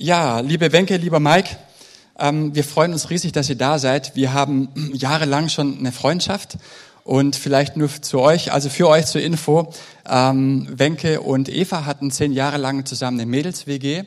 Ja, 0.00 0.38
liebe 0.38 0.70
Wenke, 0.70 0.96
lieber 0.96 1.18
Mike, 1.18 1.56
ähm, 2.20 2.54
wir 2.54 2.62
freuen 2.62 2.92
uns 2.92 3.10
riesig, 3.10 3.32
dass 3.32 3.48
ihr 3.48 3.56
da 3.56 3.80
seid. 3.80 4.14
Wir 4.14 4.32
haben 4.32 4.68
jahrelang 4.92 5.48
schon 5.48 5.76
eine 5.76 5.90
Freundschaft 5.90 6.56
und 7.02 7.34
vielleicht 7.34 7.76
nur 7.76 7.88
zu 7.88 8.20
euch, 8.20 8.52
also 8.52 8.68
für 8.70 8.86
euch 8.86 9.06
zur 9.06 9.22
Info, 9.22 9.72
ähm, 10.08 10.68
Wenke 10.70 11.20
und 11.20 11.48
Eva 11.48 11.84
hatten 11.84 12.12
zehn 12.12 12.32
Jahre 12.32 12.58
lang 12.58 12.86
zusammen 12.86 13.18
eine 13.18 13.28
Mädels-WG 13.28 14.04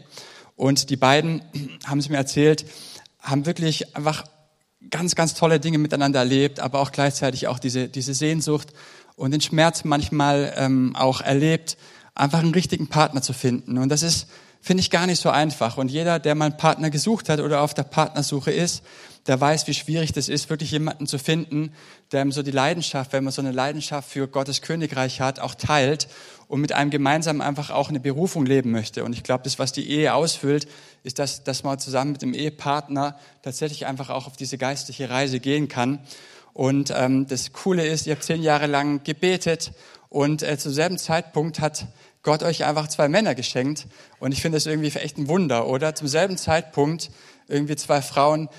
und 0.55 0.89
die 0.89 0.95
beiden, 0.95 1.41
haben 1.85 1.99
es 1.99 2.07
mir 2.07 2.15
erzählt, 2.15 2.63
haben 3.19 3.45
wirklich 3.45 3.93
einfach 3.93 4.23
ganz, 4.91 5.15
ganz 5.15 5.33
tolle 5.33 5.59
Dinge 5.59 5.77
miteinander 5.77 6.19
erlebt, 6.19 6.61
aber 6.61 6.79
auch 6.79 6.93
gleichzeitig 6.93 7.49
auch 7.49 7.59
diese, 7.59 7.89
diese 7.89 8.13
Sehnsucht 8.13 8.69
und 9.17 9.31
den 9.31 9.41
Schmerz 9.41 9.83
manchmal 9.83 10.53
ähm, 10.55 10.95
auch 10.95 11.19
erlebt, 11.19 11.75
einfach 12.15 12.39
einen 12.39 12.53
richtigen 12.53 12.87
Partner 12.87 13.21
zu 13.21 13.33
finden. 13.33 13.77
Und 13.77 13.89
das 13.89 14.03
ist 14.03 14.27
finde 14.61 14.81
ich 14.81 14.91
gar 14.91 15.07
nicht 15.07 15.21
so 15.21 15.29
einfach. 15.29 15.77
Und 15.77 15.89
jeder, 15.89 16.19
der 16.19 16.35
mal 16.35 16.45
einen 16.45 16.57
Partner 16.57 16.89
gesucht 16.89 17.29
hat 17.29 17.39
oder 17.39 17.61
auf 17.61 17.73
der 17.73 17.83
Partnersuche 17.83 18.51
ist, 18.51 18.83
der 19.27 19.39
weiß, 19.39 19.67
wie 19.67 19.73
schwierig 19.73 20.13
das 20.13 20.29
ist, 20.29 20.49
wirklich 20.49 20.71
jemanden 20.71 21.05
zu 21.05 21.19
finden, 21.19 21.73
der 22.11 22.29
so 22.31 22.41
die 22.41 22.51
Leidenschaft, 22.51 23.13
wenn 23.13 23.23
man 23.23 23.33
so 23.33 23.41
eine 23.41 23.51
Leidenschaft 23.51 24.09
für 24.09 24.27
Gottes 24.27 24.61
Königreich 24.61 25.21
hat, 25.21 25.39
auch 25.39 25.53
teilt 25.53 26.07
und 26.47 26.59
mit 26.59 26.73
einem 26.73 26.89
gemeinsam 26.89 27.39
einfach 27.39 27.69
auch 27.69 27.89
eine 27.89 27.99
Berufung 27.99 28.45
leben 28.45 28.71
möchte. 28.71 29.03
Und 29.03 29.13
ich 29.13 29.23
glaube, 29.23 29.43
das, 29.43 29.59
was 29.59 29.73
die 29.73 29.89
Ehe 29.89 30.13
ausfüllt, 30.13 30.67
ist, 31.03 31.19
dass, 31.19 31.43
dass 31.43 31.63
man 31.63 31.77
zusammen 31.77 32.13
mit 32.13 32.21
dem 32.21 32.33
Ehepartner 32.33 33.15
tatsächlich 33.43 33.85
einfach 33.85 34.09
auch 34.09 34.27
auf 34.27 34.37
diese 34.37 34.57
geistliche 34.57 35.09
Reise 35.09 35.39
gehen 35.39 35.67
kann. 35.67 35.99
Und 36.53 36.91
ähm, 36.95 37.27
das 37.27 37.53
Coole 37.53 37.85
ist, 37.85 38.07
ihr 38.07 38.13
habt 38.13 38.23
zehn 38.23 38.41
Jahre 38.41 38.67
lang 38.67 39.03
gebetet 39.03 39.71
und 40.09 40.43
äh, 40.43 40.57
zum 40.57 40.73
selben 40.73 40.97
Zeitpunkt 40.97 41.61
hat 41.61 41.87
Gott 42.23 42.43
euch 42.43 42.65
einfach 42.65 42.87
zwei 42.87 43.07
Männer 43.07 43.35
geschenkt. 43.35 43.87
Und 44.19 44.31
ich 44.31 44.41
finde 44.41 44.57
das 44.57 44.65
irgendwie 44.65 44.91
echt 44.97 45.17
ein 45.17 45.27
Wunder, 45.27 45.67
oder? 45.67 45.95
Zum 45.95 46.07
selben 46.07 46.37
Zeitpunkt 46.37 47.09
irgendwie 47.47 47.75
zwei 47.75 48.01
Frauen, 48.01 48.49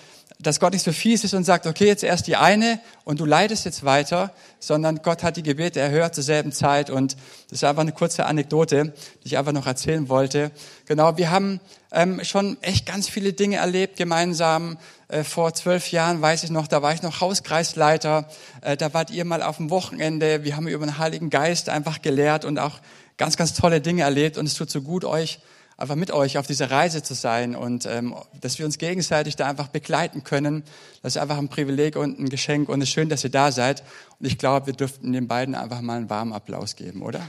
dass 0.42 0.58
Gott 0.58 0.72
nicht 0.72 0.82
so 0.82 0.90
fies 0.90 1.22
ist 1.22 1.34
und 1.34 1.44
sagt, 1.44 1.66
okay, 1.66 1.86
jetzt 1.86 2.02
erst 2.02 2.26
die 2.26 2.36
eine 2.36 2.80
und 3.04 3.20
du 3.20 3.24
leidest 3.24 3.64
jetzt 3.64 3.84
weiter, 3.84 4.32
sondern 4.58 5.00
Gott 5.02 5.22
hat 5.22 5.36
die 5.36 5.42
Gebete 5.42 5.78
erhört 5.78 6.14
zur 6.16 6.24
selben 6.24 6.50
Zeit. 6.50 6.90
Und 6.90 7.16
das 7.48 7.58
ist 7.58 7.64
einfach 7.64 7.82
eine 7.82 7.92
kurze 7.92 8.26
Anekdote, 8.26 8.92
die 9.22 9.26
ich 9.26 9.38
einfach 9.38 9.52
noch 9.52 9.66
erzählen 9.66 10.08
wollte. 10.08 10.50
Genau, 10.86 11.16
wir 11.16 11.30
haben 11.30 11.60
ähm, 11.92 12.24
schon 12.24 12.60
echt 12.62 12.86
ganz 12.86 13.08
viele 13.08 13.32
Dinge 13.32 13.56
erlebt 13.56 13.96
gemeinsam. 13.96 14.78
Äh, 15.06 15.22
vor 15.22 15.54
zwölf 15.54 15.92
Jahren 15.92 16.20
weiß 16.20 16.42
ich 16.42 16.50
noch, 16.50 16.66
da 16.66 16.82
war 16.82 16.92
ich 16.92 17.02
noch 17.02 17.20
Hauskreisleiter. 17.20 18.28
Äh, 18.62 18.76
da 18.76 18.92
wart 18.94 19.10
ihr 19.10 19.24
mal 19.24 19.42
auf 19.42 19.58
dem 19.58 19.70
Wochenende. 19.70 20.42
Wir 20.42 20.56
haben 20.56 20.66
über 20.66 20.84
den 20.84 20.98
Heiligen 20.98 21.30
Geist 21.30 21.68
einfach 21.68 22.02
gelehrt 22.02 22.44
und 22.44 22.58
auch 22.58 22.80
ganz, 23.22 23.36
ganz 23.36 23.54
tolle 23.54 23.80
Dinge 23.80 24.02
erlebt 24.02 24.36
und 24.36 24.46
es 24.46 24.54
tut 24.54 24.68
so 24.68 24.82
gut, 24.82 25.04
euch 25.04 25.38
einfach 25.76 25.94
mit 25.94 26.10
euch 26.10 26.38
auf 26.38 26.48
dieser 26.48 26.72
Reise 26.72 27.04
zu 27.04 27.14
sein 27.14 27.54
und 27.54 27.86
ähm, 27.86 28.16
dass 28.40 28.58
wir 28.58 28.66
uns 28.66 28.78
gegenseitig 28.78 29.36
da 29.36 29.48
einfach 29.48 29.68
begleiten 29.68 30.24
können. 30.24 30.64
Das 31.02 31.14
ist 31.14 31.22
einfach 31.22 31.38
ein 31.38 31.48
Privileg 31.48 31.94
und 31.94 32.18
ein 32.18 32.28
Geschenk 32.30 32.68
und 32.68 32.82
es 32.82 32.88
ist 32.88 32.94
schön, 32.94 33.08
dass 33.08 33.22
ihr 33.22 33.30
da 33.30 33.52
seid. 33.52 33.84
Und 34.18 34.26
ich 34.26 34.38
glaube, 34.38 34.66
wir 34.66 34.72
dürften 34.72 35.12
den 35.12 35.28
beiden 35.28 35.54
einfach 35.54 35.80
mal 35.82 35.98
einen 35.98 36.10
warmen 36.10 36.32
Applaus 36.32 36.74
geben, 36.74 37.00
oder? 37.00 37.20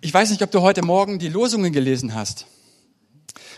Ich 0.00 0.14
weiß 0.14 0.30
nicht, 0.30 0.40
ob 0.40 0.50
du 0.50 0.62
heute 0.62 0.80
Morgen 0.80 1.18
die 1.18 1.28
Losungen 1.28 1.74
gelesen 1.74 2.14
hast, 2.14 2.46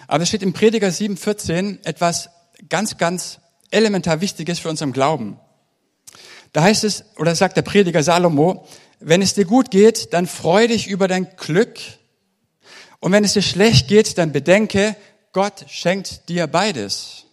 aber 0.09 0.25
es 0.25 0.29
steht 0.29 0.43
im 0.43 0.55
Prediger 0.55 0.89
7,14 0.89 1.87
etwas 1.87 2.31
ganz, 2.69 2.99
ganz 2.99 3.39
elementar 3.71 4.21
Wichtiges 4.21 4.59
für 4.59 4.71
unseren 4.71 4.93
Glauben. 4.93 5.39
Da 6.53 6.63
heißt 6.63 6.85
es, 6.85 7.05
oder 7.17 7.35
sagt 7.35 7.57
der 7.57 7.63
Prediger 7.63 8.03
Salomo, 8.03 8.67
wenn 8.99 9.23
es 9.23 9.35
dir 9.35 9.45
gut 9.45 9.71
geht, 9.71 10.13
dann 10.13 10.27
freu 10.27 10.67
dich 10.69 10.89
über 10.89 11.09
dein 11.09 11.29
Glück. 11.37 11.79
Und 12.99 13.13
wenn 13.13 13.25
es 13.25 13.33
dir 13.33 13.43
schlecht 13.43 13.89
geht, 13.89 14.19
dann 14.19 14.33
bedenke, 14.33 14.97
Gott 15.33 15.65
schenkt 15.69 16.29
dir 16.29 16.47
beides. 16.47 17.25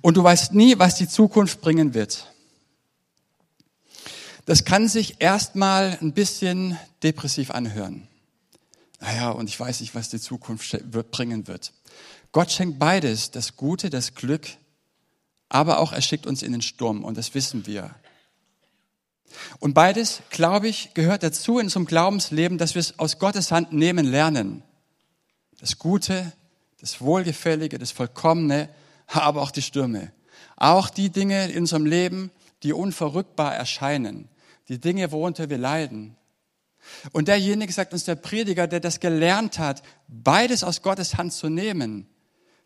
Und 0.00 0.16
du 0.16 0.24
weißt 0.24 0.54
nie, 0.54 0.78
was 0.78 0.96
die 0.96 1.08
Zukunft 1.08 1.60
bringen 1.60 1.94
wird. 1.94 2.26
Das 4.46 4.64
kann 4.64 4.88
sich 4.88 5.16
erstmal 5.20 5.98
ein 6.00 6.12
bisschen 6.12 6.78
depressiv 7.02 7.50
anhören. 7.50 8.08
Naja, 8.98 9.30
und 9.30 9.48
ich 9.48 9.58
weiß 9.58 9.80
nicht, 9.80 9.94
was 9.94 10.08
die 10.08 10.20
Zukunft 10.20 10.76
bringen 11.10 11.46
wird. 11.46 11.72
Gott 12.32 12.50
schenkt 12.50 12.78
beides, 12.78 13.30
das 13.30 13.56
Gute, 13.56 13.90
das 13.90 14.14
Glück 14.14 14.48
aber 15.50 15.80
auch 15.80 15.92
er 15.92 16.00
schickt 16.00 16.26
uns 16.26 16.42
in 16.42 16.52
den 16.52 16.62
Sturm 16.62 17.04
und 17.04 17.18
das 17.18 17.34
wissen 17.34 17.66
wir. 17.66 17.94
Und 19.58 19.74
beides, 19.74 20.22
glaube 20.30 20.68
ich, 20.68 20.94
gehört 20.94 21.22
dazu 21.22 21.58
in 21.58 21.66
unserem 21.66 21.86
Glaubensleben, 21.86 22.56
dass 22.56 22.74
wir 22.74 22.80
es 22.80 22.98
aus 22.98 23.18
Gottes 23.18 23.52
Hand 23.52 23.72
nehmen 23.72 24.06
lernen. 24.06 24.62
Das 25.60 25.78
Gute, 25.78 26.32
das 26.80 27.00
Wohlgefällige, 27.00 27.78
das 27.78 27.90
Vollkommene, 27.90 28.68
aber 29.06 29.42
auch 29.42 29.50
die 29.50 29.62
Stürme. 29.62 30.12
Auch 30.56 30.88
die 30.88 31.10
Dinge 31.10 31.50
in 31.50 31.60
unserem 31.60 31.84
Leben, 31.84 32.30
die 32.62 32.72
unverrückbar 32.72 33.54
erscheinen. 33.54 34.28
Die 34.68 34.78
Dinge, 34.78 35.10
worunter 35.10 35.50
wir 35.50 35.58
leiden. 35.58 36.16
Und 37.12 37.28
derjenige, 37.28 37.72
sagt 37.72 37.92
uns 37.92 38.04
der 38.04 38.14
Prediger, 38.14 38.66
der 38.66 38.80
das 38.80 39.00
gelernt 39.00 39.58
hat, 39.58 39.82
beides 40.08 40.64
aus 40.64 40.82
Gottes 40.82 41.16
Hand 41.16 41.32
zu 41.32 41.48
nehmen, 41.48 42.06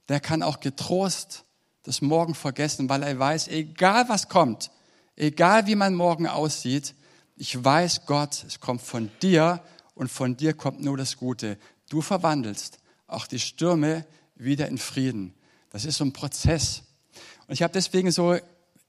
der 0.09 0.21
kann 0.21 0.43
auch 0.43 0.61
getrost 0.61 1.44
das 1.85 2.01
Morgen 2.01 2.35
vergessen, 2.35 2.89
weil 2.89 3.03
er 3.03 3.19
weiß, 3.19 3.49
egal 3.49 4.09
was 4.09 4.29
kommt, 4.29 4.71
egal 5.17 5.67
wie 5.67 5.77
mein 5.77 5.95
Morgen 5.95 6.27
aussieht, 6.27 6.95
ich 7.37 7.63
weiß, 7.63 8.07
Gott, 8.07 8.45
es 8.47 8.61
kommt 8.61 8.83
von 8.83 9.11
dir 9.23 9.63
und 9.95 10.11
von 10.11 10.37
dir 10.37 10.55
kommt 10.55 10.83
nur 10.83 10.97
das 10.97 11.17
Gute. 11.17 11.59
Du 11.89 12.01
verwandelst 12.01 12.79
auch 13.07 13.27
die 13.27 13.39
Stürme 13.39 14.07
wieder 14.35 14.69
in 14.69 14.79
Frieden. 14.79 15.35
Das 15.71 15.85
ist 15.85 15.99
so 15.99 16.05
ein 16.05 16.13
Prozess. 16.13 16.83
Und 17.47 17.55
ich 17.55 17.63
habe 17.63 17.73
deswegen 17.73 18.11
so 18.11 18.37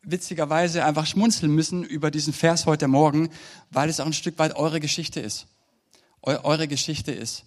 witzigerweise 0.01 0.85
einfach 0.85 1.05
schmunzeln 1.05 1.53
müssen 1.53 1.83
über 1.83 2.11
diesen 2.11 2.33
Vers 2.33 2.65
heute 2.65 2.87
Morgen, 2.87 3.29
weil 3.71 3.89
es 3.89 3.99
auch 3.99 4.05
ein 4.05 4.13
Stück 4.13 4.39
weit 4.39 4.55
eure 4.55 4.79
Geschichte 4.79 5.19
ist. 5.19 5.47
eure 6.21 6.67
Geschichte 6.67 7.11
ist. 7.11 7.45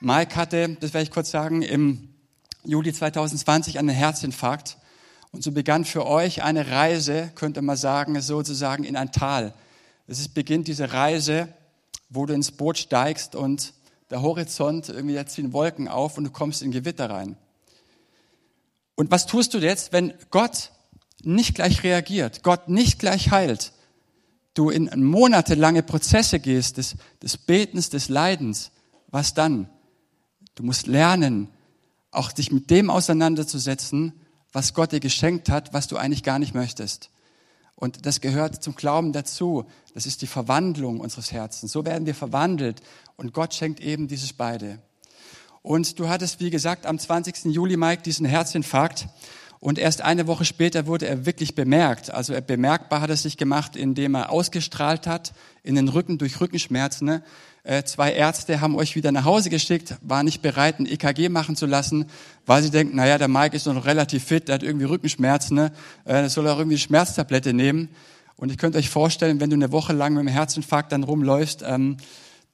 Mike 0.00 0.36
hatte, 0.36 0.76
das 0.80 0.92
werde 0.92 1.04
ich 1.04 1.10
kurz 1.10 1.30
sagen, 1.30 1.62
im 1.62 2.15
Juli 2.66 2.92
2020 2.92 3.78
einen 3.78 3.90
Herzinfarkt. 3.90 4.76
Und 5.30 5.42
so 5.42 5.52
begann 5.52 5.84
für 5.84 6.06
euch 6.06 6.42
eine 6.42 6.70
Reise, 6.70 7.30
könnte 7.34 7.62
man 7.62 7.76
sagen, 7.76 8.20
sozusagen 8.20 8.84
in 8.84 8.96
ein 8.96 9.12
Tal. 9.12 9.54
Es 10.08 10.28
beginnt 10.28 10.66
diese 10.68 10.92
Reise, 10.92 11.48
wo 12.08 12.26
du 12.26 12.34
ins 12.34 12.52
Boot 12.52 12.78
steigst 12.78 13.34
und 13.34 13.72
der 14.10 14.22
Horizont, 14.22 14.88
irgendwie 14.88 15.14
da 15.14 15.26
ziehen 15.26 15.52
Wolken 15.52 15.88
auf 15.88 16.16
und 16.16 16.24
du 16.24 16.30
kommst 16.30 16.62
in 16.62 16.70
Gewitter 16.70 17.10
rein. 17.10 17.36
Und 18.94 19.10
was 19.10 19.26
tust 19.26 19.54
du 19.54 19.58
jetzt, 19.58 19.92
wenn 19.92 20.14
Gott 20.30 20.70
nicht 21.22 21.54
gleich 21.54 21.82
reagiert, 21.82 22.42
Gott 22.42 22.68
nicht 22.68 22.98
gleich 22.98 23.30
heilt, 23.30 23.72
du 24.54 24.70
in 24.70 25.04
monatelange 25.04 25.82
Prozesse 25.82 26.40
gehst 26.40 26.78
des, 26.78 26.96
des 27.22 27.36
Betens, 27.36 27.90
des 27.90 28.08
Leidens, 28.08 28.70
was 29.08 29.34
dann? 29.34 29.68
Du 30.54 30.62
musst 30.62 30.86
lernen, 30.86 31.48
auch 32.10 32.32
dich 32.32 32.52
mit 32.52 32.70
dem 32.70 32.90
auseinanderzusetzen, 32.90 34.12
was 34.52 34.74
Gott 34.74 34.92
dir 34.92 35.00
geschenkt 35.00 35.48
hat, 35.48 35.72
was 35.74 35.86
du 35.86 35.96
eigentlich 35.96 36.22
gar 36.22 36.38
nicht 36.38 36.54
möchtest. 36.54 37.10
Und 37.74 38.06
das 38.06 38.22
gehört 38.22 38.62
zum 38.62 38.74
Glauben 38.74 39.12
dazu. 39.12 39.66
Das 39.92 40.06
ist 40.06 40.22
die 40.22 40.26
Verwandlung 40.26 40.98
unseres 40.98 41.30
Herzens. 41.30 41.72
So 41.72 41.84
werden 41.84 42.06
wir 42.06 42.14
verwandelt. 42.14 42.80
Und 43.16 43.34
Gott 43.34 43.52
schenkt 43.52 43.80
eben 43.80 44.08
dieses 44.08 44.32
beide. 44.32 44.80
Und 45.60 45.98
du 45.98 46.08
hattest, 46.08 46.40
wie 46.40 46.50
gesagt, 46.50 46.86
am 46.86 46.98
20. 46.98 47.46
Juli, 47.46 47.76
Mike, 47.76 48.02
diesen 48.02 48.24
Herzinfarkt. 48.24 49.08
Und 49.58 49.78
erst 49.78 50.00
eine 50.00 50.26
Woche 50.26 50.44
später 50.44 50.86
wurde 50.86 51.06
er 51.06 51.26
wirklich 51.26 51.54
bemerkt. 51.54 52.10
Also 52.10 52.32
er 52.32 52.40
bemerkbar 52.40 53.00
hat 53.00 53.10
er 53.10 53.16
sich 53.16 53.36
gemacht, 53.36 53.76
indem 53.76 54.14
er 54.14 54.30
ausgestrahlt 54.30 55.06
hat 55.06 55.34
in 55.62 55.74
den 55.74 55.88
Rücken 55.88 56.18
durch 56.18 56.40
Rückenschmerzen. 56.40 57.06
Ne? 57.06 57.22
Äh, 57.66 57.82
zwei 57.82 58.12
Ärzte 58.12 58.60
haben 58.60 58.76
euch 58.76 58.94
wieder 58.94 59.10
nach 59.10 59.24
Hause 59.24 59.50
geschickt, 59.50 59.96
waren 60.00 60.24
nicht 60.24 60.40
bereit, 60.40 60.78
ein 60.78 60.86
EKG 60.86 61.28
machen 61.28 61.56
zu 61.56 61.66
lassen, 61.66 62.06
weil 62.46 62.62
sie 62.62 62.70
denken, 62.70 62.94
naja, 62.94 63.18
der 63.18 63.26
Mike 63.26 63.56
ist 63.56 63.66
noch 63.66 63.86
relativ 63.86 64.22
fit, 64.22 64.46
der 64.46 64.54
hat 64.54 64.62
irgendwie 64.62 64.84
Rückenschmerzen, 64.84 65.56
ne? 65.56 65.72
äh, 66.04 66.28
soll 66.28 66.46
er 66.46 66.56
irgendwie 66.56 66.78
Schmerztablette 66.78 67.52
nehmen. 67.52 67.88
Und 68.36 68.52
ich 68.52 68.58
könnte 68.58 68.78
euch 68.78 68.88
vorstellen, 68.88 69.40
wenn 69.40 69.50
du 69.50 69.56
eine 69.56 69.72
Woche 69.72 69.94
lang 69.94 70.12
mit 70.12 70.20
einem 70.20 70.28
Herzinfarkt 70.28 70.92
dann 70.92 71.02
rumläufst, 71.02 71.64
ähm, 71.66 71.96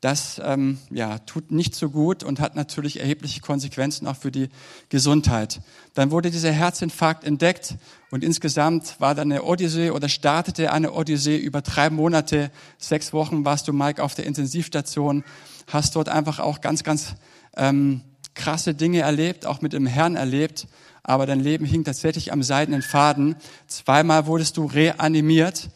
das 0.02 0.42
ähm, 0.44 0.78
ja, 0.90 1.20
tut 1.20 1.52
nicht 1.52 1.76
so 1.76 1.88
gut 1.88 2.24
und 2.24 2.40
hat 2.40 2.56
natürlich 2.56 2.98
erhebliche 2.98 3.40
Konsequenzen 3.40 4.08
auch 4.08 4.16
für 4.16 4.32
die 4.32 4.48
Gesundheit. 4.88 5.60
Dann 5.94 6.10
wurde 6.10 6.32
dieser 6.32 6.50
Herzinfarkt 6.50 7.22
entdeckt 7.22 7.76
und 8.10 8.24
insgesamt 8.24 8.96
war 8.98 9.14
dann 9.14 9.30
eine 9.30 9.44
Odyssee 9.44 9.90
oder 9.90 10.08
startete 10.08 10.72
eine 10.72 10.92
Odyssee 10.92 11.36
über 11.36 11.62
drei 11.62 11.88
Monate, 11.88 12.50
sechs 12.78 13.12
Wochen 13.12 13.44
warst 13.44 13.68
du, 13.68 13.72
Mike, 13.72 14.02
auf 14.02 14.16
der 14.16 14.26
Intensivstation, 14.26 15.22
hast 15.68 15.94
dort 15.94 16.08
einfach 16.08 16.40
auch 16.40 16.60
ganz, 16.60 16.82
ganz 16.82 17.14
ähm, 17.56 18.00
krasse 18.34 18.74
Dinge 18.74 19.02
erlebt, 19.02 19.46
auch 19.46 19.60
mit 19.60 19.72
dem 19.72 19.86
Herrn 19.86 20.16
erlebt, 20.16 20.66
aber 21.04 21.26
dein 21.26 21.38
Leben 21.38 21.64
hing 21.64 21.84
tatsächlich 21.84 22.32
am 22.32 22.42
seidenen 22.42 22.82
Faden. 22.82 23.36
Zweimal 23.68 24.26
wurdest 24.26 24.56
du 24.56 24.66
reanimiert 24.66 25.70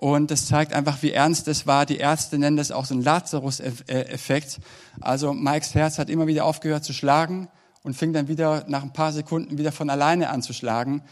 Und 0.00 0.30
das 0.30 0.46
zeigt 0.46 0.72
einfach, 0.72 1.02
wie 1.02 1.12
ernst 1.12 1.46
es 1.46 1.66
war. 1.66 1.84
Die 1.84 1.98
Ärzte 1.98 2.38
nennen 2.38 2.56
das 2.56 2.70
auch 2.70 2.86
so 2.86 2.94
ein 2.94 3.02
Lazarus-Effekt. 3.02 4.58
Also 4.98 5.34
Mikes 5.34 5.74
Herz 5.74 5.98
hat 5.98 6.08
immer 6.08 6.26
wieder 6.26 6.46
aufgehört 6.46 6.84
zu 6.84 6.94
schlagen 6.94 7.48
und 7.82 7.94
fing 7.94 8.14
dann 8.14 8.26
wieder 8.26 8.64
nach 8.66 8.82
ein 8.82 8.94
paar 8.94 9.12
Sekunden 9.12 9.58
wieder 9.58 9.72
von 9.72 9.90
alleine 9.90 10.30
an 10.30 10.40
zu 10.40 10.54
schlagen. 10.54 11.02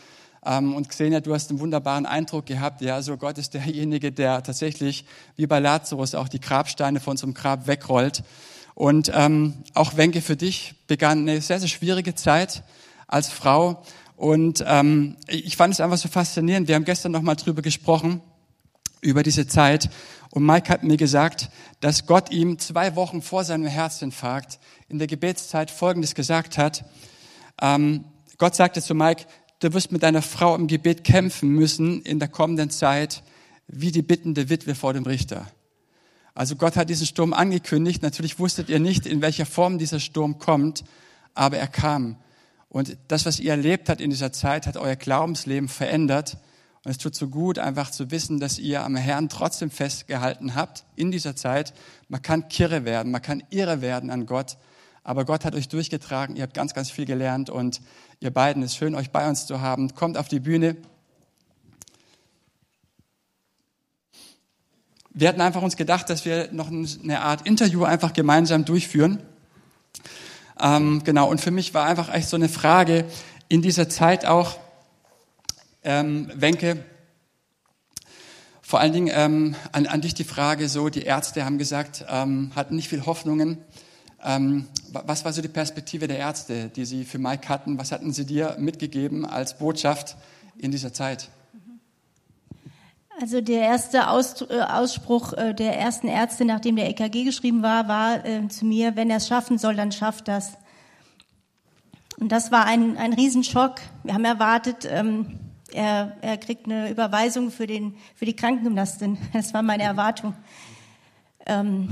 Ähm, 0.43 0.75
und 0.75 0.89
Xenia, 0.89 1.21
du 1.21 1.35
hast 1.35 1.51
einen 1.51 1.61
wunderbaren 1.61 2.07
Eindruck 2.07 2.47
gehabt. 2.47 2.81
Ja, 2.81 3.03
so 3.03 3.19
Gott 3.19 3.37
ist 3.37 3.53
derjenige, 3.53 4.11
der 4.11 4.43
tatsächlich 4.43 5.05
wie 5.37 5.47
bei 5.47 5.59
Lazarus 5.59 6.15
auch 6.15 6.29
die 6.29 6.41
Grabsteine 6.41 6.99
von 6.99 7.11
unserem 7.11 7.35
Grab 7.35 7.67
wegrollt. 7.67 8.23
Und 8.75 9.13
ähm, 9.15 9.65
auch 9.75 9.99
Wenke, 9.99 10.23
für 10.23 10.37
dich 10.37 10.77
begann 10.87 11.29
eine 11.29 11.43
sehr, 11.43 11.61
sehr 11.61 11.69
schwierige 11.69 12.15
Zeit 12.15 12.63
als 13.07 13.29
Frau. 13.29 13.83
Und 14.17 14.65
ähm, 14.67 15.19
ich 15.27 15.59
fand 15.59 15.75
es 15.75 15.81
einfach 15.81 15.99
so 15.99 16.09
faszinierend. 16.09 16.69
Wir 16.69 16.75
haben 16.75 16.87
gestern 16.87 17.13
noch 17.13 17.21
mal 17.21 17.35
drüber 17.35 17.61
gesprochen, 17.61 18.23
über 19.01 19.23
diese 19.23 19.47
Zeit. 19.47 19.91
Und 20.31 20.45
Mike 20.45 20.69
hat 20.71 20.85
mir 20.85 20.97
gesagt, 20.97 21.51
dass 21.81 22.07
Gott 22.07 22.31
ihm 22.31 22.59
zwei 22.59 22.97
Wochen 22.97 23.23
vor 23.23 23.45
seinem 23.45 23.67
Herzinfarkt 23.67 24.59
in 24.89 24.99
der 24.99 25.07
Gebetszeit 25.07 25.71
Folgendes 25.71 26.15
gesagt 26.15 26.59
hat. 26.59 26.85
Ähm, 27.61 28.05
Gott 28.37 28.55
sagte 28.55 28.83
zu 28.83 28.95
Mike, 28.95 29.25
du 29.61 29.73
wirst 29.73 29.91
mit 29.93 30.03
deiner 30.03 30.23
Frau 30.23 30.55
im 30.55 30.67
Gebet 30.67 31.05
kämpfen 31.05 31.51
müssen 31.51 32.03
in 32.03 32.19
der 32.19 32.29
kommenden 32.29 32.71
Zeit, 32.71 33.23
wie 33.67 33.93
die 33.93 34.03
bittende 34.03 34.49
Witwe 34.49 34.75
vor 34.75 34.93
dem 34.95 35.05
Richter. 35.05 35.47
Also 36.35 36.55
Gott 36.55 36.77
hat 36.77 36.89
diesen 36.89 37.07
Sturm 37.07 37.33
angekündigt. 37.33 38.03
Natürlich 38.03 38.39
wusstet 38.39 38.69
ihr 38.69 38.79
nicht, 38.79 39.07
in 39.07 39.23
welcher 39.23 39.45
Form 39.45 39.79
dieser 39.79 39.99
Sturm 39.99 40.39
kommt, 40.39 40.85
aber 41.35 41.59
er 41.59 41.67
kam. 41.67 42.17
Und 42.69 42.97
das, 43.09 43.27
was 43.27 43.41
ihr 43.41 43.51
erlebt 43.51 43.89
habt 43.89 44.01
in 44.01 44.11
dieser 44.11 44.33
Zeit, 44.33 44.67
hat 44.67 44.77
euer 44.77 44.95
Glaubensleben 44.95 45.69
verändert. 45.69 46.39
Und 46.89 46.93
es 46.93 46.97
tut 46.97 47.15
so 47.15 47.29
gut, 47.29 47.59
einfach 47.59 47.91
zu 47.91 48.11
wissen, 48.11 48.41
dass 48.41 48.59
ihr 48.59 48.83
am 48.83 48.97
Herrn 48.97 49.29
trotzdem 49.29 49.71
festgehalten 49.71 50.55
habt 50.55 50.85
in 50.97 51.11
dieser 51.11 51.37
Zeit. 51.37 51.75
Man 52.09 52.23
kann 52.23 52.49
kirre 52.49 52.87
werden, 52.87 53.13
man 53.13 53.21
kann 53.21 53.43
irre 53.51 53.83
werden 53.83 54.09
an 54.09 54.25
Gott. 54.25 54.57
Aber 55.05 55.27
Gott 55.27 55.45
hat 55.45 55.55
euch 55.55 55.69
durchgetragen, 55.69 56.35
ihr 56.35 56.45
habt 56.45 56.55
ganz, 56.55 56.73
ganz 56.73 56.91
viel 56.91 57.05
gelernt 57.05 57.51
und 57.51 57.83
ihr 58.21 58.31
beiden, 58.31 58.63
es 58.63 58.71
ist 58.71 58.79
schön, 58.79 58.95
euch 58.95 59.11
bei 59.11 59.29
uns 59.29 59.47
zu 59.47 59.61
haben. 59.61 59.95
Kommt 59.95 60.17
auf 60.17 60.29
die 60.29 60.41
Bühne. 60.41 60.79
Wir 65.11 65.29
hatten 65.29 65.43
einfach 65.43 65.61
uns 65.61 65.77
gedacht, 65.77 66.09
dass 66.09 66.25
wir 66.25 66.51
noch 66.53 66.69
eine 66.69 67.21
Art 67.21 67.47
Interview 67.47 67.85
einfach 67.85 68.15
gemeinsam 68.15 68.65
durchführen. 68.65 69.23
Ähm, 70.59 71.05
genau, 71.05 71.29
und 71.29 71.43
für 71.43 71.51
mich 71.51 71.75
war 71.75 71.85
einfach 71.85 72.11
echt 72.15 72.31
so 72.31 72.37
eine 72.37 72.49
Frage 72.49 73.05
in 73.51 73.61
dieser 73.61 73.91
Zeit 73.91 74.25
auch, 74.25 74.59
ähm, 75.83 76.31
Wenke, 76.35 76.85
vor 78.63 78.81
allen 78.81 78.93
Dingen 78.93 79.11
ähm, 79.15 79.57
an, 79.73 79.87
an 79.87 80.01
dich 80.03 80.13
die 80.13 80.25
Frage, 80.25 80.69
so 80.69 80.91
die 80.91 81.03
Ärzte 81.03 81.45
haben 81.45 81.57
gesagt, 81.57 82.05
ähm, 82.09 82.53
hatten 82.55 82.77
nicht 82.77 82.89
viel 82.89 83.07
Hoffnungen. 83.07 83.59
Ähm, 84.23 84.67
was 84.93 85.25
war 85.25 85.33
so 85.33 85.41
die 85.41 85.49
Perspektive 85.49 86.09
der 86.09 86.19
Ärzte, 86.19 86.69
die 86.69 86.85
sie 86.85 87.05
für 87.05 87.19
Mike 87.19 87.49
hatten? 87.49 87.79
Was 87.79 87.93
hatten 87.93 88.13
sie 88.13 88.27
dir 88.27 88.57
mitgegeben 88.59 89.25
als 89.25 89.57
Botschaft 89.57 90.17
in 90.59 90.71
dieser 90.71 90.93
Zeit? 90.93 91.31
Also 93.21 93.41
der 93.41 93.63
erste 93.63 94.09
Aus, 94.09 94.43
äh, 94.43 94.61
Ausspruch 94.61 95.33
äh, 95.33 95.55
der 95.55 95.79
ersten 95.79 96.07
Ärzte, 96.09 96.45
nachdem 96.45 96.77
der 96.77 96.89
EKG 96.89 97.25
geschrieben 97.25 97.63
war, 97.63 97.89
war 97.89 98.25
äh, 98.25 98.47
zu 98.49 98.65
mir, 98.65 98.97
wenn 98.97 99.11
er 99.11 99.17
es 99.17 99.29
schaffen 99.29 99.59
soll, 99.59 99.77
dann 99.77 99.93
schafft 99.93 100.29
das. 100.29 100.59
Und 102.21 102.31
das 102.31 102.53
war 102.53 102.67
ein, 102.67 102.97
ein 102.97 103.13
Riesenschock. 103.13 103.77
Wir 104.05 104.15
haben 104.15 104.25
erwartet, 104.25 104.87
ähm, 104.91 105.39
er, 105.73 106.17
er 106.21 106.37
kriegt 106.39 106.67
eine 106.67 106.91
Überweisung 106.91 107.51
für, 107.51 107.67
den, 107.67 107.97
für 108.15 108.25
die 108.25 108.37
Krankengymnastin. 108.37 109.19
Das 109.33 109.55
war 109.55 109.63
meine 109.63 109.83
Erwartung. 109.83 110.35
Ähm, 111.47 111.89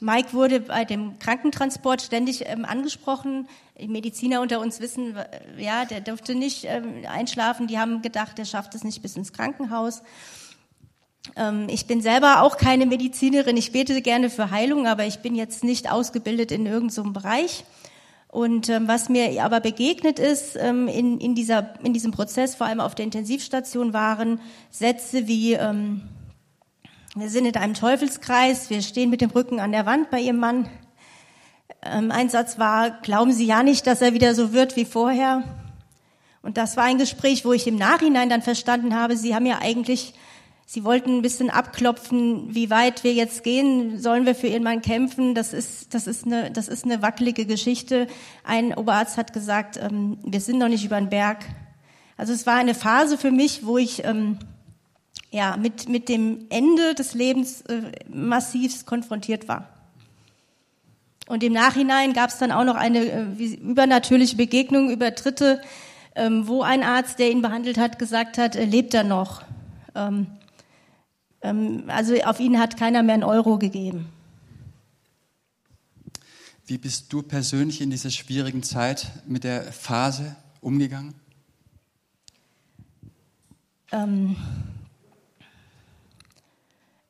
Mike 0.00 0.32
wurde 0.32 0.60
bei 0.60 0.84
dem 0.84 1.18
Krankentransport 1.18 2.02
ständig 2.02 2.44
ähm, 2.46 2.64
angesprochen. 2.64 3.48
Die 3.80 3.88
Mediziner 3.88 4.40
unter 4.40 4.60
uns 4.60 4.80
wissen, 4.80 5.16
ja, 5.56 5.84
der 5.84 6.00
durfte 6.00 6.34
nicht 6.34 6.64
ähm, 6.64 7.04
einschlafen. 7.08 7.66
Die 7.66 7.78
haben 7.78 8.02
gedacht, 8.02 8.38
er 8.38 8.44
schafft 8.44 8.74
es 8.74 8.84
nicht 8.84 9.02
bis 9.02 9.16
ins 9.16 9.32
Krankenhaus. 9.32 10.02
Ähm, 11.36 11.66
ich 11.68 11.86
bin 11.86 12.00
selber 12.00 12.42
auch 12.42 12.56
keine 12.56 12.86
Medizinerin. 12.86 13.56
Ich 13.56 13.72
bete 13.72 14.00
gerne 14.02 14.30
für 14.30 14.50
Heilung, 14.50 14.86
aber 14.86 15.04
ich 15.04 15.18
bin 15.18 15.34
jetzt 15.34 15.64
nicht 15.64 15.90
ausgebildet 15.90 16.52
in 16.52 16.66
irgendeinem 16.66 16.90
so 16.90 17.12
Bereich. 17.12 17.64
Und 18.28 18.68
ähm, 18.68 18.86
was 18.88 19.08
mir 19.08 19.42
aber 19.42 19.60
begegnet 19.60 20.18
ist 20.18 20.54
ähm, 20.56 20.86
in, 20.86 21.18
in, 21.18 21.34
dieser, 21.34 21.74
in 21.82 21.94
diesem 21.94 22.12
Prozess, 22.12 22.54
vor 22.54 22.66
allem 22.66 22.80
auf 22.80 22.94
der 22.94 23.06
Intensivstation, 23.06 23.94
waren 23.94 24.40
Sätze 24.70 25.26
wie, 25.26 25.54
ähm, 25.54 26.02
wir 27.16 27.30
sind 27.30 27.46
in 27.46 27.56
einem 27.56 27.72
Teufelskreis, 27.72 28.68
wir 28.68 28.82
stehen 28.82 29.08
mit 29.08 29.22
dem 29.22 29.30
Rücken 29.30 29.60
an 29.60 29.72
der 29.72 29.86
Wand 29.86 30.10
bei 30.10 30.20
ihrem 30.20 30.38
Mann. 30.38 30.68
Ähm, 31.82 32.10
ein 32.10 32.28
Satz 32.28 32.58
war, 32.58 32.90
glauben 33.00 33.32
Sie 33.32 33.46
ja 33.46 33.62
nicht, 33.62 33.86
dass 33.86 34.02
er 34.02 34.12
wieder 34.12 34.34
so 34.34 34.52
wird 34.52 34.76
wie 34.76 34.84
vorher. 34.84 35.42
Und 36.42 36.58
das 36.58 36.76
war 36.76 36.84
ein 36.84 36.98
Gespräch, 36.98 37.46
wo 37.46 37.52
ich 37.52 37.66
im 37.66 37.76
Nachhinein 37.76 38.28
dann 38.28 38.42
verstanden 38.42 38.94
habe, 38.94 39.16
Sie 39.16 39.34
haben 39.34 39.46
ja 39.46 39.58
eigentlich, 39.60 40.14
Sie 40.70 40.84
wollten 40.84 41.16
ein 41.16 41.22
bisschen 41.22 41.48
abklopfen, 41.48 42.54
wie 42.54 42.68
weit 42.68 43.02
wir 43.02 43.14
jetzt 43.14 43.42
gehen, 43.42 43.98
sollen 43.98 44.26
wir 44.26 44.34
für 44.34 44.60
Mann 44.60 44.82
kämpfen. 44.82 45.34
Das 45.34 45.54
ist, 45.54 45.94
das 45.94 46.06
ist, 46.06 46.26
eine, 46.26 46.50
das 46.50 46.68
ist 46.68 46.84
eine 46.84 47.00
wackelige 47.00 47.46
Geschichte. 47.46 48.06
Ein 48.44 48.74
Oberarzt 48.74 49.16
hat 49.16 49.32
gesagt, 49.32 49.78
ähm, 49.78 50.18
wir 50.22 50.42
sind 50.42 50.58
noch 50.58 50.68
nicht 50.68 50.84
über 50.84 51.00
den 51.00 51.08
Berg. 51.08 51.38
Also 52.18 52.34
es 52.34 52.46
war 52.46 52.56
eine 52.56 52.74
Phase 52.74 53.16
für 53.16 53.30
mich, 53.30 53.64
wo 53.64 53.78
ich 53.78 54.04
ähm, 54.04 54.40
ja, 55.30 55.56
mit, 55.56 55.88
mit 55.88 56.10
dem 56.10 56.44
Ende 56.50 56.94
des 56.94 57.14
Lebens 57.14 57.62
äh, 57.62 57.90
massiv 58.06 58.84
konfrontiert 58.84 59.48
war. 59.48 59.70
Und 61.28 61.42
im 61.42 61.54
Nachhinein 61.54 62.12
gab 62.12 62.28
es 62.28 62.36
dann 62.36 62.52
auch 62.52 62.64
noch 62.64 62.76
eine 62.76 63.06
äh, 63.06 63.44
übernatürliche 63.54 64.36
Begegnung 64.36 64.90
über 64.90 65.12
Dritte, 65.12 65.62
ähm, 66.14 66.46
wo 66.46 66.60
ein 66.60 66.82
Arzt, 66.82 67.18
der 67.20 67.30
ihn 67.30 67.40
behandelt 67.40 67.78
hat, 67.78 67.98
gesagt 67.98 68.36
hat, 68.36 68.54
äh, 68.54 68.66
lebt 68.66 68.92
er 68.92 69.04
noch. 69.04 69.40
Ähm, 69.94 70.26
also 71.40 72.14
auf 72.24 72.40
ihn 72.40 72.58
hat 72.58 72.76
keiner 72.76 73.02
mehr 73.02 73.14
einen 73.14 73.24
Euro 73.24 73.58
gegeben. 73.58 74.08
Wie 76.66 76.78
bist 76.78 77.12
du 77.12 77.22
persönlich 77.22 77.80
in 77.80 77.90
dieser 77.90 78.10
schwierigen 78.10 78.62
Zeit 78.62 79.06
mit 79.26 79.44
der 79.44 79.72
Phase 79.72 80.36
umgegangen? 80.60 81.14
Ähm, 83.90 84.36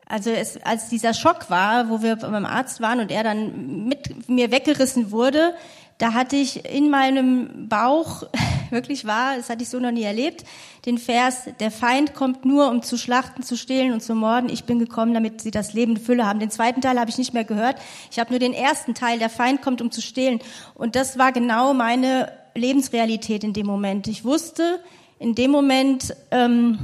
also 0.07 0.31
es, 0.31 0.57
als 0.63 0.89
dieser 0.89 1.13
Schock 1.13 1.51
war, 1.51 1.91
wo 1.91 2.03
wir 2.03 2.17
beim 2.17 2.47
Arzt 2.47 2.81
waren 2.81 3.01
und 3.01 3.11
er 3.11 3.25
dann 3.25 3.89
mit 3.89 4.29
mir 4.29 4.51
weggerissen 4.51 5.11
wurde, 5.11 5.55
da 5.99 6.15
hatte 6.15 6.37
ich 6.37 6.65
in 6.65 6.91
meinem 6.91 7.69
Bauch, 7.69 8.23
wirklich 8.71 9.07
wahr, 9.07 9.37
das 9.37 9.49
hatte 9.49 9.63
ich 9.63 9.69
so 9.69 9.79
noch 9.79 9.91
nie 9.91 10.03
erlebt, 10.03 10.45
den 10.87 10.99
Vers, 10.99 11.49
der 11.61 11.71
Feind 11.71 12.15
kommt 12.15 12.45
nur, 12.45 12.71
um 12.71 12.83
zu 12.83 12.97
schlachten, 12.97 13.43
zu 13.43 13.57
stehlen 13.57 13.93
und 13.93 14.03
zu 14.03 14.15
morden. 14.15 14.49
Ich 14.49 14.65
bin 14.65 14.79
gekommen, 14.79 15.15
damit 15.15 15.41
sie 15.41 15.51
das 15.51 15.73
Leben 15.73 15.97
in 15.97 16.03
Fülle 16.03 16.27
haben. 16.27 16.41
Den 16.41 16.51
zweiten 16.51 16.81
Teil 16.81 16.99
habe 16.99 17.11
ich 17.11 17.19
nicht 17.19 17.35
mehr 17.35 17.45
gehört. 17.45 17.77
Ich 18.11 18.19
habe 18.19 18.31
nur 18.31 18.39
den 18.39 18.53
ersten 18.53 18.95
Teil, 18.95 19.19
der 19.19 19.31
Feind 19.31 19.63
kommt, 19.63 19.81
um 19.81 19.91
zu 19.91 20.01
stehlen. 20.01 20.41
Und 20.75 20.97
das 20.97 21.19
war 21.19 21.33
genau 21.33 21.75
meine 21.75 22.33
Lebensrealität 22.55 23.45
in 23.45 23.53
dem 23.53 23.67
Moment. 23.67 24.09
Ich 24.09 24.25
wusste 24.25 24.81
in 25.19 25.35
dem 25.35 25.51
Moment, 25.51 26.15
ähm, 26.31 26.79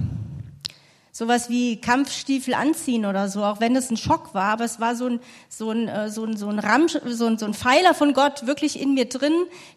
sowas 1.14 1.48
wie 1.48 1.80
Kampfstiefel 1.80 2.54
anziehen 2.54 3.06
oder 3.06 3.28
so, 3.28 3.44
auch 3.44 3.60
wenn 3.60 3.76
es 3.76 3.88
ein 3.88 3.96
Schock 3.96 4.34
war, 4.34 4.50
aber 4.50 4.64
es 4.64 4.80
war 4.80 4.96
so 4.96 5.06
ein, 5.06 5.20
so 5.48 5.70
ein, 5.70 5.86
äh, 5.86 6.10
so 6.10 6.24
ein, 6.24 6.36
so 6.36 6.48
ein, 6.48 6.58
Ramsch, 6.58 6.98
so 7.06 7.26
ein, 7.26 7.38
so 7.38 7.46
ein 7.46 7.54
Pfeiler 7.54 7.94
von 7.94 8.14
Gott 8.14 8.48
wirklich 8.48 8.80
in 8.80 8.94
mir 8.94 9.08
drin, 9.08 9.32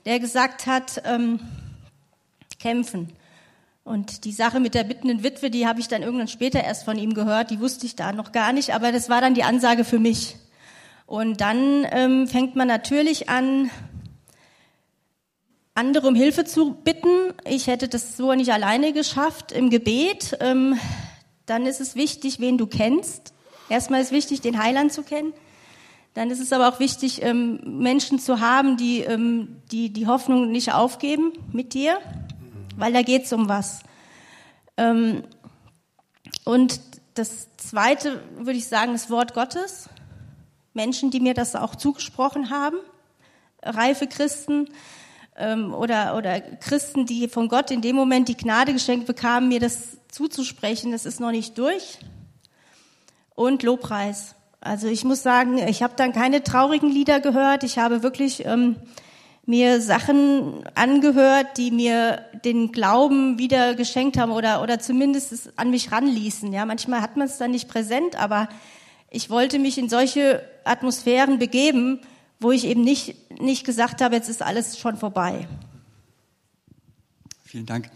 der 0.06 0.20
gesagt 0.20 0.66
hat, 0.66 1.04
ähm, 1.06 1.40
kämpfen. 2.60 3.14
Und 3.84 4.26
die 4.26 4.34
Sache 4.34 4.60
mit 4.60 4.74
der 4.74 4.84
bittenden 4.84 5.24
Witwe, 5.24 5.50
die 5.50 5.66
habe 5.66 5.80
ich 5.80 5.88
dann 5.88 6.04
irgendwann 6.04 6.28
später 6.28 6.62
erst 6.62 6.84
von 6.84 6.98
ihm 6.98 7.14
gehört, 7.14 7.52
die 7.52 7.62
wusste 7.62 7.86
ich 7.86 7.96
da 7.96 8.12
noch 8.12 8.34
gar 8.34 8.52
nicht, 8.52 8.74
aber 8.74 8.92
das 8.92 9.10
war 9.10 9.22
dann 9.22 9.34
die 9.34 9.44
Ansage 9.44 9.86
für 9.86 10.00
mich. 10.00 10.36
Und 11.06 11.40
dann 11.40 11.88
ähm, 11.92 12.28
fängt 12.28 12.58
man 12.58 12.68
natürlich 12.68 13.30
an, 13.30 13.72
andere 15.74 16.08
um 16.08 16.16
Hilfe 16.16 16.44
zu 16.44 16.74
bitten. 16.74 17.34
Ich 17.46 17.68
hätte 17.68 17.88
das 17.88 18.18
so 18.18 18.34
nicht 18.34 18.52
alleine 18.52 18.92
geschafft 18.92 19.54
im 19.54 19.70
Gebet. 19.70 20.38
Ähm, 20.42 20.78
dann 21.46 21.66
ist 21.66 21.80
es 21.80 21.96
wichtig, 21.96 22.42
wen 22.42 22.58
du 22.58 22.68
kennst. 22.68 23.34
Erstmal 23.70 24.02
ist 24.02 24.12
wichtig, 24.12 24.42
den 24.42 24.62
Heiland 24.62 24.92
zu 24.92 25.04
kennen. 25.04 25.34
Dann 26.14 26.32
ist 26.32 26.40
es 26.40 26.52
aber 26.52 26.68
auch 26.68 26.80
wichtig, 26.80 27.22
ähm, 27.22 27.60
Menschen 27.64 28.18
zu 28.20 28.40
haben, 28.40 28.76
die, 28.76 29.02
ähm, 29.02 29.62
die 29.72 29.94
die 29.94 30.08
Hoffnung 30.08 30.52
nicht 30.52 30.74
aufgeben 30.74 31.32
mit 31.54 31.74
dir, 31.74 32.00
weil 32.78 32.94
da 32.94 33.02
geht 33.02 33.26
es 33.26 33.34
um 33.34 33.50
was. 33.50 33.82
Ähm, 34.78 35.24
und 36.46 36.80
das 37.16 37.56
Zweite 37.58 38.22
würde 38.38 38.58
ich 38.58 38.68
sagen, 38.68 38.94
das 38.94 39.10
Wort 39.10 39.34
Gottes. 39.34 39.90
Menschen, 40.74 41.12
die 41.12 41.20
mir 41.20 41.34
das 41.34 41.56
auch 41.56 41.76
zugesprochen 41.76 42.50
haben, 42.52 42.78
reife 43.64 44.08
Christen 44.08 44.70
oder, 45.36 46.16
oder 46.16 46.40
Christen, 46.40 47.06
die 47.06 47.28
von 47.28 47.48
Gott 47.48 47.70
in 47.70 47.82
dem 47.82 47.96
Moment 47.96 48.28
die 48.28 48.38
Gnade 48.38 48.74
geschenkt 48.74 49.06
bekamen, 49.06 49.50
mir 49.50 49.60
das 49.60 49.98
zuzusprechen, 50.10 50.92
das 50.92 51.06
ist 51.06 51.20
noch 51.20 51.32
nicht 51.32 51.58
durch. 51.58 52.00
und 53.36 53.62
Lobpreis. 53.62 54.36
Also 54.62 54.88
ich 54.88 55.04
muss 55.04 55.22
sagen, 55.22 55.60
ich 55.60 55.84
habe 55.84 55.94
dann 55.96 56.12
keine 56.12 56.44
traurigen 56.44 56.90
Lieder 56.90 57.20
gehört. 57.20 57.64
Ich 57.64 57.78
habe 57.78 58.02
wirklich 58.02 58.46
ähm, 58.46 58.76
mir 59.48 59.82
Sachen 59.82 60.68
angehört, 60.76 61.58
die 61.58 61.72
mir 61.72 62.26
den 62.44 62.74
Glauben 62.74 63.40
wieder 63.40 63.76
geschenkt 63.76 64.18
haben 64.18 64.32
oder 64.32 64.62
oder 64.62 64.78
zumindest 64.80 65.32
es 65.32 65.58
an 65.58 65.72
mich 65.72 65.92
ranließen. 65.92 66.52
Ja, 66.52 66.66
manchmal 66.66 67.02
hat 67.02 67.16
man 67.16 67.28
es 67.28 67.38
dann 67.38 67.52
nicht 67.52 67.70
präsent, 67.70 68.18
aber 68.18 68.50
ich 69.10 69.30
wollte 69.30 69.58
mich 69.58 69.78
in 69.78 69.88
solche 69.88 70.42
Atmosphären 70.66 71.40
begeben, 71.40 72.02
wo 72.42 72.52
ich 72.52 72.66
eben 72.66 72.84
nicht 72.84 73.16
nicht 73.42 73.66
gesagt 73.66 74.02
habe, 74.02 74.16
jetzt 74.16 74.30
ist 74.30 74.42
alles 74.42 74.78
schon 74.78 74.98
vorbei. 74.98 75.48
Vielen 77.46 77.66
Dank. 77.66 77.90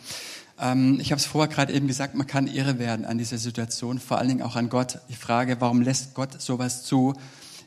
Ähm, 0.57 0.99
ich 1.01 1.11
habe 1.11 1.19
es 1.19 1.25
vorher 1.25 1.53
gerade 1.53 1.73
eben 1.73 1.87
gesagt, 1.87 2.15
man 2.15 2.27
kann 2.27 2.47
irre 2.47 2.79
werden 2.79 3.05
an 3.05 3.17
dieser 3.17 3.37
Situation, 3.37 3.99
vor 3.99 4.19
allen 4.19 4.29
Dingen 4.29 4.41
auch 4.41 4.55
an 4.55 4.69
Gott. 4.69 4.99
Die 5.09 5.15
Frage, 5.15 5.59
warum 5.59 5.81
lässt 5.81 6.13
Gott 6.13 6.41
sowas 6.41 6.83
zu? 6.83 7.13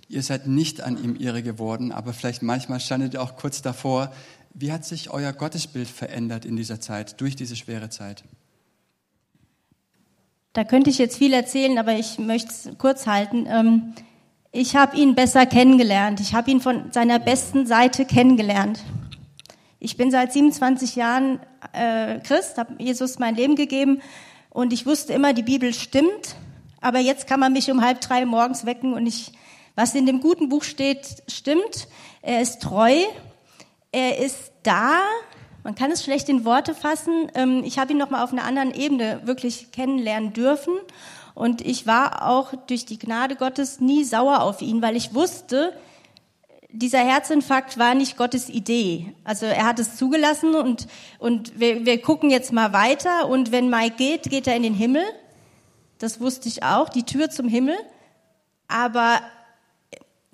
Ihr 0.09 0.23
seid 0.23 0.47
nicht 0.47 0.81
an 0.81 1.03
ihm 1.03 1.17
irre 1.17 1.43
geworden, 1.43 1.93
aber 1.93 2.13
vielleicht 2.13 2.43
manchmal 2.43 2.81
standet 2.81 3.15
ihr 3.15 3.23
auch 3.23 3.37
kurz 3.37 3.63
davor. 3.63 4.13
Wie 4.53 4.73
hat 4.73 4.85
sich 4.85 5.11
euer 5.11 5.33
Gottesbild 5.33 5.89
verändert 5.89 6.45
in 6.45 6.57
dieser 6.57 6.81
Zeit, 6.81 7.21
durch 7.21 7.37
diese 7.37 7.57
schwere 7.57 7.89
Zeit? 7.89 8.25
Da 10.53 10.63
könnte 10.63 10.91
ich 10.91 10.99
jetzt 10.99 11.19
viel 11.19 11.33
erzählen, 11.33 11.79
aber 11.79 11.99
ich 11.99 12.19
möchte 12.19 12.51
es 12.51 12.79
kurz 12.79 13.07
halten. 13.07 13.47
Ähm, 13.49 13.95
ich 14.53 14.77
habe 14.77 14.97
ihn 14.97 15.17
besser 15.17 15.47
kennengelernt. 15.47 16.21
Ich 16.21 16.33
habe 16.33 16.49
ihn 16.51 16.61
von 16.61 16.93
seiner 16.93 17.19
besten 17.19 17.67
Seite 17.67 18.05
kennengelernt. 18.05 18.85
Ich 19.81 19.97
bin 19.97 20.13
seit 20.13 20.33
27 20.33 20.95
Jahren 20.95 21.41
äh, 21.73 22.21
Christ, 22.21 22.57
habe 22.57 22.75
Jesus 22.79 23.19
mein 23.19 23.35
Leben 23.35 23.57
gegeben 23.57 24.01
und 24.51 24.73
ich 24.73 24.87
wusste 24.87 25.13
immer, 25.13 25.35
die 25.35 25.43
Bibel 25.43 25.75
stimmt, 25.75 26.37
aber 26.81 27.01
jetzt 27.01 27.27
kann 27.27 27.41
man 27.41 27.53
mich 27.53 27.71
um 27.71 27.83
halb 27.83 28.01
drei 28.01 28.25
morgens 28.25 28.65
wecken 28.65 28.95
und 28.95 29.07
ich, 29.07 29.33
was 29.75 29.95
in 29.95 30.07
dem 30.07 30.21
guten 30.21 30.49
Buch 30.49 30.63
steht, 30.63 31.23
stimmt. 31.29 31.89
Er 32.23 32.41
ist 32.41 32.63
treu, 32.63 32.95
er 33.93 34.19
ist 34.19 34.53
da. 34.63 35.01
Man 35.63 35.75
kann 35.75 35.91
es 35.91 36.05
schlecht 36.05 36.29
in 36.29 36.45
Worte 36.45 36.75
fassen. 36.75 37.31
Ähm, 37.35 37.63
ich 37.65 37.79
habe 37.79 37.93
ihn 37.93 37.99
noch 37.99 38.11
mal 38.11 38.23
auf 38.23 38.33
einer 38.33 38.45
anderen 38.45 38.73
Ebene 38.75 39.21
wirklich 39.25 39.73
kennenlernen 39.73 40.33
dürfen 40.33 40.75
und 41.35 41.61
ich 41.61 41.87
war 41.87 42.29
auch 42.29 42.55
durch 42.67 42.87
die 42.87 42.99
Gnade 42.99 43.35
Gottes 43.35 43.81
nie 43.81 44.05
sauer 44.05 44.43
auf 44.43 44.63
ihn, 44.63 44.81
weil 44.83 44.97
ich 44.97 45.15
wusste, 45.15 45.73
dieser 46.71 47.01
Herzinfarkt 47.01 47.79
war 47.79 47.95
nicht 47.95 48.17
Gottes 48.17 48.49
Idee. 48.49 49.15
Also 49.25 49.47
er 49.47 49.67
hat 49.67 49.79
es 49.79 49.97
zugelassen 49.97 50.55
und, 50.55 50.87
und 51.19 51.59
wir, 51.59 51.85
wir 51.85 52.01
gucken 52.01 52.31
jetzt 52.31 52.53
mal 52.53 52.73
weiter. 52.73 53.29
Und 53.29 53.53
wenn 53.53 53.69
Mike 53.69 53.97
geht, 53.97 54.31
geht 54.31 54.47
er 54.47 54.57
in 54.57 54.63
den 54.63 54.75
Himmel. 54.75 55.05
Das 55.99 56.21
wusste 56.21 56.49
ich 56.49 56.63
auch, 56.63 56.89
die 56.89 57.05
Tür 57.05 57.31
zum 57.31 57.49
Himmel. 57.49 57.77
Aber 58.67 59.21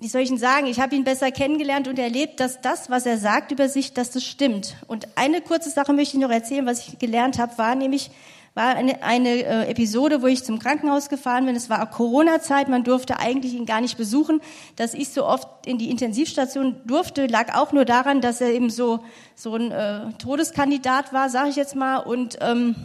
wie 0.01 0.07
soll 0.07 0.21
ich 0.21 0.31
ihn 0.31 0.39
sagen? 0.39 0.65
Ich 0.65 0.79
habe 0.79 0.95
ihn 0.95 1.03
besser 1.03 1.29
kennengelernt 1.31 1.87
und 1.87 1.99
erlebt, 1.99 2.39
dass 2.39 2.59
das, 2.59 2.89
was 2.89 3.05
er 3.05 3.19
sagt 3.19 3.51
über 3.51 3.69
sich, 3.69 3.93
dass 3.93 4.09
das 4.09 4.23
stimmt. 4.23 4.75
Und 4.87 5.07
eine 5.15 5.41
kurze 5.41 5.69
Sache 5.69 5.93
möchte 5.93 6.17
ich 6.17 6.21
noch 6.23 6.31
erzählen, 6.31 6.65
was 6.65 6.87
ich 6.87 6.97
gelernt 6.97 7.37
habe, 7.37 7.55
war 7.59 7.75
nämlich, 7.75 8.09
war 8.55 8.75
eine, 8.75 9.03
eine 9.03 9.29
äh, 9.29 9.69
Episode, 9.69 10.23
wo 10.23 10.25
ich 10.25 10.43
zum 10.43 10.57
Krankenhaus 10.57 11.07
gefahren 11.07 11.45
bin. 11.45 11.55
Es 11.55 11.69
war 11.69 11.87
Corona-Zeit, 11.87 12.67
man 12.67 12.83
durfte 12.83 13.19
eigentlich 13.19 13.53
ihn 13.53 13.67
gar 13.67 13.79
nicht 13.79 13.95
besuchen. 13.95 14.41
Dass 14.75 14.95
ich 14.95 15.09
so 15.09 15.23
oft 15.23 15.67
in 15.67 15.77
die 15.77 15.91
Intensivstation 15.91 16.81
durfte, 16.87 17.27
lag 17.27 17.55
auch 17.55 17.71
nur 17.71 17.85
daran, 17.85 18.21
dass 18.21 18.41
er 18.41 18.49
eben 18.49 18.71
so 18.71 19.01
so 19.35 19.55
ein 19.55 19.71
äh, 19.71 20.13
Todeskandidat 20.17 21.13
war, 21.13 21.29
sage 21.29 21.49
ich 21.49 21.57
jetzt 21.57 21.75
mal. 21.75 21.97
Und 21.97 22.39
ähm, 22.41 22.75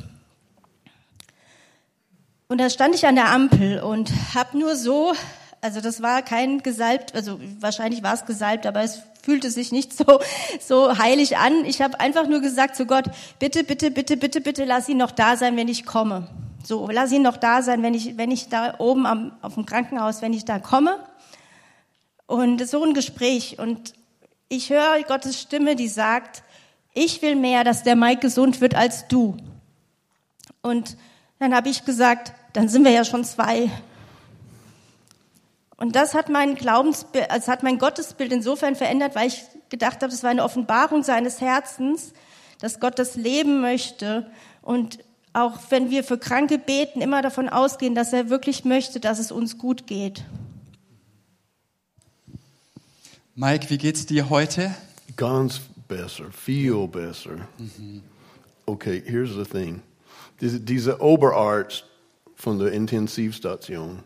und 2.49 2.61
da 2.61 2.69
stand 2.69 2.95
ich 2.95 3.07
an 3.07 3.15
der 3.15 3.31
Ampel 3.31 3.81
und 3.81 4.13
habe 4.35 4.59
nur 4.59 4.77
so 4.77 5.15
also 5.61 5.81
das 5.81 6.03
war 6.03 6.23
kein 6.23 6.63
gesalbt, 6.63 7.15
also 7.15 7.41
wahrscheinlich 7.61 8.03
war 8.03 8.15
es 8.15 8.25
gesalbt, 8.25 8.67
aber 8.67 8.83
es 8.83 9.03
fühlte 9.23 9.51
sich 9.51 9.73
nicht 9.73 9.97
so, 9.97 10.21
so 10.61 10.99
heilig 10.99 11.37
an. 11.37 11.65
Ich 11.65 11.83
habe 11.83 11.99
einfach 11.99 12.29
nur 12.29 12.41
gesagt 12.41 12.77
zu 12.77 12.87
Gott, 12.87 13.07
bitte, 13.39 13.65
bitte, 13.65 13.91
bitte, 13.91 14.17
bitte, 14.17 14.41
bitte, 14.41 14.65
lass 14.65 14.89
ihn 14.89 14.99
noch 14.99 15.11
da 15.11 15.37
sein, 15.37 15.57
wenn 15.57 15.69
ich 15.69 15.85
komme. 15.85 16.29
So, 16.65 16.89
lass 16.91 17.13
ihn 17.13 17.23
noch 17.23 17.37
da 17.37 17.63
sein, 17.63 17.83
wenn 17.83 17.95
ich, 17.95 18.17
wenn 18.17 18.31
ich 18.31 18.49
da 18.49 18.75
oben 18.79 19.07
am, 19.07 19.33
auf 19.43 19.55
dem 19.55 19.67
Krankenhaus, 19.67 20.23
wenn 20.23 20.33
ich 20.33 20.45
da 20.45 20.59
komme. 20.59 20.99
Und 22.27 22.67
so 22.69 22.83
ein 22.83 22.95
Gespräch. 22.95 23.59
Und 23.59 23.95
ich 24.49 24.71
höre 24.71 25.03
Gottes 25.03 25.41
Stimme, 25.41 25.77
die 25.77 25.89
sagt, 25.89 26.43
ich 26.93 27.23
will 27.23 27.37
mehr, 27.37 27.63
dass 27.63 27.83
der 27.83 27.95
Mike 27.97 28.21
gesund 28.21 28.61
wird 28.61 28.75
als 28.75 29.07
du. 29.09 29.37
Und 30.63 30.97
dann 31.39 31.55
habe 31.55 31.69
ich 31.69 31.85
gesagt, 31.85 32.33
dann 32.53 32.69
sind 32.69 32.85
wir 32.85 32.91
ja 32.91 33.05
schon 33.05 33.25
zwei. 33.25 33.71
Und 35.77 35.95
das 35.95 36.15
hat 36.15 36.29
mein 36.29 36.55
Glaubensbild, 36.55 37.31
also 37.31 37.49
hat 37.53 37.63
mein 37.63 37.79
Gottesbild 37.79 38.33
insofern 38.33 38.77
verändert, 38.77 39.15
weil 39.15 39.29
ich 39.29 39.45
gedacht 39.69 40.03
habe, 40.03 40.11
das 40.11 40.23
war 40.23 40.31
eine 40.31 40.45
Offenbarung 40.45 41.03
seines 41.03 41.41
Herzens, 41.41 42.13
dass 42.61 42.81
Gott 42.81 42.99
das 42.99 43.17
leben 43.17 43.61
möchte 43.61 44.31
und 44.63 44.99
auch 45.35 45.59
wenn 45.69 45.91
wir 45.91 46.03
für 46.03 46.17
Kranke 46.17 46.59
beten, 46.59 47.03
immer 47.03 47.21
davon 47.21 47.51
ausgehen, 47.51 47.95
dass 47.95 48.15
er 48.15 48.31
wirklich 48.31 48.65
möchte, 48.65 49.01
dass 49.01 49.19
es 49.19 49.31
uns 49.31 49.59
gut 49.59 49.87
geht. 49.87 50.25
Mike, 53.35 53.69
wie 53.69 53.77
geht's 53.77 54.07
dir 54.07 54.31
heute? 54.31 54.75
Ganz 55.15 55.61
besser, 55.89 56.33
viel 56.33 56.89
besser. 56.89 57.37
Mhm. 57.59 58.03
Okay, 58.65 59.03
here's 59.05 59.35
the 59.35 59.45
thing. 59.45 59.83
Diese, 60.41 60.59
diese 60.59 61.03
Oberarzt 61.03 61.85
von 62.35 62.59
der 62.59 62.73
Intensivstation, 62.73 64.03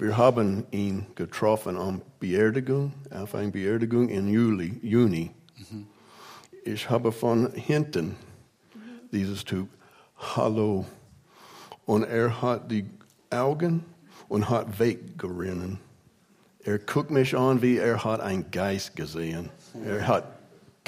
Wir 0.00 0.16
haben 0.16 0.64
ihn 0.70 1.04
getroffen 1.14 1.76
am 1.76 2.00
Beerdigung, 2.20 2.94
auf 3.10 3.34
einer 3.34 3.50
Beerdigung 3.50 4.08
in 4.08 4.28
Juli, 4.28 4.78
Juni. 4.80 5.30
Mhm. 5.58 5.86
Ich 6.64 6.88
habe 6.88 7.12
von 7.12 7.52
hinten 7.52 8.16
dieses 9.12 9.44
Typ, 9.44 9.68
Hallo. 10.16 10.86
Und 11.84 12.04
er 12.04 12.40
hat 12.40 12.70
die 12.70 12.86
Augen 13.28 13.84
und 14.30 14.48
hat 14.48 14.78
weggerinnen. 14.78 15.78
Er 16.64 16.78
guckt 16.78 17.10
mich 17.10 17.36
an, 17.36 17.60
wie 17.60 17.76
er 17.76 18.02
hat 18.02 18.20
einen 18.20 18.50
Geist 18.50 18.96
gesehen. 18.96 19.50
Er 19.84 20.08
hat 20.08 20.39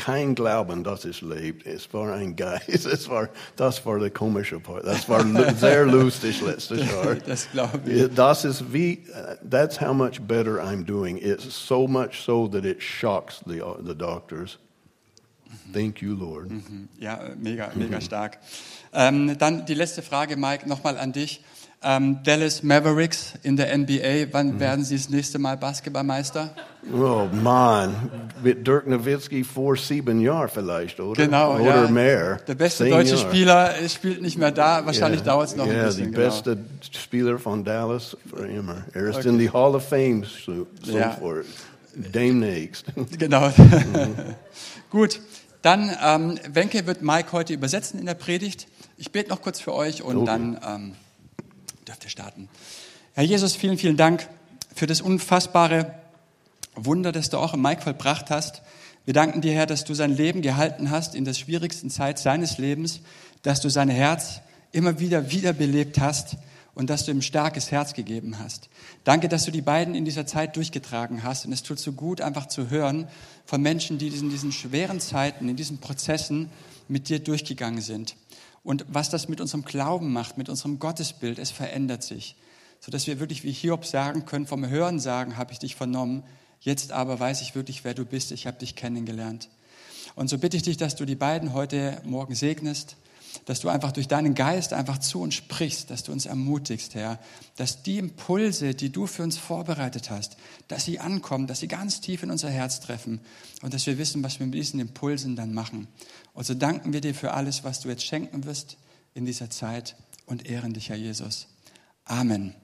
kein 0.02 0.34
Glauben, 0.34 0.82
dass 0.82 1.04
es 1.04 1.20
lebt. 1.20 1.64
Es 1.64 1.92
war 1.94 2.12
ein 2.12 2.34
Geist. 2.34 2.86
Es 2.92 3.08
war, 3.08 3.28
das 3.56 3.86
war 3.86 4.00
der 4.00 4.10
komische 4.10 4.58
Part. 4.58 4.84
Das 4.84 5.08
war 5.08 5.24
sehr 5.54 5.86
lustig 5.86 6.40
letztes 6.40 6.80
Jahr. 6.90 7.14
Das 7.26 7.48
glaube 7.52 7.80
ich. 7.86 8.12
Das 8.14 8.44
ist 8.44 8.72
wie, 8.72 9.04
that's 9.48 9.80
how 9.80 9.94
much 9.94 10.20
better 10.20 10.60
I'm 10.60 10.84
doing. 10.84 11.18
It's 11.18 11.44
so 11.44 11.86
much 11.86 12.20
so 12.24 12.48
that 12.48 12.64
it 12.64 12.82
shocks 12.82 13.42
the, 13.46 13.62
the 13.84 13.94
doctors. 13.94 14.58
Thank 15.72 16.02
you, 16.02 16.14
Lord. 16.14 16.50
Mhm. 16.50 16.88
Ja, 16.98 17.20
mega, 17.36 17.70
mega 17.74 18.00
stark. 18.00 18.38
Ähm, 18.92 19.38
dann 19.38 19.66
die 19.66 19.74
letzte 19.74 20.02
Frage, 20.02 20.36
Mike, 20.36 20.68
nochmal 20.68 20.98
an 20.98 21.12
dich. 21.12 21.44
Ähm, 21.84 22.18
Dallas 22.22 22.62
Mavericks 22.62 23.34
in 23.42 23.56
der 23.56 23.76
NBA, 23.76 24.32
wann 24.32 24.54
mhm. 24.54 24.60
werden 24.60 24.84
sie 24.84 24.96
das 24.96 25.08
nächste 25.08 25.40
Mal 25.40 25.56
Basketballmeister? 25.56 26.50
Oh 26.92 27.26
Mann, 27.32 27.94
mit 28.42 28.64
Dirk 28.64 28.86
Nowitzki 28.86 29.42
vor 29.42 29.76
sieben 29.76 30.20
Jahren 30.20 30.48
vielleicht, 30.48 31.00
oder? 31.00 31.24
Genau, 31.24 31.56
oder 31.56 31.84
ja. 31.84 31.90
mehr. 31.90 32.36
Der 32.46 32.54
beste 32.54 32.84
Zehn 32.84 32.92
deutsche. 32.92 33.16
Spieler 33.16 33.74
spielt 33.88 34.22
nicht 34.22 34.38
mehr 34.38 34.52
da, 34.52 34.86
wahrscheinlich 34.86 35.22
yeah. 35.22 35.32
dauert 35.32 35.48
es 35.48 35.56
noch 35.56 35.66
yeah, 35.66 35.80
ein 35.80 35.86
bisschen. 35.86 36.12
Ja, 36.12 36.18
der 36.18 36.24
beste 36.24 36.56
genau. 36.56 36.68
Spieler 36.92 37.38
von 37.38 37.64
Dallas 37.64 38.16
für 38.32 38.46
immer. 38.46 38.84
Er 38.92 39.06
ist 39.06 39.16
okay. 39.16 39.28
in 39.30 39.38
die 39.38 39.50
Hall 39.50 39.74
of 39.74 39.88
Fame 39.88 40.24
so, 40.24 40.66
sofort. 40.82 41.44
Ja. 41.44 42.02
Demnächst. 42.14 42.86
Genau. 43.18 43.48
Mhm. 43.48 44.14
Gut, 44.90 45.20
dann 45.62 45.90
ähm, 46.04 46.38
Wenke 46.52 46.86
wird 46.86 47.02
Mike 47.02 47.32
heute 47.32 47.54
übersetzen 47.54 47.98
in 47.98 48.06
der 48.06 48.14
Predigt. 48.14 48.68
Ich 48.96 49.10
bete 49.10 49.30
noch 49.30 49.42
kurz 49.42 49.60
für 49.60 49.74
euch 49.74 50.02
und 50.02 50.16
okay. 50.18 50.26
dann... 50.26 50.58
Ähm, 50.64 50.92
dürft 51.92 52.04
ihr 52.04 52.10
starten. 52.10 52.48
Herr 53.12 53.24
Jesus, 53.24 53.54
vielen, 53.54 53.76
vielen 53.76 53.98
Dank 53.98 54.26
für 54.74 54.86
das 54.86 55.02
unfassbare 55.02 55.94
Wunder, 56.74 57.12
das 57.12 57.28
du 57.28 57.36
auch 57.36 57.52
im 57.52 57.60
Mike 57.60 57.82
vollbracht 57.82 58.30
hast. 58.30 58.62
Wir 59.04 59.12
danken 59.12 59.42
dir, 59.42 59.52
Herr, 59.52 59.66
dass 59.66 59.84
du 59.84 59.92
sein 59.92 60.16
Leben 60.16 60.40
gehalten 60.40 60.90
hast 60.90 61.14
in 61.14 61.26
der 61.26 61.34
schwierigsten 61.34 61.90
Zeit 61.90 62.18
seines 62.18 62.56
Lebens, 62.56 63.00
dass 63.42 63.60
du 63.60 63.68
sein 63.68 63.90
Herz 63.90 64.40
immer 64.70 65.00
wieder 65.00 65.30
wiederbelebt 65.30 66.00
hast 66.00 66.36
und 66.74 66.88
dass 66.88 67.04
du 67.04 67.10
ihm 67.10 67.20
starkes 67.20 67.70
Herz 67.70 67.92
gegeben 67.92 68.38
hast. 68.38 68.70
Danke, 69.04 69.28
dass 69.28 69.44
du 69.44 69.50
die 69.50 69.60
beiden 69.60 69.94
in 69.94 70.06
dieser 70.06 70.24
Zeit 70.24 70.56
durchgetragen 70.56 71.24
hast. 71.24 71.44
Und 71.44 71.52
es 71.52 71.62
tut 71.62 71.78
so 71.78 71.92
gut, 71.92 72.22
einfach 72.22 72.46
zu 72.46 72.70
hören 72.70 73.06
von 73.44 73.60
Menschen, 73.60 73.98
die 73.98 74.08
in 74.08 74.30
diesen 74.30 74.52
schweren 74.52 74.98
Zeiten, 74.98 75.50
in 75.50 75.56
diesen 75.56 75.76
Prozessen 75.76 76.48
mit 76.88 77.10
dir 77.10 77.18
durchgegangen 77.18 77.82
sind. 77.82 78.16
Und 78.64 78.84
was 78.88 79.10
das 79.10 79.28
mit 79.28 79.40
unserem 79.40 79.64
Glauben 79.64 80.12
macht, 80.12 80.38
mit 80.38 80.48
unserem 80.48 80.78
Gottesbild, 80.78 81.38
es 81.38 81.50
verändert 81.50 82.02
sich. 82.02 82.36
Sodass 82.80 83.06
wir 83.06 83.20
wirklich 83.20 83.44
wie 83.44 83.52
Hiob 83.52 83.84
sagen 83.84 84.24
können, 84.24 84.46
vom 84.46 84.68
Hören 84.68 85.00
sagen 85.00 85.36
habe 85.36 85.52
ich 85.52 85.58
dich 85.58 85.76
vernommen, 85.76 86.22
jetzt 86.60 86.92
aber 86.92 87.18
weiß 87.18 87.42
ich 87.42 87.54
wirklich, 87.54 87.84
wer 87.84 87.94
du 87.94 88.04
bist, 88.04 88.32
ich 88.32 88.46
habe 88.46 88.58
dich 88.58 88.76
kennengelernt. 88.76 89.48
Und 90.14 90.28
so 90.28 90.38
bitte 90.38 90.56
ich 90.56 90.62
dich, 90.62 90.76
dass 90.76 90.96
du 90.96 91.04
die 91.04 91.14
beiden 91.14 91.52
heute 91.52 92.00
Morgen 92.04 92.34
segnest, 92.34 92.96
dass 93.46 93.60
du 93.60 93.68
einfach 93.68 93.92
durch 93.92 94.08
deinen 94.08 94.34
Geist 94.34 94.72
einfach 94.72 94.98
zu 94.98 95.20
uns 95.20 95.34
sprichst, 95.34 95.90
dass 95.90 96.02
du 96.02 96.12
uns 96.12 96.26
ermutigst, 96.26 96.94
Herr, 96.94 97.18
dass 97.56 97.82
die 97.82 97.98
Impulse, 97.98 98.74
die 98.74 98.90
du 98.90 99.06
für 99.06 99.22
uns 99.22 99.38
vorbereitet 99.38 100.10
hast, 100.10 100.36
dass 100.68 100.84
sie 100.84 101.00
ankommen, 101.00 101.46
dass 101.46 101.60
sie 101.60 101.68
ganz 101.68 102.00
tief 102.00 102.22
in 102.22 102.30
unser 102.30 102.50
Herz 102.50 102.80
treffen 102.80 103.20
und 103.62 103.74
dass 103.74 103.86
wir 103.86 103.98
wissen, 103.98 104.22
was 104.22 104.38
wir 104.38 104.46
mit 104.46 104.54
diesen 104.54 104.80
Impulsen 104.80 105.36
dann 105.36 105.54
machen. 105.54 105.88
Und 106.34 106.46
so 106.46 106.54
danken 106.54 106.92
wir 106.92 107.00
dir 107.00 107.14
für 107.14 107.32
alles, 107.32 107.64
was 107.64 107.80
du 107.80 107.88
jetzt 107.88 108.04
schenken 108.04 108.44
wirst 108.44 108.78
in 109.14 109.24
dieser 109.26 109.50
Zeit 109.50 109.96
und 110.26 110.48
ehren 110.48 110.72
dich, 110.72 110.88
Herr 110.88 110.96
Jesus. 110.96 111.48
Amen. 112.04 112.54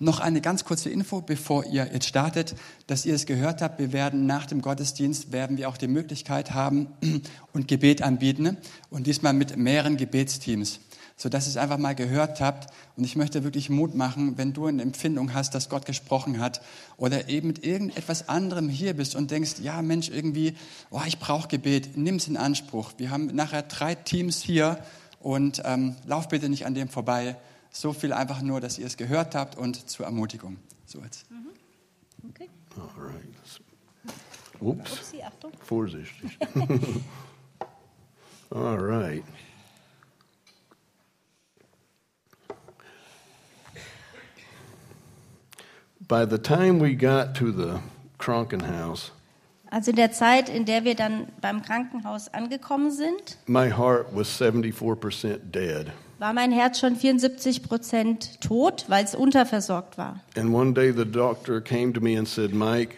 Noch 0.00 0.20
eine 0.20 0.40
ganz 0.40 0.64
kurze 0.64 0.90
Info, 0.90 1.20
bevor 1.20 1.64
ihr 1.64 1.88
jetzt 1.92 2.06
startet, 2.06 2.54
dass 2.86 3.06
ihr 3.06 3.14
es 3.14 3.26
gehört 3.26 3.62
habt. 3.62 3.78
Wir 3.78 3.92
werden 3.92 4.26
nach 4.26 4.46
dem 4.46 4.60
Gottesdienst 4.60 5.32
werden 5.32 5.56
wir 5.56 5.68
auch 5.68 5.76
die 5.76 5.88
Möglichkeit 5.88 6.52
haben 6.52 6.88
und 7.52 7.68
Gebet 7.68 8.02
anbieten 8.02 8.56
und 8.90 9.06
diesmal 9.06 9.32
mit 9.32 9.56
mehreren 9.56 9.96
Gebetsteams, 9.96 10.80
so 11.18 11.28
dass 11.28 11.46
ihr 11.46 11.50
es 11.50 11.56
einfach 11.58 11.76
mal 11.76 11.94
gehört 11.94 12.40
habt. 12.40 12.72
Und 12.96 13.04
ich 13.04 13.16
möchte 13.16 13.44
wirklich 13.44 13.68
Mut 13.68 13.94
machen, 13.94 14.38
wenn 14.38 14.54
du 14.54 14.66
eine 14.66 14.80
Empfindung 14.80 15.34
hast, 15.34 15.54
dass 15.54 15.68
Gott 15.68 15.84
gesprochen 15.84 16.40
hat 16.40 16.62
oder 16.96 17.28
eben 17.28 17.48
mit 17.48 17.64
irgendetwas 17.64 18.30
anderem 18.30 18.70
hier 18.70 18.94
bist 18.94 19.16
und 19.16 19.30
denkst, 19.30 19.56
ja 19.60 19.82
Mensch, 19.82 20.08
irgendwie, 20.08 20.56
oh, 20.90 21.02
ich 21.06 21.18
brauche 21.18 21.48
Gebet, 21.48 21.96
nimm 21.96 22.16
es 22.16 22.28
in 22.28 22.38
Anspruch. 22.38 22.92
Wir 22.96 23.10
haben 23.10 23.26
nachher 23.26 23.62
drei 23.62 23.94
Teams 23.96 24.40
hier 24.40 24.78
und 25.20 25.60
ähm, 25.66 25.96
lauf 26.06 26.28
bitte 26.28 26.48
nicht 26.48 26.64
an 26.64 26.74
dem 26.74 26.88
vorbei 26.88 27.36
so 27.70 27.92
viel 27.92 28.12
einfach 28.12 28.40
nur, 28.40 28.60
dass 28.60 28.78
ihr 28.78 28.86
es 28.86 28.96
gehört 28.96 29.34
habt 29.34 29.56
und 29.56 29.90
zur 29.90 30.06
Ermutigung. 30.06 30.56
So 30.86 31.00
jetzt. 31.02 31.26
Okay. 32.30 32.48
All 32.76 32.88
right. 33.04 33.24
Whoops. 34.60 34.92
Upsi, 34.92 35.22
Achtung. 35.22 35.52
Vorsichtig. 35.60 36.38
All 38.50 38.78
right. 38.78 39.24
By 46.08 46.24
the 46.24 46.38
time 46.38 46.80
we 46.80 46.94
got 46.96 47.34
to 47.36 47.52
the 47.52 47.80
Krankenhaus, 48.18 49.12
Also 49.70 49.92
der 49.92 50.10
Zeit, 50.12 50.48
in 50.48 50.64
der 50.64 50.84
wir 50.84 50.94
dann 50.94 51.26
beim 51.42 51.60
Krankenhaus 51.62 52.32
angekommen 52.32 52.90
sind, 52.90 53.36
my 53.46 53.70
heart 53.70 54.06
was 54.14 54.40
74% 54.40 55.38
dead. 55.52 55.88
war 56.18 56.32
mein 56.32 56.50
Herz 56.52 56.80
schon 56.80 56.96
74 56.96 57.62
Prozent 57.62 58.40
tot, 58.40 58.86
weil 58.88 59.04
es 59.04 59.14
unterversorgt 59.14 59.98
war. 59.98 60.20
And 60.36 60.54
one 60.54 60.72
day 60.72 60.90
the 60.90 61.04
doctor 61.04 61.60
came 61.60 61.92
to 61.92 62.00
me 62.00 62.16
and 62.18 62.26
said, 62.26 62.54
Mike, 62.54 62.96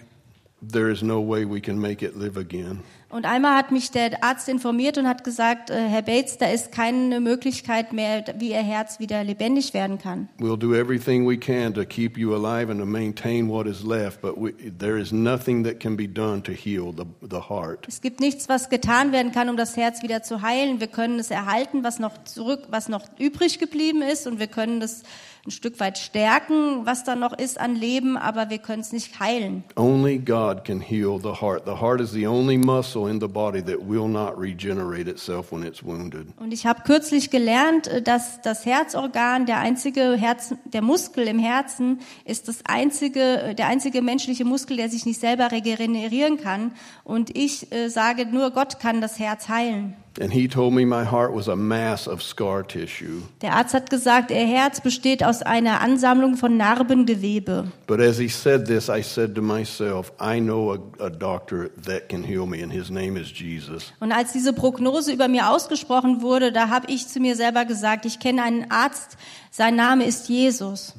there 0.63 0.91
is 0.91 1.03
no 1.03 1.21
way 1.21 1.45
we 1.45 1.61
can 1.61 1.79
make 1.79 2.05
it 2.05 2.17
live 2.17 2.37
again. 2.37 2.83
Und 3.11 3.27
einmal 3.27 3.57
hat 3.57 3.73
mich 3.73 3.91
der 3.91 4.23
Arzt 4.23 4.49
informiert 4.49 4.97
und 4.97 5.09
hat 5.09 5.25
gesagt, 5.25 5.69
äh, 5.69 5.89
Herr 5.89 6.03
Bates, 6.03 6.39
da 6.39 6.47
ist 6.47 6.71
keine 6.71 7.19
Möglichkeit 7.19 7.93
mehr, 7.93 8.25
wie 8.39 8.51
Ihr 8.51 8.63
Herz 8.63 9.01
wieder 9.01 9.25
lebendig 9.25 9.75
werden 9.75 9.99
kann. 9.99 10.29
We'll 10.39 10.57
do 10.57 10.75
everything 10.75 11.29
we 11.29 11.37
can 11.37 11.75
to 11.75 11.85
keep 11.85 12.17
you 12.17 12.33
alive 12.33 12.71
and 12.71 12.79
to 12.79 12.87
maintain 12.87 13.49
what 13.49 13.67
is 13.67 13.83
left, 13.83 14.23
but 14.23 14.41
we, 14.41 14.53
there 14.79 14.97
is 14.97 15.11
nothing 15.11 15.65
that 15.65 15.81
can 15.81 15.97
be 15.97 16.07
done 16.07 16.41
to 16.45 16.53
heal 16.53 16.93
the, 16.97 17.05
the 17.29 17.49
heart. 17.49 17.85
Es 17.89 18.01
gibt 18.01 18.21
nichts, 18.21 18.49
was 18.49 18.71
getan 18.71 19.11
werden 19.11 19.33
kann, 19.33 19.49
um 19.49 19.57
das 19.57 19.77
Herz 19.77 20.05
wieder 20.05 20.23
zu 20.23 20.43
heilen. 20.43 20.79
Wir 20.79 20.87
können 20.87 21.19
es 21.19 21.33
erhalten, 21.33 21.83
was 21.83 21.99
noch 21.99 22.23
zurück, 22.23 22.69
was 22.71 22.89
noch 22.89 23.03
übrig 23.19 23.59
geblieben 23.59 24.03
ist, 24.03 24.29
und 24.29 24.39
wir 24.39 24.47
können 24.47 24.81
es 24.83 25.03
ein 25.47 25.51
Stück 25.51 25.81
weit 25.81 25.99
stärken, 25.99 26.85
was 26.85 27.05
da 27.05 27.17
noch 27.17 27.37
ist 27.37 27.59
an 27.59 27.75
Leben, 27.75 28.17
aber 28.17 28.51
wir 28.51 28.59
können 28.59 28.83
es 28.83 28.93
nicht 28.93 29.21
heilen. 29.21 29.65
Only 29.77 30.19
God 30.19 30.65
can 30.65 30.81
heal 30.81 31.19
the 31.19 31.41
heart. 31.41 31.65
The 31.65 31.81
heart 31.81 32.01
is 32.01 32.13
the 32.13 32.27
only 32.27 32.59
muscle 32.59 33.09
in 33.11 33.21
the 33.21 33.27
body 33.27 33.63
that 33.63 33.79
will 33.81 34.07
not 34.07 34.39
regenerate 34.39 35.09
itself 35.09 35.51
when 35.51 35.63
it's 35.63 35.83
wounded. 35.83 36.27
Und 36.39 36.53
ich 36.53 36.67
habe 36.67 36.83
kürzlich 36.83 37.31
gelernt, 37.31 37.87
äh, 37.87 38.03
dass 38.03 38.43
das 38.43 38.67
Herzorgan, 38.67 39.47
der 39.47 39.59
einzige 39.59 40.17
Herz, 40.17 40.55
der 40.65 40.83
Muskel 40.83 41.27
im 41.27 41.39
Herzen, 41.39 42.01
ist 42.25 42.49
das 42.49 42.59
einzige, 42.67 43.43
äh, 43.43 43.55
der 43.55 43.67
einzige 43.69 44.03
menschliche 44.03 44.45
Muskel, 44.45 44.77
der 44.77 44.91
sich 44.91 45.07
nicht 45.07 45.21
selber 45.21 45.53
regenerieren 45.53 46.37
kann. 46.37 46.73
Und 47.03 47.37
ich 47.37 47.73
äh, 47.73 47.89
sage, 47.89 48.27
nur 48.27 48.51
Gott 48.51 48.79
kann 48.79 49.01
das 49.01 49.19
Herz 49.19 49.49
heilen. 49.49 49.97
And 50.19 50.33
he 50.33 50.49
told 50.49 50.75
me 50.75 50.85
my 50.85 51.05
heart 51.05 51.33
was 51.33 51.47
a 51.49 51.55
mass 51.55 52.09
of 52.09 52.23
scar 52.23 52.63
tissue. 52.65 53.23
Der 53.43 53.55
Arzt 53.55 53.75
hat 53.75 53.91
gesagt, 53.91 54.31
ihr 54.31 54.47
Herz 54.47 54.81
besteht 54.81 55.23
aus 55.23 55.43
einer 55.43 55.81
Ansammlung 55.81 56.37
von 56.37 56.57
Narbengewebe. 56.57 57.71
But 57.87 58.01
as 58.01 58.19
he 58.19 58.29
said 58.29 58.67
this, 58.67 58.89
I 58.89 59.03
said 59.03 59.35
to 59.37 59.43
myself, 59.43 60.13
I 60.21 60.41
know 60.41 60.73
a, 60.73 61.05
a 61.05 61.11
doctor 61.11 61.71
that 61.85 62.09
can 62.09 62.25
heal 62.25 62.47
me, 62.47 62.63
and 62.63 62.73
his 62.73 62.91
name 62.91 63.17
is 63.17 63.31
Jesus. 63.31 63.93
Und 64.01 64.13
als 64.13 64.33
diese 64.33 64.53
Prognose 64.53 65.13
über 65.13 65.29
mir 65.29 65.51
ausgesprochen 65.51 66.23
wurde, 66.23 66.51
da 66.51 66.69
habe 66.71 66.91
ich 66.91 67.07
zu 67.07 67.21
mir 67.21 67.37
selber 67.37 67.65
gesagt, 67.65 68.05
ich 68.05 68.19
kenne 68.19 68.43
einen 68.43 68.71
Arzt, 68.71 69.17
sein 69.51 69.77
Name 69.77 70.05
ist 70.05 70.29
Jesus. 70.29 70.95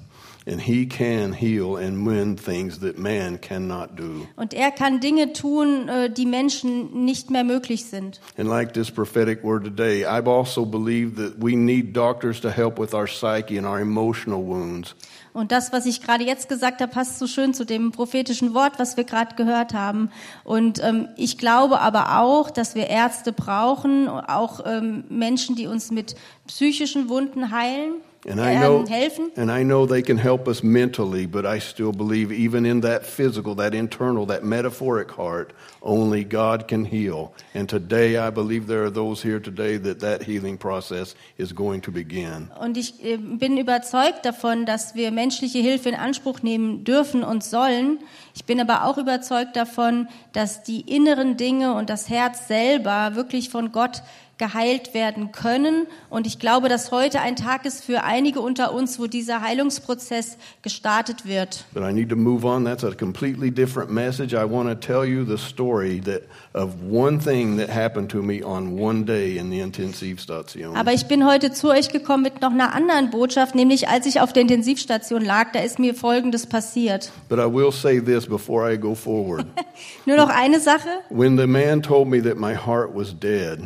And 0.51 0.61
he 0.61 0.85
can 0.85 1.31
heal 1.31 1.77
and 1.77 1.97
mend 2.03 2.37
things 2.37 2.79
that 2.79 2.97
man 2.97 3.39
cannot 3.39 3.95
do. 3.95 4.27
Und 4.35 4.53
er 4.53 4.71
kann 4.71 4.99
Dinge 4.99 5.31
tun, 5.31 5.87
äh, 5.87 6.09
die 6.09 6.25
Menschen 6.25 7.05
nicht 7.05 7.29
mehr 7.29 7.45
möglich 7.45 7.85
sind. 7.85 8.19
And 8.37 8.49
like 8.49 8.73
this 8.73 8.91
prophetic 8.91 9.43
word 9.43 9.63
today, 9.63 10.05
I've 10.05 10.27
also 10.27 10.65
believed 10.65 11.15
that 11.15 11.41
we 11.41 11.55
need 11.55 11.95
doctors 11.95 12.41
to 12.41 12.49
help 12.49 12.77
with 12.77 12.93
our 12.93 13.07
psyche 13.07 13.57
and 13.57 13.65
our 13.65 13.79
emotional 13.79 14.45
wounds. 14.45 14.93
Und 15.33 15.53
das, 15.53 15.71
was 15.71 15.85
ich 15.85 16.01
gerade 16.01 16.25
jetzt 16.25 16.49
gesagt 16.49 16.81
habe, 16.81 16.91
passt 16.91 17.17
so 17.17 17.27
schön 17.27 17.53
zu 17.53 17.65
dem 17.65 17.91
prophetischen 17.93 18.53
Wort, 18.53 18.73
was 18.77 18.97
wir 18.97 19.05
gerade 19.05 19.35
gehört 19.35 19.73
haben. 19.73 20.11
Und 20.43 20.83
ähm, 20.83 21.07
ich 21.15 21.37
glaube 21.37 21.79
aber 21.79 22.19
auch, 22.19 22.51
dass 22.51 22.75
wir 22.75 22.87
Ärzte 22.87 23.31
brauchen, 23.31 24.09
auch 24.09 24.59
ähm, 24.65 25.05
Menschen, 25.07 25.55
die 25.55 25.67
uns 25.67 25.91
mit 25.91 26.15
psychischen 26.47 27.07
Wunden 27.07 27.51
heilen, 27.51 28.01
And 28.27 28.39
I 28.39 28.53
know, 28.53 28.83
helfen. 28.83 29.31
and 29.35 29.51
I 29.51 29.63
know 29.63 29.87
they 29.87 30.03
can 30.03 30.17
help 30.17 30.47
us 30.47 30.61
mentally, 30.61 31.25
but 31.25 31.43
I 31.43 31.57
still 31.57 31.91
believe 31.91 32.31
even 32.31 32.67
in 32.67 32.81
that 32.81 33.03
physical, 33.03 33.55
that 33.55 33.73
internal, 33.73 34.27
that 34.27 34.43
metaphoric 34.43 35.09
heart, 35.09 35.53
only 35.81 36.23
God 36.23 36.67
can 36.67 36.85
heal. 36.85 37.33
And 37.55 37.67
today 37.67 38.17
I 38.17 38.29
believe 38.29 38.67
there 38.67 38.83
are 38.83 38.91
those 38.91 39.23
here 39.23 39.39
today 39.39 39.77
that 39.77 40.01
that 40.01 40.21
healing 40.21 40.59
process 40.59 41.15
is 41.39 41.51
going 41.51 41.81
to 41.81 41.91
begin. 41.91 42.51
Und 42.59 42.77
ich 42.77 43.03
äh, 43.03 43.17
bin 43.17 43.57
überzeugt 43.57 44.23
davon, 44.23 44.67
dass 44.67 44.93
wir 44.93 45.09
menschliche 45.09 45.57
Hilfe 45.57 45.89
in 45.89 45.95
Anspruch 45.95 46.43
nehmen 46.43 46.83
dürfen 46.83 47.23
und 47.23 47.43
sollen. 47.43 48.01
Ich 48.35 48.45
bin 48.45 48.61
aber 48.61 48.85
auch 48.85 48.99
überzeugt 48.99 49.55
davon, 49.55 50.07
dass 50.33 50.61
die 50.61 50.81
inneren 50.81 51.37
Dinge 51.37 51.73
und 51.73 51.89
das 51.89 52.07
Herz 52.07 52.47
selber 52.47 53.15
wirklich 53.15 53.49
von 53.49 53.71
Gott 53.71 54.03
geheilt 54.41 54.95
werden 54.95 55.31
können. 55.31 55.85
Und 56.09 56.25
ich 56.25 56.39
glaube, 56.39 56.67
dass 56.67 56.89
heute 56.89 57.21
ein 57.21 57.35
Tag 57.35 57.63
ist 57.63 57.85
für 57.85 58.03
einige 58.03 58.41
unter 58.41 58.73
uns, 58.73 58.99
wo 58.99 59.05
dieser 59.05 59.41
Heilungsprozess 59.41 60.37
gestartet 60.63 61.27
wird. 61.27 61.63
But 61.75 61.83
I 61.83 61.93
need 61.93 62.09
to 62.09 62.15
move 62.15 62.43
on. 62.43 62.65
That's 62.65 62.83
a 62.83 62.89
completely 62.91 63.51
different 63.51 63.91
message. 63.91 64.33
I 64.33 64.43
want 64.43 64.67
to 64.67 64.75
tell 64.75 65.05
you 65.05 65.23
the 65.23 65.37
story 65.37 66.01
that 66.05 66.23
of 66.53 66.71
one 66.89 67.19
thing 67.19 67.57
that 67.57 67.69
happened 67.69 68.09
to 68.09 68.23
me 68.23 68.43
on 68.43 68.79
one 68.79 69.05
day 69.05 69.37
in 69.37 69.51
the 69.51 69.59
Intensivstation. 69.59 70.75
Aber 70.75 70.91
ich 70.91 71.05
bin 71.05 71.23
heute 71.25 71.51
zu 71.51 71.69
euch 71.69 71.89
gekommen 71.89 72.23
mit 72.23 72.41
noch 72.41 72.51
einer 72.51 72.73
anderen 72.73 73.11
Botschaft, 73.11 73.53
nämlich 73.53 73.89
als 73.89 74.07
ich 74.07 74.21
auf 74.21 74.33
der 74.33 74.41
Intensivstation 74.41 75.23
lag, 75.23 75.51
da 75.53 75.59
ist 75.59 75.77
mir 75.77 75.93
Folgendes 75.93 76.47
passiert. 76.47 77.11
But 77.29 77.37
I 77.37 77.43
will 77.43 77.71
say 77.71 78.01
this 78.01 78.25
before 78.25 78.73
I 78.73 78.75
go 78.75 78.95
forward. 78.95 79.45
Nur 80.07 80.17
noch 80.17 80.29
eine 80.29 80.59
Sache. 80.59 80.89
when 81.09 81.37
the 81.37 81.45
man 81.45 81.83
told 81.83 82.07
me 82.07 82.19
that 82.23 82.37
my 82.37 82.55
heart 82.55 82.95
was 82.95 83.13
dead, 83.13 83.59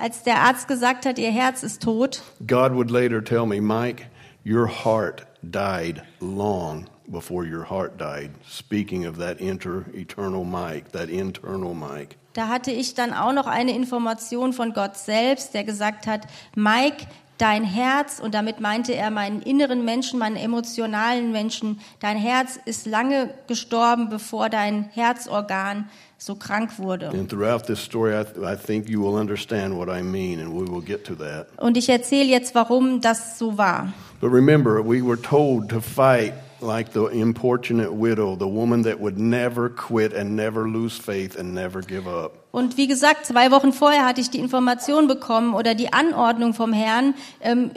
Als 0.00 0.22
der 0.22 0.40
Arzt 0.40 0.66
gesagt 0.66 1.04
hat, 1.04 1.18
ihr 1.18 1.30
Herz 1.30 1.62
ist 1.62 1.82
tot, 1.82 2.22
God 2.46 2.72
would 2.72 2.90
later 2.90 3.22
tell 3.22 3.44
me, 3.44 3.60
Mike, 3.60 4.06
your 4.46 4.66
heart 4.66 5.26
died 5.42 6.02
long 6.20 6.86
before 7.06 7.44
your 7.44 7.68
heart 7.68 7.98
died. 7.98 8.30
Speaking 8.48 9.06
of 9.06 9.18
that 9.18 9.40
inter 9.40 9.84
eternal 9.92 10.44
Mike, 10.44 10.92
that 10.92 11.10
internal 11.10 11.74
Mike. 11.74 12.16
Da 12.32 12.48
hatte 12.48 12.70
ich 12.70 12.94
dann 12.94 13.12
auch 13.12 13.32
noch 13.32 13.46
eine 13.46 13.74
Information 13.74 14.52
von 14.52 14.72
Gott 14.72 14.96
selbst, 14.96 15.52
der 15.52 15.64
gesagt 15.64 16.06
hat, 16.06 16.26
Mike, 16.54 17.06
dein 17.36 17.64
Herz, 17.64 18.20
und 18.20 18.34
damit 18.34 18.60
meinte 18.60 18.94
er 18.94 19.10
meinen 19.10 19.42
inneren 19.42 19.84
Menschen, 19.84 20.18
meinen 20.18 20.36
emotionalen 20.36 21.32
Menschen, 21.32 21.80
dein 21.98 22.16
Herz 22.16 22.58
ist 22.64 22.86
lange 22.86 23.34
gestorben, 23.48 24.08
bevor 24.08 24.48
dein 24.48 24.88
Herzorgan 24.94 25.88
so 26.20 26.34
krank 26.34 26.78
wurde. 26.78 27.08
And 27.08 27.28
throughout 27.28 27.66
this 27.66 27.80
story, 27.80 28.14
I, 28.14 28.54
think 28.54 28.88
you 28.88 29.00
will 29.00 29.16
understand 29.16 29.76
what 29.78 29.88
I 29.88 30.02
mean, 30.02 30.38
and 30.38 30.52
we 30.52 30.64
will 30.64 30.82
get 30.82 31.04
to 31.06 31.14
that. 31.16 31.48
Und 31.58 31.76
ich 31.76 31.88
erzähle 31.88 32.28
jetzt, 32.28 32.54
warum 32.54 33.00
das 33.00 33.38
so 33.38 33.56
war. 33.56 33.92
But 34.20 34.30
remember, 34.30 34.82
we 34.82 35.00
were 35.02 35.16
told 35.16 35.70
to 35.70 35.80
fight 35.80 36.34
like 36.60 36.92
the 36.92 37.06
importunate 37.06 37.92
widow, 37.92 38.36
the 38.36 38.46
woman 38.46 38.82
that 38.82 39.00
would 39.00 39.18
never 39.18 39.70
quit 39.70 40.12
and 40.12 40.36
never 40.36 40.68
lose 40.68 40.98
faith 40.98 41.38
and 41.38 41.54
never 41.54 41.80
give 41.80 42.06
up. 42.06 42.39
Und 42.52 42.76
wie 42.76 42.88
gesagt, 42.88 43.26
zwei 43.26 43.52
Wochen 43.52 43.72
vorher 43.72 44.04
hatte 44.04 44.20
ich 44.20 44.30
die 44.30 44.38
Information 44.38 45.06
bekommen 45.06 45.54
oder 45.54 45.76
die 45.76 45.92
Anordnung 45.92 46.52
vom 46.52 46.72
Herrn, 46.72 47.14
ähm, 47.40 47.70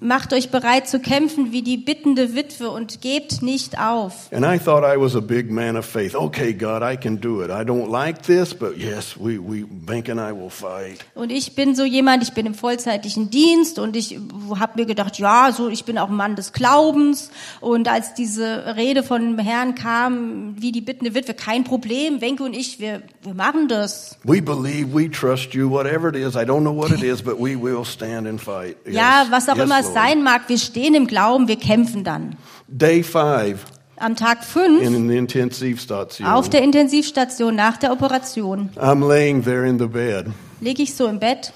macht 0.00 0.32
euch 0.32 0.50
bereit 0.50 0.88
zu 0.88 1.00
kämpfen 1.00 1.52
wie 1.52 1.60
die 1.60 1.76
bittende 1.76 2.34
Witwe 2.34 2.70
und 2.70 3.02
gebt 3.02 3.42
nicht 3.42 3.78
auf. 3.78 4.32
And 4.32 4.46
I 4.46 4.58
thought 4.58 4.84
I 4.84 4.98
was 4.98 5.14
a 5.14 5.20
big 5.20 5.50
man 5.50 5.76
of 5.76 5.84
faith. 5.84 6.14
Okay, 6.14 6.54
God, 6.54 6.82
I 6.82 6.96
can 6.96 7.20
do 7.20 7.42
it. 7.42 7.50
I 7.50 7.62
don't 7.62 7.90
like 7.90 8.22
this, 8.22 8.54
but 8.54 8.78
yes, 8.78 9.16
we, 9.18 9.38
we, 9.38 9.66
Bank 9.68 10.08
and 10.08 10.18
I 10.18 10.32
will 10.32 10.50
fight. 10.50 11.04
Und 11.14 11.30
ich 11.30 11.54
bin 11.54 11.74
so 11.74 11.84
jemand, 11.84 12.22
ich 12.22 12.32
bin 12.32 12.46
im 12.46 12.54
vollzeitlichen 12.54 13.28
Dienst 13.28 13.78
und 13.78 13.96
ich 13.96 14.18
habe 14.58 14.72
mir 14.76 14.86
gedacht, 14.86 15.18
ja, 15.18 15.52
so 15.52 15.68
ich 15.68 15.84
bin 15.84 15.98
auch 15.98 16.08
ein 16.08 16.16
Mann 16.16 16.36
des 16.36 16.54
Glaubens. 16.54 17.30
Und 17.60 17.86
als 17.88 18.14
diese 18.14 18.76
Rede 18.76 19.02
von 19.02 19.36
dem 19.36 19.38
Herrn 19.38 19.74
kam, 19.74 20.54
wie 20.58 20.72
die 20.72 20.80
bittende 20.80 21.14
Witwe, 21.14 21.34
kein 21.34 21.64
Problem, 21.64 22.22
Wenke 22.22 22.42
und 22.42 22.54
ich, 22.54 22.80
wir, 22.80 23.02
wir 23.22 23.34
machen 23.34 23.68
das. 23.68 24.05
We 24.24 24.40
believe, 24.40 24.92
we 24.94 25.08
trust 25.08 25.54
you, 25.54 25.68
whatever 25.70 26.08
it 26.08 26.16
is. 26.16 26.34
I 26.36 26.44
don't 26.44 26.62
know 26.62 26.74
what 26.76 26.90
it 26.90 27.02
is, 27.02 27.22
but 27.22 27.38
we 27.40 27.56
will 27.56 27.84
stand 27.84 28.26
and 28.26 28.40
fight. 28.40 28.76
Ja, 28.86 29.22
Yes. 29.22 29.30
was 29.32 29.48
auch 29.48 29.56
Yes, 29.56 29.64
immer 29.64 29.78
es 29.80 29.86
Lord. 29.86 29.94
sein 29.94 30.22
mag, 30.22 30.42
wir 30.48 30.58
stehen 30.58 30.94
im 30.94 31.06
Glauben, 31.06 31.48
wir 31.48 31.56
kämpfen 31.56 32.04
dann. 32.04 32.36
Day 32.68 33.02
five 33.02 33.64
Am 33.98 34.14
Tag 34.14 34.44
fünf 34.44 34.82
in 34.82 34.94
an 34.94 35.08
Intensivstation. 35.10 36.28
auf 36.28 36.50
der 36.50 36.62
Intensivstation 36.62 37.54
nach 37.54 37.76
der 37.78 37.92
Operation 37.92 38.68
I'm 38.76 39.06
laying 39.06 39.42
there 39.42 39.66
in 39.66 39.78
the 39.78 39.86
bed, 39.86 40.26
liege 40.60 40.82
ich 40.82 40.94
so 40.94 41.06
im 41.06 41.18
Bett 41.18 41.52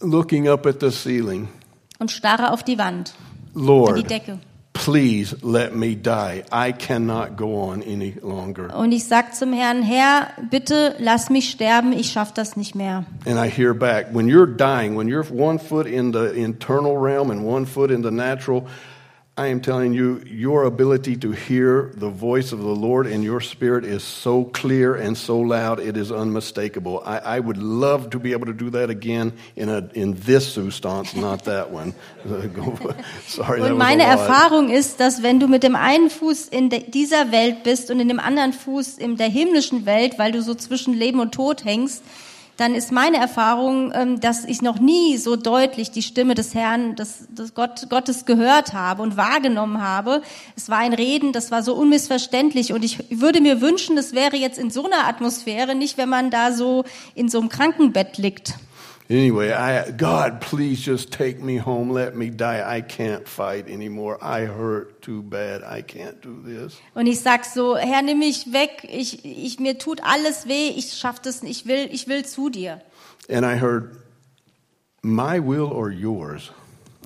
looking 0.00 0.48
up 0.48 0.66
at 0.66 0.80
the 0.80 0.90
ceiling. 0.90 1.48
und 1.98 2.10
starre 2.10 2.50
auf 2.52 2.62
die 2.64 2.76
Wand, 2.78 3.14
an 3.54 3.60
die 3.60 3.66
Lord, 3.66 4.10
Decke. 4.10 4.38
Please 4.90 5.36
let 5.42 5.74
me 5.74 5.94
die. 5.94 6.42
I 6.50 6.72
cannot 6.72 7.36
go 7.36 7.60
on 7.70 7.82
any 7.82 8.16
longer. 8.22 8.74
Und 8.74 8.92
ich 8.92 9.04
sag 9.04 9.34
zum 9.34 9.52
Herrn, 9.52 9.82
Herr, 9.82 10.32
bitte 10.50 10.96
lass 10.98 11.30
mich 11.30 11.50
sterben, 11.50 11.92
ich 11.92 12.10
schaff 12.10 12.34
das 12.34 12.56
nicht 12.56 12.74
mehr. 12.74 13.04
And 13.24 13.38
I 13.38 13.48
hear 13.48 13.72
back, 13.72 14.12
when 14.12 14.26
you're 14.26 14.46
dying, 14.46 14.96
when 14.96 15.08
you're 15.08 15.24
one 15.30 15.58
foot 15.58 15.86
in 15.86 16.12
the 16.12 16.32
internal 16.32 16.96
realm 16.96 17.30
and 17.30 17.44
one 17.44 17.66
foot 17.66 17.90
in 17.90 18.02
the 18.02 18.10
natural, 18.10 18.66
I 19.36 19.46
am 19.46 19.60
telling 19.60 19.94
you, 19.94 20.22
your 20.26 20.64
ability 20.64 21.16
to 21.18 21.30
hear 21.30 21.92
the 21.94 22.10
voice 22.10 22.52
of 22.52 22.58
the 22.58 22.74
Lord 22.74 23.06
in 23.06 23.22
your 23.22 23.40
spirit 23.40 23.84
is 23.84 24.02
so 24.04 24.44
clear 24.44 24.96
and 24.96 25.16
so 25.16 25.38
loud, 25.38 25.80
it 25.80 25.96
is 25.96 26.12
unmistakable. 26.12 27.02
I, 27.06 27.18
I 27.18 27.40
would 27.40 27.56
love 27.56 28.10
to 28.10 28.18
be 28.18 28.32
able 28.32 28.46
to 28.46 28.52
do 28.52 28.68
that 28.70 28.90
again 28.90 29.32
in, 29.56 29.70
a, 29.70 29.88
in 29.94 30.14
this 30.14 30.52
substance, 30.52 31.14
not 31.14 31.44
that 31.44 31.70
one. 31.70 31.94
Sorry, 33.26 33.60
that 33.60 33.70
Und 33.70 33.78
meine. 33.78 34.02
Erfahrung 34.02 34.68
ist, 34.68 35.00
dass 35.00 35.22
wenn 35.22 35.40
du 35.40 35.46
mit 35.46 35.62
dem 35.62 35.76
einen 35.76 36.10
Fuß 36.10 36.48
in 36.48 36.68
dieser 36.68 37.32
Welt 37.32 37.62
bist 37.62 37.90
und 37.90 38.00
in 38.00 38.08
dem 38.08 38.20
anderen 38.20 38.52
Fuß 38.52 38.98
in 38.98 39.16
der 39.16 39.28
himmlischen 39.28 39.86
Welt, 39.86 40.18
weil 40.18 40.32
du 40.32 40.42
so 40.42 40.54
zwischen 40.54 40.92
Leben 40.92 41.20
und 41.20 41.32
Tod 41.32 41.64
hängst, 41.64 42.02
dann 42.60 42.74
ist 42.74 42.92
meine 42.92 43.16
Erfahrung, 43.16 43.90
ähm, 43.94 44.20
dass 44.20 44.44
ich 44.44 44.60
noch 44.60 44.78
nie 44.78 45.16
so 45.16 45.36
deutlich 45.36 45.92
die 45.92 46.02
Stimme 46.02 46.34
des 46.34 46.54
Herrn, 46.54 46.94
des, 46.94 47.26
des 47.30 47.54
Gott, 47.54 47.88
Gottes 47.88 48.26
gehört 48.26 48.74
habe 48.74 49.02
und 49.02 49.16
wahrgenommen 49.16 49.80
habe. 49.80 50.20
Es 50.56 50.68
war 50.68 50.76
ein 50.76 50.92
Reden, 50.92 51.32
das 51.32 51.50
war 51.50 51.62
so 51.62 51.74
unmissverständlich 51.74 52.74
und 52.74 52.84
ich 52.84 52.98
würde 53.10 53.40
mir 53.40 53.62
wünschen, 53.62 53.96
es 53.96 54.12
wäre 54.12 54.36
jetzt 54.36 54.58
in 54.58 54.68
so 54.70 54.84
einer 54.84 55.08
Atmosphäre, 55.08 55.74
nicht 55.74 55.96
wenn 55.96 56.10
man 56.10 56.30
da 56.30 56.52
so 56.52 56.84
in 57.14 57.30
so 57.30 57.40
einem 57.40 57.48
Krankenbett 57.48 58.18
liegt. 58.18 58.56
Anyway, 59.10 59.50
I, 59.50 59.90
God, 59.90 60.40
please 60.40 60.80
just 60.80 61.12
take 61.12 61.40
me 61.42 61.56
home. 61.56 61.90
Let 61.90 62.14
me 62.14 62.30
die. 62.30 62.62
I 62.64 62.80
can't 62.80 63.26
fight 63.26 63.68
anymore. 63.68 64.16
I 64.22 64.42
hurt 64.42 65.02
too 65.02 65.20
bad. 65.20 65.64
I 65.64 65.82
can't 65.82 66.20
do 66.20 66.40
this. 66.44 66.78
Und 66.94 67.08
ich 67.08 67.18
sag 67.18 67.44
so, 67.44 67.74
Herr, 67.76 68.02
nimm 68.02 68.20
mich 68.20 68.52
weg. 68.52 68.86
Ich, 68.88 69.24
ich, 69.24 69.58
mir 69.58 69.78
tut 69.78 70.00
alles 70.04 70.46
weh. 70.46 70.68
Ich 70.68 70.92
schaff 70.92 71.18
das 71.18 71.42
nicht. 71.42 71.62
Ich 71.62 71.66
will, 71.66 71.88
ich 71.90 72.06
will 72.06 72.24
zu 72.24 72.50
dir. 72.50 72.82
And 73.28 73.44
I 73.44 73.56
heard, 73.56 73.96
my 75.02 75.40
will 75.40 75.72
or 75.72 75.90
yours? 75.90 76.52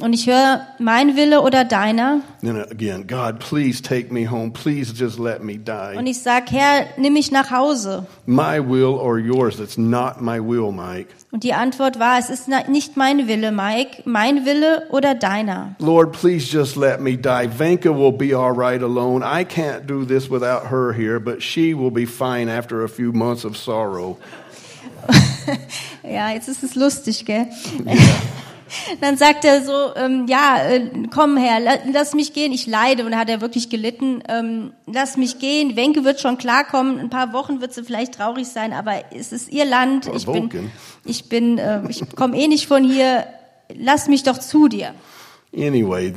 Und 0.00 0.12
ich 0.12 0.26
höre, 0.26 0.66
mein 0.80 1.16
Wille 1.16 1.40
oder 1.42 1.64
deiner. 1.64 2.20
Then 2.42 2.56
again, 2.56 3.06
God, 3.06 3.38
please 3.38 3.80
take 3.80 4.12
me 4.12 4.28
home. 4.28 4.50
Please 4.52 4.92
just 4.92 5.20
let 5.20 5.44
me 5.44 5.54
Und 5.54 5.66
die. 5.68 6.10
ich 6.10 6.20
sag, 6.20 6.50
Herr, 6.50 6.86
nimm 6.96 7.12
mich 7.12 7.30
nach 7.30 7.52
Hause. 7.52 8.04
My 8.26 8.58
will 8.58 8.98
or 8.98 9.18
yours? 9.20 9.56
That's 9.56 9.78
not 9.78 10.20
my 10.20 10.40
will, 10.40 10.72
Mike. 10.72 11.10
Und 11.30 11.44
die 11.44 11.52
Antwort 11.54 12.00
war, 12.00 12.18
es 12.18 12.28
ist 12.28 12.48
nicht 12.68 12.96
mein 12.96 13.28
Wille, 13.28 13.52
Mike. 13.52 14.02
Mein 14.04 14.44
Wille 14.44 14.82
oder 14.90 15.14
deiner. 15.14 15.76
Lord, 15.78 16.10
please 16.12 16.44
just 16.44 16.74
let 16.74 17.00
me 17.00 17.16
die. 17.16 17.46
Vanka 17.46 17.90
will 17.96 18.12
be 18.12 18.34
all 18.36 18.50
right 18.52 18.82
alone. 18.82 19.22
I 19.22 19.44
can't 19.44 19.86
do 19.86 20.04
this 20.04 20.28
without 20.28 20.70
her 20.72 20.92
here, 20.92 21.20
but 21.20 21.40
she 21.40 21.72
will 21.72 21.92
be 21.92 22.04
fine 22.04 22.48
after 22.48 22.82
a 22.82 22.88
few 22.88 23.12
months 23.12 23.44
of 23.44 23.56
sorrow. 23.56 24.18
Ja, 26.02 26.30
jetzt 26.30 26.48
ist 26.48 26.62
es 26.62 26.74
lustig, 26.74 27.24
gell? 27.24 27.46
Dann 29.00 29.16
sagt 29.16 29.44
er 29.44 29.62
so, 29.62 29.94
ähm, 29.96 30.26
ja, 30.28 30.58
äh, 30.66 30.90
komm 31.12 31.36
her, 31.36 31.60
la, 31.60 31.72
lass 31.92 32.14
mich 32.14 32.32
gehen, 32.32 32.52
ich 32.52 32.66
leide. 32.66 33.04
Und 33.04 33.12
da 33.12 33.18
hat 33.18 33.28
er 33.28 33.40
wirklich 33.40 33.70
gelitten, 33.70 34.22
ähm, 34.28 34.72
lass 34.86 35.16
mich 35.16 35.38
gehen, 35.38 35.76
Wenke 35.76 36.04
wird 36.04 36.20
schon 36.20 36.38
klarkommen, 36.38 36.98
ein 36.98 37.10
paar 37.10 37.32
Wochen 37.32 37.60
wird 37.60 37.72
sie 37.72 37.84
vielleicht 37.84 38.14
traurig 38.14 38.48
sein, 38.48 38.72
aber 38.72 39.04
es 39.14 39.32
ist 39.32 39.50
ihr 39.50 39.64
Land, 39.64 40.10
ich 40.14 40.26
bin, 40.26 40.70
ich 41.04 41.28
bin, 41.28 41.58
äh, 41.58 41.80
ich 41.88 42.02
komme 42.14 42.36
eh 42.36 42.48
nicht 42.48 42.66
von 42.66 42.84
hier, 42.84 43.26
lass 43.74 44.08
mich 44.08 44.22
doch 44.22 44.38
zu 44.38 44.68
dir. 44.68 44.94
Anyway, 45.56 46.14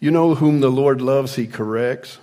you 0.00 0.10
know 0.10 0.40
whom 0.40 0.60
the 0.60 0.68
Lord 0.68 1.00
loves, 1.00 1.34
he 1.34 1.46
corrects. 1.46 2.18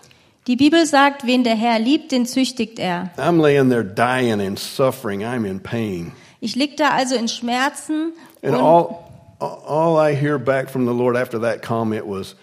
Die 0.47 0.55
Bibel 0.55 0.85
sagt, 0.85 1.27
wen 1.27 1.43
der 1.43 1.55
Herr 1.55 1.77
liebt, 1.77 2.13
den 2.13 2.25
züchtigt 2.25 2.79
er. 2.79 3.11
I'm 3.17 3.41
laying 3.41 3.69
there 3.69 3.83
dying 3.83 4.39
and 4.39 4.57
suffering. 4.57 5.21
I'm 5.21 5.45
in 5.45 5.59
pain. 5.59 6.13
Ich 6.39 6.55
lieg 6.55 6.77
da 6.77 6.91
also 6.91 7.15
in 7.15 7.27
Schmerzen 7.27 8.13
And 8.41 8.55
all, 8.55 9.06
all 9.39 9.97
I 9.97 10.13
hear 10.13 10.37
back 10.37 10.69
from 10.69 10.85
the 10.85 10.93
Lord 10.93 11.15
after 11.15 11.39
that 11.39 11.61
comment 11.61 12.05
was, 12.05 12.35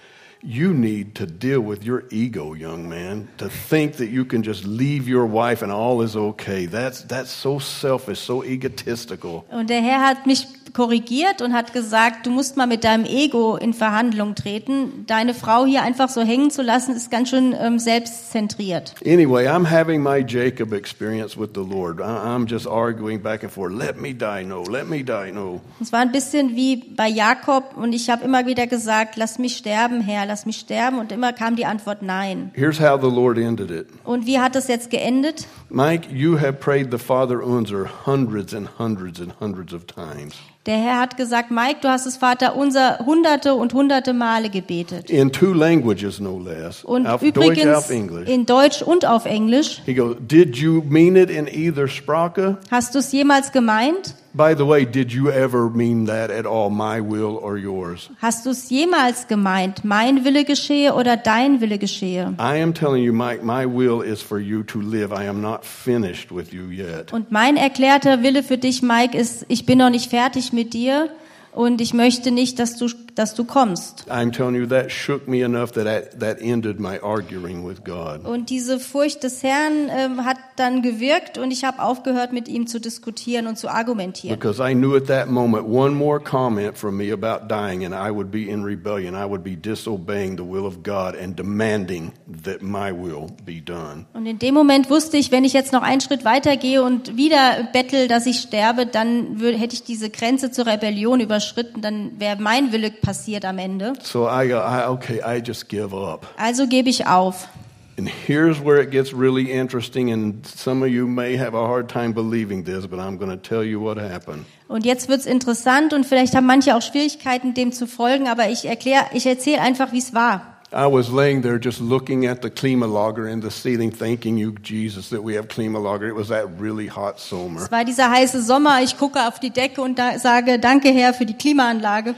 You 0.47 0.75
need 0.75 1.15
to 1.15 1.27
deal 1.27 1.61
with 1.61 1.85
your 1.87 2.05
ego, 2.11 2.53
young 2.53 2.87
man. 2.87 3.29
To 3.39 3.49
think 3.49 3.95
that 3.95 4.09
you 4.09 4.27
can 4.27 4.43
just 4.43 4.67
leave 4.67 5.09
your 5.09 5.25
wife 5.25 5.63
and 5.63 5.73
all 5.73 6.03
is 6.03 6.17
okay. 6.17 6.67
That's, 6.67 7.03
that's 7.05 7.31
so 7.31 7.59
selfish, 7.59 8.21
so 8.21 8.45
egotistical. 8.45 9.47
Und 9.51 9.71
der 9.71 9.81
Herr 9.81 10.07
hat 10.07 10.27
mich 10.27 10.47
korrigiert 10.75 11.41
und 11.41 11.55
hat 11.55 11.73
gesagt, 11.73 12.27
du 12.27 12.31
musst 12.31 12.57
mal 12.57 12.67
mit 12.67 12.85
deinem 12.85 13.05
Ego 13.05 13.57
in 13.57 13.73
Verhandlung 13.73 14.35
treten. 14.35 15.07
Deine 15.07 15.33
Frau 15.33 15.65
hier 15.65 15.83
einfach 15.83 16.09
so 16.09 16.21
hängen 16.21 16.51
zu 16.51 16.63
lassen, 16.63 16.95
ist 16.95 17.11
ganz 17.11 17.31
schön 17.31 17.55
ähm, 17.59 17.79
selbstzentriert. 17.79 18.95
Anyway, 19.07 19.47
I'm 19.47 19.71
having 19.71 20.03
my 20.03 20.23
Jacob 20.27 20.73
experience 20.73 21.39
with 21.39 21.51
the 21.55 21.61
Lord. 21.61 22.01
I'm 22.01 22.47
just 22.47 22.67
arguing 22.67 23.23
back 23.23 23.45
and 23.45 23.53
forth. 23.53 23.73
Let 23.73 24.01
me 24.01 24.13
die, 24.13 24.45
no. 24.45 24.65
Let 24.65 24.89
me 24.89 25.05
die, 25.05 25.31
no. 25.33 25.61
Es 25.81 25.93
war 25.93 26.01
ein 26.01 26.13
bisschen 26.13 26.57
wie 26.57 26.77
bei 26.77 27.09
Jakob 27.09 27.77
und 27.77 27.93
ich 27.93 28.11
habe 28.11 28.25
immer 28.25 28.47
wieder 28.47 28.67
gesagt, 28.67 29.17
lass 29.17 29.39
mich 29.39 29.57
sterben, 29.57 30.01
Herr, 30.01 30.27
lass 30.35 30.47
mich 30.47 30.57
sterben. 30.57 30.99
Und 30.99 31.13
immer 31.13 31.33
kam 31.33 31.55
die 31.55 31.65
Antwort 31.65 32.03
nein. 32.03 32.51
Here's 32.55 32.81
how 32.81 33.01
the 33.01 33.09
Lord 33.09 33.39
ended 33.39 33.71
it. 33.71 33.87
Und 34.03 34.27
wie 34.27 34.41
hat 34.41 34.57
das 34.57 34.67
jetzt 34.67 34.91
geendet? 34.91 35.47
Mike, 35.71 36.09
you 36.13 36.41
have 36.41 36.55
prayed 36.55 36.91
the 36.91 36.99
Father 36.99 37.41
Unser 37.41 37.89
hundreds 38.05 38.53
and 38.53 38.69
hundreds 38.77 39.21
and 39.21 39.33
hundreds 39.41 39.73
of 39.73 39.87
times. 39.87 40.35
Der 40.67 40.79
Herr 40.79 40.99
hat 40.99 41.17
gesagt, 41.17 41.51
Mike, 41.53 41.81
du 41.83 41.89
hast 41.89 42.07
das 42.07 42.17
Vater 42.17 42.57
unser 42.57 42.99
hunderte 43.05 43.55
und 43.55 43.75
hunderte 43.75 44.13
Male 44.13 44.49
gebetet. 44.49 45.09
In 45.11 45.31
two 45.31 45.53
languages, 45.53 46.19
no 46.19 46.41
less. 46.41 46.83
Und 46.83 47.07
auf 47.07 47.21
Deutsch, 47.21 47.37
übrigens 47.37 47.91
Englisch. 47.91 48.29
in 48.29 48.47
Deutsch 48.47 48.83
und 48.83 49.07
auf 49.07 49.27
Englisch. 49.27 49.83
He 49.85 49.95
goes, 49.95 50.17
Did 50.19 50.57
you 50.57 50.83
mean 50.89 51.15
it 51.15 51.31
in 51.31 51.47
either 51.47 51.87
Sprache? 51.87 52.57
Hast 52.73 52.95
du 52.95 52.99
es 52.99 53.13
jemals 53.13 53.53
gemeint? 53.53 54.17
By 54.37 54.57
the 54.57 54.67
way, 54.67 54.85
did 54.85 55.13
you 55.13 55.31
ever 55.31 55.71
mean 55.71 56.07
that 56.07 56.29
at 56.29 56.45
all, 56.45 56.69
my 56.69 57.01
will 57.01 57.39
or 57.41 57.57
yours? 57.57 58.11
Hast 58.21 58.45
du 58.45 58.51
es 58.51 58.69
jemals 58.69 59.29
gemeint? 59.29 59.85
Mein 59.85 60.25
Wille 60.25 60.45
geschehe 60.45 60.93
oder 60.95 61.17
dein 61.17 61.61
Wille 61.61 61.79
geschehe? 61.79 62.35
I 62.41 62.61
am 62.61 62.75
telling 62.75 63.05
you, 63.05 63.13
Mike, 63.13 63.45
my 63.45 63.65
will 63.65 64.03
is 64.03 64.21
for 64.21 64.41
you 64.41 64.65
to 64.65 64.81
live. 64.81 65.13
I 65.13 65.29
am 65.29 65.41
not 65.41 65.65
finished 65.65 66.33
with 66.33 66.53
you 66.53 66.69
yet. 66.69 67.13
Und 67.13 67.31
mein 67.31 67.57
erklärter 67.57 68.25
Wille 68.25 68.43
für 68.43 68.59
dich, 68.59 68.83
Mike, 68.83 69.17
ist, 69.17 69.47
ich 69.47 69.67
bin 69.67 69.79
noch 69.79 69.91
nicht 69.91 70.11
fertig 70.11 70.53
mit 70.53 70.75
dir 70.75 71.11
und 71.53 71.81
ich 71.81 71.95
möchte 71.95 72.33
nicht, 72.33 72.59
dass 72.59 72.77
du, 72.77 72.89
dass 73.15 73.35
du 73.35 73.45
kommst. 73.45 74.07
I'm 74.11 74.33
telling 74.33 74.55
you, 74.55 74.67
that 74.67 74.91
shook 74.91 75.29
me 75.29 75.43
enough 75.43 75.73
that 75.73 75.87
I, 75.87 76.19
that 76.19 76.41
ended 76.41 76.81
my 76.81 76.99
arguing 77.01 77.67
with 77.67 77.85
God. 77.85 78.25
Und 78.25 78.51
diese 78.51 78.81
Furcht 78.81 79.23
des 79.23 79.43
Herrn 79.43 79.91
ähm, 79.91 80.25
hat 80.25 80.39
dann 80.57 80.83
gewirkt 80.83 81.39
und 81.39 81.51
ich 81.51 81.65
habe 81.65 81.83
aufgehört, 81.83 82.33
mit 82.33 82.49
ihm 82.49 82.67
zu 82.67 82.81
diskutieren 82.81 83.47
und 83.47 83.57
zu 83.57 83.69
argumentieren. 83.69 84.39
Because 84.39 84.63
I 84.63 84.75
knew 84.75 84.97
at 84.97 85.07
that 85.07 85.29
moment 85.29 85.67
one 85.67 85.95
more 85.95 86.21
comment 86.21 86.77
from 86.77 86.97
me 86.97 87.13
about 87.13 87.49
dying 87.49 87.85
and 87.85 87.95
I 87.95 88.11
would 88.11 88.31
be 88.31 88.49
in 88.51 88.65
rebellion. 88.65 89.15
I 89.15 89.25
would 89.25 89.45
be 89.45 89.57
disobeying 89.57 90.37
the 90.37 90.45
will 90.45 90.67
of 90.67 90.83
God 90.83 91.15
and 91.17 91.39
demanding 91.39 92.13
that 92.45 92.63
my 92.63 92.91
will 92.93 93.29
be 93.45 93.61
done. 93.61 94.07
Und 94.15 94.27
in 94.27 94.39
dem 94.39 94.55
Moment 94.55 94.91
wusste 94.91 95.17
ich, 95.17 95.31
wenn 95.31 95.45
ich 95.45 95.53
jetzt 95.53 95.73
noch 95.73 95.83
einen 95.83 96.01
Schritt 96.01 96.25
weitergehe 96.25 96.83
und 96.83 97.17
wieder 97.17 97.69
bettel, 97.73 98.09
dass 98.09 98.27
ich 98.27 98.41
sterbe, 98.41 98.87
dann 98.87 99.39
hätte 99.41 99.75
ich 99.75 99.85
diese 99.85 100.11
Grenze 100.11 100.51
zur 100.51 100.67
Rebellion 100.67 101.21
überschritten, 101.21 101.81
dann 101.81 102.19
wäre 102.19 102.41
mein 102.41 102.73
Wille 102.73 102.91
passiert 103.05 103.45
am 103.45 103.59
Ende. 103.59 103.93
So 104.03 104.27
I 104.29 104.49
go, 104.49 104.57
I, 104.57 104.89
okay, 104.89 105.21
I 105.25 105.43
just 105.45 105.69
give 105.69 105.95
up. 105.95 106.27
Also 106.37 106.67
gebe 106.67 106.89
ich 106.89 107.07
auf. 107.07 107.49
And 107.97 108.09
here's 108.09 108.59
where 108.59 108.81
it 108.81 108.91
gets 108.91 109.13
really 109.15 109.53
interesting, 109.53 110.11
and 110.11 110.45
some 110.45 110.85
of 110.85 110.91
you 110.91 111.07
may 111.07 111.37
have 111.37 111.55
a 111.55 111.65
hard 111.65 111.89
time 111.89 112.13
believing 112.13 112.65
this, 112.65 112.89
but 112.89 112.99
I'm 112.99 113.19
going 113.19 113.31
to 113.31 113.37
tell 113.37 113.63
you 113.63 113.81
what 113.81 113.99
happened. 113.99 114.47
Und 114.67 114.85
jetzt 114.85 115.09
wird's 115.09 115.27
interessant 115.27 115.93
und 115.93 116.05
vielleicht 116.05 116.35
haben 116.35 116.47
manche 116.47 116.75
auch 116.75 116.83
Schwierigkeiten, 116.83 117.55
dem 117.55 117.71
zu 117.71 117.87
folgen, 117.87 118.27
aber 118.27 118.49
ich 118.49 118.65
erkläre, 118.65 119.05
ich 119.13 119.27
erzähle 119.27 119.61
einfach, 119.61 119.93
wie 119.93 119.99
es 119.99 120.13
war. 120.13 120.55
I 120.73 120.91
was 120.91 121.09
laying 121.09 121.41
there 121.41 121.57
just 121.57 121.79
looking 121.79 122.27
at 122.27 122.43
the 122.43 122.51
Klimalogger 122.51 123.31
in 123.31 123.41
the 123.41 123.51
ceiling, 123.51 123.93
thanking 123.93 124.37
you, 124.37 124.55
Jesus, 124.61 125.11
that 125.11 125.23
we 125.23 125.37
have 125.37 125.47
Klimalogger. 125.47 126.09
It 126.09 126.17
was 126.17 126.29
that 126.29 126.49
really 126.59 126.89
hot 126.89 127.21
summer. 127.21 127.63
Es 127.63 127.71
war 127.71 127.85
dieser 127.85 128.11
heiße 128.11 128.43
Sommer, 128.43 128.83
ich 128.83 128.99
gucke 128.99 129.29
auf 129.29 129.39
die 129.39 129.51
Decke 129.51 129.81
und 129.83 130.01
da 130.01 130.19
sage, 130.19 130.59
danke 130.59 130.89
Herr 130.89 131.15
für 131.15 131.27
die 131.27 131.35
Klimaanlage. 131.35 132.17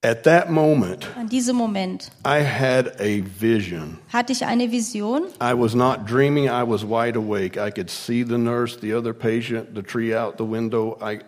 At 0.00 0.22
that 0.24 0.48
moment, 0.48 1.08
An 1.16 1.28
diesem 1.28 1.56
Moment 1.56 2.12
I 2.24 2.44
had 2.44 2.92
a 3.00 3.20
vision. 3.40 3.98
hatte 4.12 4.32
ich 4.32 4.46
eine 4.46 4.70
Vision. 4.70 5.24
I 5.40 5.54
was 5.54 5.74
not 5.74 6.06
dreaming, 6.06 6.44
I 6.48 6.62
was 6.62 6.84
wide 6.84 7.16
awake. 7.16 7.56
I 7.58 7.72
could 7.72 7.90
see 7.90 8.22
the 8.22 8.38
nurse, 8.38 8.76
the 8.80 8.94
other 8.94 9.12
patient, 9.12 9.74
the 9.74 9.82
tree 9.82 10.14
out 10.14 10.36
the 10.36 10.44
window. 10.44 10.96
I, 11.02 11.18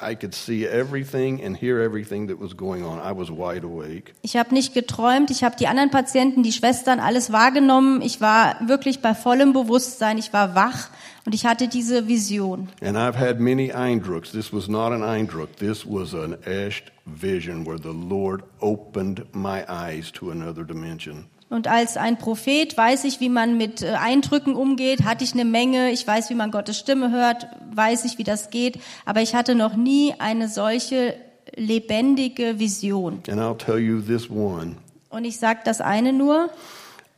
I 0.00 0.16
could 0.16 0.34
see 0.34 0.66
everything 0.66 1.40
and 1.40 1.56
hear 1.56 1.80
everything 1.80 2.26
that 2.26 2.40
was 2.40 2.52
going 2.52 2.82
on. 2.84 2.98
I 2.98 3.12
was 3.16 3.30
wide 3.30 3.62
awake. 3.64 4.12
Ich 4.22 4.36
habe 4.36 4.52
nicht 4.52 4.74
geträumt, 4.74 5.30
ich 5.30 5.44
habe 5.44 5.54
die 5.56 5.68
anderen 5.68 5.92
Patienten, 5.92 6.42
die 6.42 6.50
Schwestern, 6.52 6.98
alles 6.98 7.30
wahrgenommen. 7.30 8.02
Ich 8.02 8.20
war 8.20 8.56
wirklich 8.66 9.02
bei 9.02 9.14
vollem 9.14 9.52
Bewusstsein, 9.52 10.18
ich 10.18 10.32
war 10.32 10.56
wach 10.56 10.88
und 11.26 11.34
ich 11.34 11.44
hatte 11.44 11.68
diese 11.68 12.06
Vision. 12.06 12.68
And 12.80 12.96
I've 12.96 13.18
had 13.18 13.40
many 13.40 13.72
Eindrucks. 13.72 14.30
This 14.30 14.52
was 14.52 14.68
not 14.68 14.92
an 14.92 15.02
Eindruck. 15.02 15.56
This 15.56 15.84
was 15.84 16.14
an 16.14 16.36
echt 16.44 16.92
vision 17.04 17.66
where 17.66 17.78
the 17.78 17.92
Lord 17.92 18.44
opened 18.60 19.24
my 19.34 19.64
eyes 19.68 20.12
to 20.12 20.30
another 20.30 20.64
dimension. 20.64 21.26
Und 21.48 21.68
als 21.68 21.96
ein 21.96 22.18
Prophet 22.18 22.76
weiß 22.76 23.04
ich, 23.04 23.20
wie 23.20 23.28
man 23.28 23.56
mit 23.56 23.82
äh, 23.82 23.92
Eindrücken 23.92 24.56
umgeht, 24.56 25.04
hatte 25.04 25.22
ich 25.22 25.32
eine 25.32 25.44
Menge, 25.44 25.90
ich 25.92 26.04
weiß, 26.04 26.30
wie 26.30 26.34
man 26.34 26.50
Gottes 26.50 26.78
Stimme 26.78 27.12
hört, 27.12 27.46
weiß 27.72 28.04
ich, 28.04 28.18
wie 28.18 28.24
das 28.24 28.50
geht, 28.50 28.80
aber 29.04 29.20
ich 29.22 29.34
hatte 29.34 29.54
noch 29.54 29.76
nie 29.76 30.14
eine 30.18 30.48
solche 30.48 31.14
lebendige 31.54 32.58
Vision. 32.58 33.22
And 33.28 33.40
I'll 33.40 33.56
tell 33.56 33.78
you 33.78 34.00
this 34.00 34.28
one. 34.28 34.76
Und 35.08 35.24
ich 35.24 35.38
sage 35.38 35.60
das 35.64 35.80
eine 35.80 36.12
nur, 36.12 36.50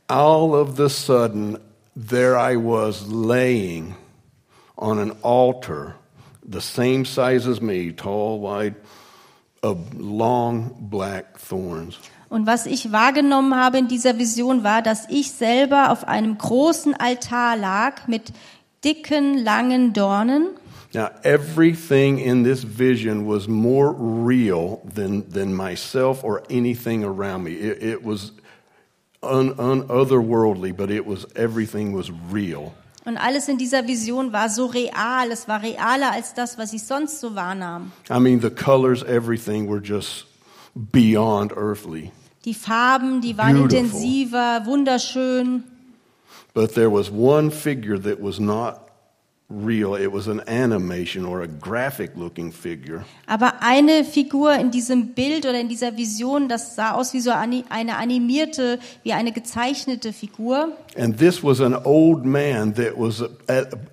All 0.09 0.55
of 0.55 0.77
the 0.77 0.89
sudden, 0.89 1.59
there 1.99 2.39
I 2.39 2.57
was 2.57 3.09
laying 3.09 3.97
on 4.77 5.01
an 5.01 5.11
altar, 5.23 5.97
the 6.45 6.61
same 6.61 7.05
size 7.05 7.47
as 7.49 7.61
me, 7.61 7.93
tall, 7.93 8.39
wide, 8.39 8.77
of 9.63 9.95
long 9.95 10.77
black 10.79 11.39
thorns. 11.39 11.99
Und 12.31 12.47
was 12.47 12.67
ich 12.67 12.93
wahrgenommen 12.93 13.57
habe 13.57 13.79
in 13.79 13.89
dieser 13.89 14.19
Vision 14.19 14.63
war, 14.63 14.83
dass 14.83 15.07
ich 15.09 15.33
selber 15.33 15.91
auf 15.91 16.07
einem 16.07 16.37
großen 16.37 16.95
Altar 16.95 17.57
lag 17.57 18.07
mit 18.07 18.33
dicken, 18.85 19.39
langen 19.39 19.93
Dornen. 19.93 20.51
Now, 20.95 21.09
everything 21.23 22.19
in 22.19 22.45
this 22.45 22.63
vision 22.63 23.27
was 23.27 23.49
more 23.49 23.93
real 23.93 24.81
than, 24.85 25.29
than 25.31 25.55
myself 25.55 26.23
or 26.23 26.43
anything 26.49 27.03
around 27.03 27.45
me. 27.45 27.53
It, 27.55 27.83
it 27.83 28.05
was 28.05 28.33
un, 29.23 29.55
un, 29.59 29.83
otherworldly, 29.89 30.77
but 30.77 30.91
it 30.91 31.07
was 31.07 31.27
everything 31.35 31.93
was 31.93 32.11
real. 32.31 32.73
Und 33.05 33.17
alles 33.17 33.49
in 33.49 33.57
dieser 33.57 33.87
Vision 33.87 34.33
war 34.33 34.51
so 34.51 34.67
real. 34.67 35.31
Es 35.31 35.49
war 35.49 35.63
realer 35.63 36.13
als 36.13 36.35
das, 36.35 36.59
was 36.59 36.73
ich 36.73 36.83
sonst 36.83 37.21
so 37.21 37.35
wahrnahm. 37.35 37.91
I 38.11 38.19
mean, 38.19 38.41
the 38.41 38.51
colors, 38.51 39.03
everything 39.03 39.69
were 39.69 39.81
just 39.81 40.27
beyond 40.75 41.53
earthly. 41.57 42.13
Die 42.45 42.55
Farben, 42.55 43.21
die 43.21 43.37
waren 43.37 43.57
Beautiful. 43.57 43.79
intensiver, 43.87 44.63
wunderschön. 44.67 45.65
But 46.55 46.75
there 46.75 46.91
was 46.91 47.11
one 47.11 47.51
figure 47.51 47.99
that 47.99 48.21
was 48.21 48.39
not 48.39 48.88
real. 49.51 49.95
It 49.97 50.13
was 50.13 50.29
an 50.29 50.41
animation 50.47 51.25
or 51.25 51.43
a 51.43 51.47
graphic 51.47 52.17
looking 52.17 52.53
figure. 52.53 53.05
Aber 53.27 53.63
eine 53.63 54.05
Figur 54.05 54.55
in 54.55 54.71
diesem 54.71 55.15
Bild 55.15 55.47
oder 55.47 55.59
in 55.59 55.69
dieser 55.69 55.97
Vision, 55.97 56.49
das 56.49 56.77
sah 56.77 56.93
aus 56.93 57.15
wie 57.15 57.21
so 57.21 57.31
eine 57.31 57.65
animierte, 57.71 58.79
wie 59.03 59.15
eine 59.15 59.33
gezeichnete 59.33 60.13
Figur. 60.13 60.77
And 60.97 61.19
this 61.19 61.43
was 61.43 61.61
an 61.61 61.75
old 61.75 62.25
man 62.25 62.75
that 62.75 62.93
was, 62.97 63.25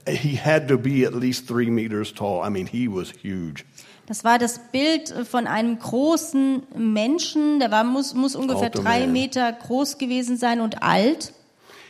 he 0.07 0.35
had 0.35 0.67
to 0.67 0.77
be 0.77 1.05
at 1.05 1.13
least 1.13 1.47
three 1.47 1.69
meters 1.69 2.13
tall. 2.13 2.45
I 2.45 2.49
mean, 2.49 2.67
he 2.67 2.87
was 2.87 3.11
huge. 3.23 3.63
Das 4.07 4.23
war 4.23 4.37
das 4.37 4.59
Bild 4.71 5.13
von 5.27 5.47
einem 5.47 5.79
großen 5.79 6.61
Menschen, 6.77 7.59
der 7.59 7.71
war, 7.71 7.83
muss, 7.83 8.13
muss 8.13 8.35
ungefähr 8.35 8.69
drei. 8.69 9.07
Meter 9.07 9.51
groß 9.51 9.97
gewesen 9.97 10.37
sein 10.37 10.61
und 10.61 10.83
alt. 10.83 11.33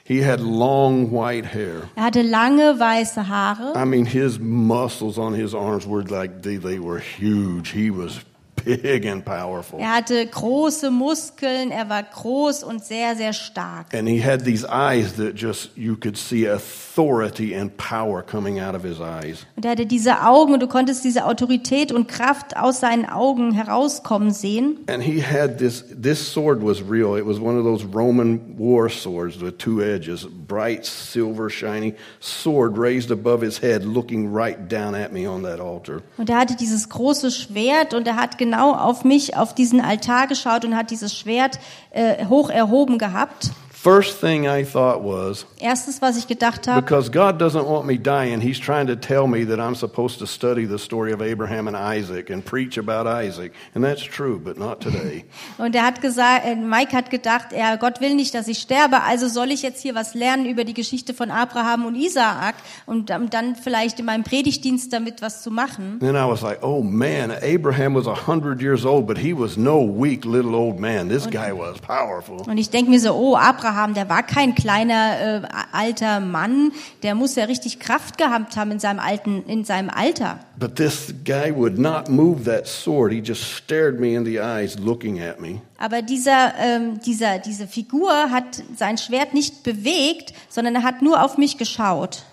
He 0.07 0.21
had 0.21 0.39
long 0.39 1.09
white 1.09 1.45
hair. 1.45 1.89
Er 1.97 2.03
hatte 2.03 2.21
lange 2.21 2.79
weiße 2.79 3.27
Haare. 3.27 3.75
I 3.75 3.85
mean, 3.85 4.05
his 4.05 4.37
muscles 4.37 5.17
on 5.17 5.33
his 5.33 5.55
arms 5.55 5.87
were 5.87 6.03
like, 6.03 6.43
they, 6.43 6.57
they 6.57 6.77
were 6.77 6.99
huge. 6.99 7.69
He 7.69 7.89
was 7.89 8.23
big 8.65 9.05
and 9.05 9.23
powerful. 9.23 9.79
Er 9.79 9.95
hatte 9.95 10.25
große 10.25 10.91
Muskeln, 10.91 11.71
er 11.71 11.89
war 11.89 12.03
groß 12.03 12.63
und 12.63 12.83
sehr, 12.83 13.15
sehr 13.15 13.33
stark. 13.33 13.93
And 13.93 14.07
he 14.07 14.23
had 14.23 14.43
these 14.43 14.65
eyes 14.65 15.15
that 15.15 15.35
just, 15.35 15.71
you 15.75 15.95
could 15.95 16.17
see 16.17 16.47
authority 16.47 17.55
and 17.55 17.75
power 17.77 18.21
coming 18.21 18.59
out 18.59 18.75
of 18.75 18.83
his 18.83 18.99
eyes. 18.99 19.45
Und 19.55 19.65
er 19.65 19.71
hatte 19.71 19.85
diese 19.85 20.23
Augen 20.23 20.53
und 20.53 20.61
du 20.61 20.67
konntest 20.67 21.03
diese 21.03 21.25
Autorität 21.25 21.91
und 21.91 22.07
Kraft 22.07 22.57
aus 22.57 22.79
seinen 22.79 23.05
Augen 23.05 23.51
herauskommen 23.53 24.31
sehen. 24.31 24.79
And 24.87 25.03
he 25.03 25.21
had 25.21 25.57
this, 25.57 25.83
this 26.01 26.19
sword 26.19 26.61
was 26.61 26.81
real. 26.81 27.17
It 27.17 27.25
was 27.25 27.39
one 27.39 27.57
of 27.57 27.63
those 27.63 27.85
Roman 27.85 28.55
war 28.57 28.89
swords 28.89 29.39
with 29.39 29.57
two 29.57 29.81
edges, 29.81 30.27
bright, 30.47 30.85
silver, 30.85 31.49
shiny 31.49 31.95
sword 32.19 32.77
raised 32.77 33.11
above 33.11 33.41
his 33.41 33.61
head, 33.61 33.83
looking 33.83 34.33
right 34.33 34.67
down 34.69 34.95
at 34.95 35.11
me 35.11 35.27
on 35.27 35.43
that 35.43 35.59
altar. 35.59 36.01
Und 36.17 36.29
er 36.29 36.39
hatte 36.39 36.55
dieses 36.55 36.89
große 36.89 37.31
Schwert 37.31 37.93
und 37.93 38.07
er 38.07 38.15
hat 38.15 38.37
genau 38.37 38.54
auf 38.61 39.03
mich, 39.03 39.35
auf 39.35 39.53
diesen 39.53 39.81
Altar 39.81 40.27
geschaut 40.27 40.65
und 40.65 40.75
hat 40.75 40.91
dieses 40.91 41.15
Schwert 41.15 41.59
äh, 41.91 42.25
hoch 42.25 42.49
erhoben 42.49 42.97
gehabt. 42.97 43.51
First 43.85 44.19
thing 44.19 44.47
I 44.47 44.63
thought 44.63 45.03
was, 45.03 45.45
Erstes, 45.61 46.01
was 46.01 46.17
ich 46.17 46.25
gedacht 46.25 46.67
habe, 46.67 46.81
because 46.81 47.07
God 47.07 47.39
doesn't 47.39 47.67
want 47.67 47.85
me 47.85 47.99
dying, 47.99 48.41
He's 48.41 48.59
trying 48.59 48.87
to 48.87 48.95
tell 48.95 49.27
me 49.27 49.45
that 49.45 49.59
I'm 49.59 49.75
supposed 49.75 50.17
to 50.17 50.25
study 50.25 50.65
the 50.65 50.79
story 50.79 51.13
of 51.13 51.21
Abraham 51.21 51.67
and 51.67 51.77
Isaac 51.77 52.31
and 52.31 52.43
preach 52.43 52.79
about 52.79 53.05
Isaac. 53.05 53.53
And 53.75 53.83
that's 53.83 54.01
true, 54.01 54.39
but 54.43 54.57
not 54.57 54.81
today. 54.81 55.25
und 55.59 55.75
er 55.75 55.83
hat 55.83 56.01
gesagt, 56.01 56.47
äh, 56.47 56.55
Mike 56.55 56.97
hat 56.97 57.11
gedacht, 57.11 57.53
er, 57.53 57.77
Gott 57.77 58.01
will 58.01 58.15
nicht, 58.15 58.33
dass 58.33 58.47
ich 58.47 58.57
sterbe, 58.57 59.03
also 59.03 59.27
soll 59.27 59.51
ich 59.51 59.61
jetzt 59.61 59.83
hier 59.83 59.93
was 59.93 60.15
lernen 60.15 60.47
über 60.47 60.63
die 60.63 60.73
Geschichte 60.73 61.13
von 61.13 61.29
Abraham 61.29 61.85
und 61.85 61.93
Isaak 61.93 62.55
und 62.87 63.11
ähm, 63.11 63.29
dann 63.29 63.55
vielleicht 63.55 63.99
in 63.99 64.05
meinem 64.05 64.23
Predigtdienst 64.23 64.91
damit 64.91 65.21
was 65.21 65.43
zu 65.43 65.51
machen. 65.51 65.99
then 65.99 66.15
I 66.15 66.27
was 66.27 66.41
like, 66.41 66.63
oh 66.63 66.81
man, 66.81 67.29
Abraham 67.29 67.93
was 67.93 68.07
a 68.07 68.25
hundred 68.25 68.63
years 68.63 68.83
old, 68.83 69.05
but 69.05 69.19
he 69.19 69.31
was 69.31 69.57
no 69.57 69.79
weak 69.79 70.25
little 70.25 70.55
old 70.55 70.79
man. 70.79 71.07
This 71.07 71.29
guy 71.29 71.51
was 71.51 71.79
powerful. 71.79 72.41
Und 72.47 72.57
ich 72.57 72.71
denke 72.71 72.89
mir 72.89 72.99
so, 72.99 73.13
oh, 73.13 73.35
Abraham, 73.35 73.74
der 73.93 74.09
war 74.09 74.23
kein 74.23 74.55
kleiner 74.55 75.43
äh, 75.43 75.47
alter 75.71 76.19
Mann, 76.19 76.71
der 77.03 77.15
muss 77.15 77.35
ja 77.35 77.45
richtig 77.45 77.79
Kraft 77.79 78.17
gehabt 78.17 78.57
haben 78.57 78.71
in 78.71 78.79
seinem 78.79 78.99
alten, 78.99 79.43
in 79.47 79.65
seinem 79.65 79.89
Alter. 79.89 80.39
But 80.57 80.75
this 80.75 81.13
guy 81.25 81.53
would 81.53 81.77
not 81.77 82.09
move 82.09 82.43
that 82.45 82.67
sword. 82.67 83.11
He 83.11 83.19
just 83.19 83.43
stared 83.43 83.99
me 83.99 84.15
in 84.15 84.25
the 84.25 84.39
eyes, 84.39 84.77
looking 84.79 85.21
at 85.21 85.39
me. 85.39 85.61
Aber 85.77 86.01
dieser, 86.01 86.53
ähm, 86.59 86.99
dieser, 87.05 87.39
diese 87.39 87.67
Figur 87.67 88.11
hat 88.31 88.63
sein 88.77 88.97
Schwert 88.97 89.33
nicht 89.33 89.63
bewegt, 89.63 90.33
sondern 90.49 90.75
er 90.75 90.83
hat 90.83 91.01
nur 91.01 91.23
auf 91.23 91.37
mich 91.37 91.57
geschaut. 91.57 92.23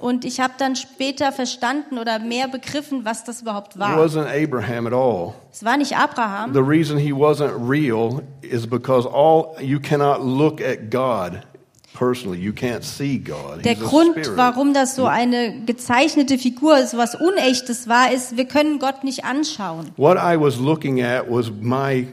Und 0.00 0.24
ich 0.24 0.40
habe 0.40 0.52
dann 0.58 0.76
später 0.76 1.32
verstanden 1.32 1.98
oder 1.98 2.18
mehr 2.18 2.48
begriffen, 2.48 3.04
was 3.04 3.24
das 3.24 3.42
überhaupt 3.42 3.74
It 3.74 3.80
war. 3.80 3.98
wasn't 3.98 4.26
Abraham 4.26 4.86
at 4.86 4.92
all. 4.92 5.34
Es 5.52 5.64
war 5.64 5.76
nicht 5.76 5.96
Abraham. 5.96 6.52
The 6.52 6.60
reason 6.60 6.98
he 6.98 7.12
wasn't 7.12 7.52
real 7.68 8.22
is 8.42 8.66
because 8.66 9.08
all 9.08 9.56
you 9.60 9.80
cannot 9.80 10.20
look 10.20 10.60
at 10.60 10.90
God 10.90 11.42
personally. 11.94 12.38
You 12.38 12.52
can't 12.52 12.84
see 12.84 13.18
God. 13.18 13.64
Der 13.64 13.76
Grund, 13.76 14.16
warum 14.36 14.74
das 14.74 14.96
so 14.96 15.06
eine 15.06 15.62
gezeichnete 15.64 16.38
Figur, 16.38 16.86
so 16.86 16.98
was 16.98 17.14
Unechtes 17.14 17.88
war, 17.88 18.12
ist, 18.12 18.36
wir 18.36 18.44
können 18.44 18.78
Gott 18.78 19.04
nicht 19.04 19.24
anschauen. 19.24 19.90
What 19.96 20.18
I 20.18 20.38
was 20.38 20.58
looking 20.58 21.02
at 21.02 21.30
was 21.30 21.50
my 21.50 22.06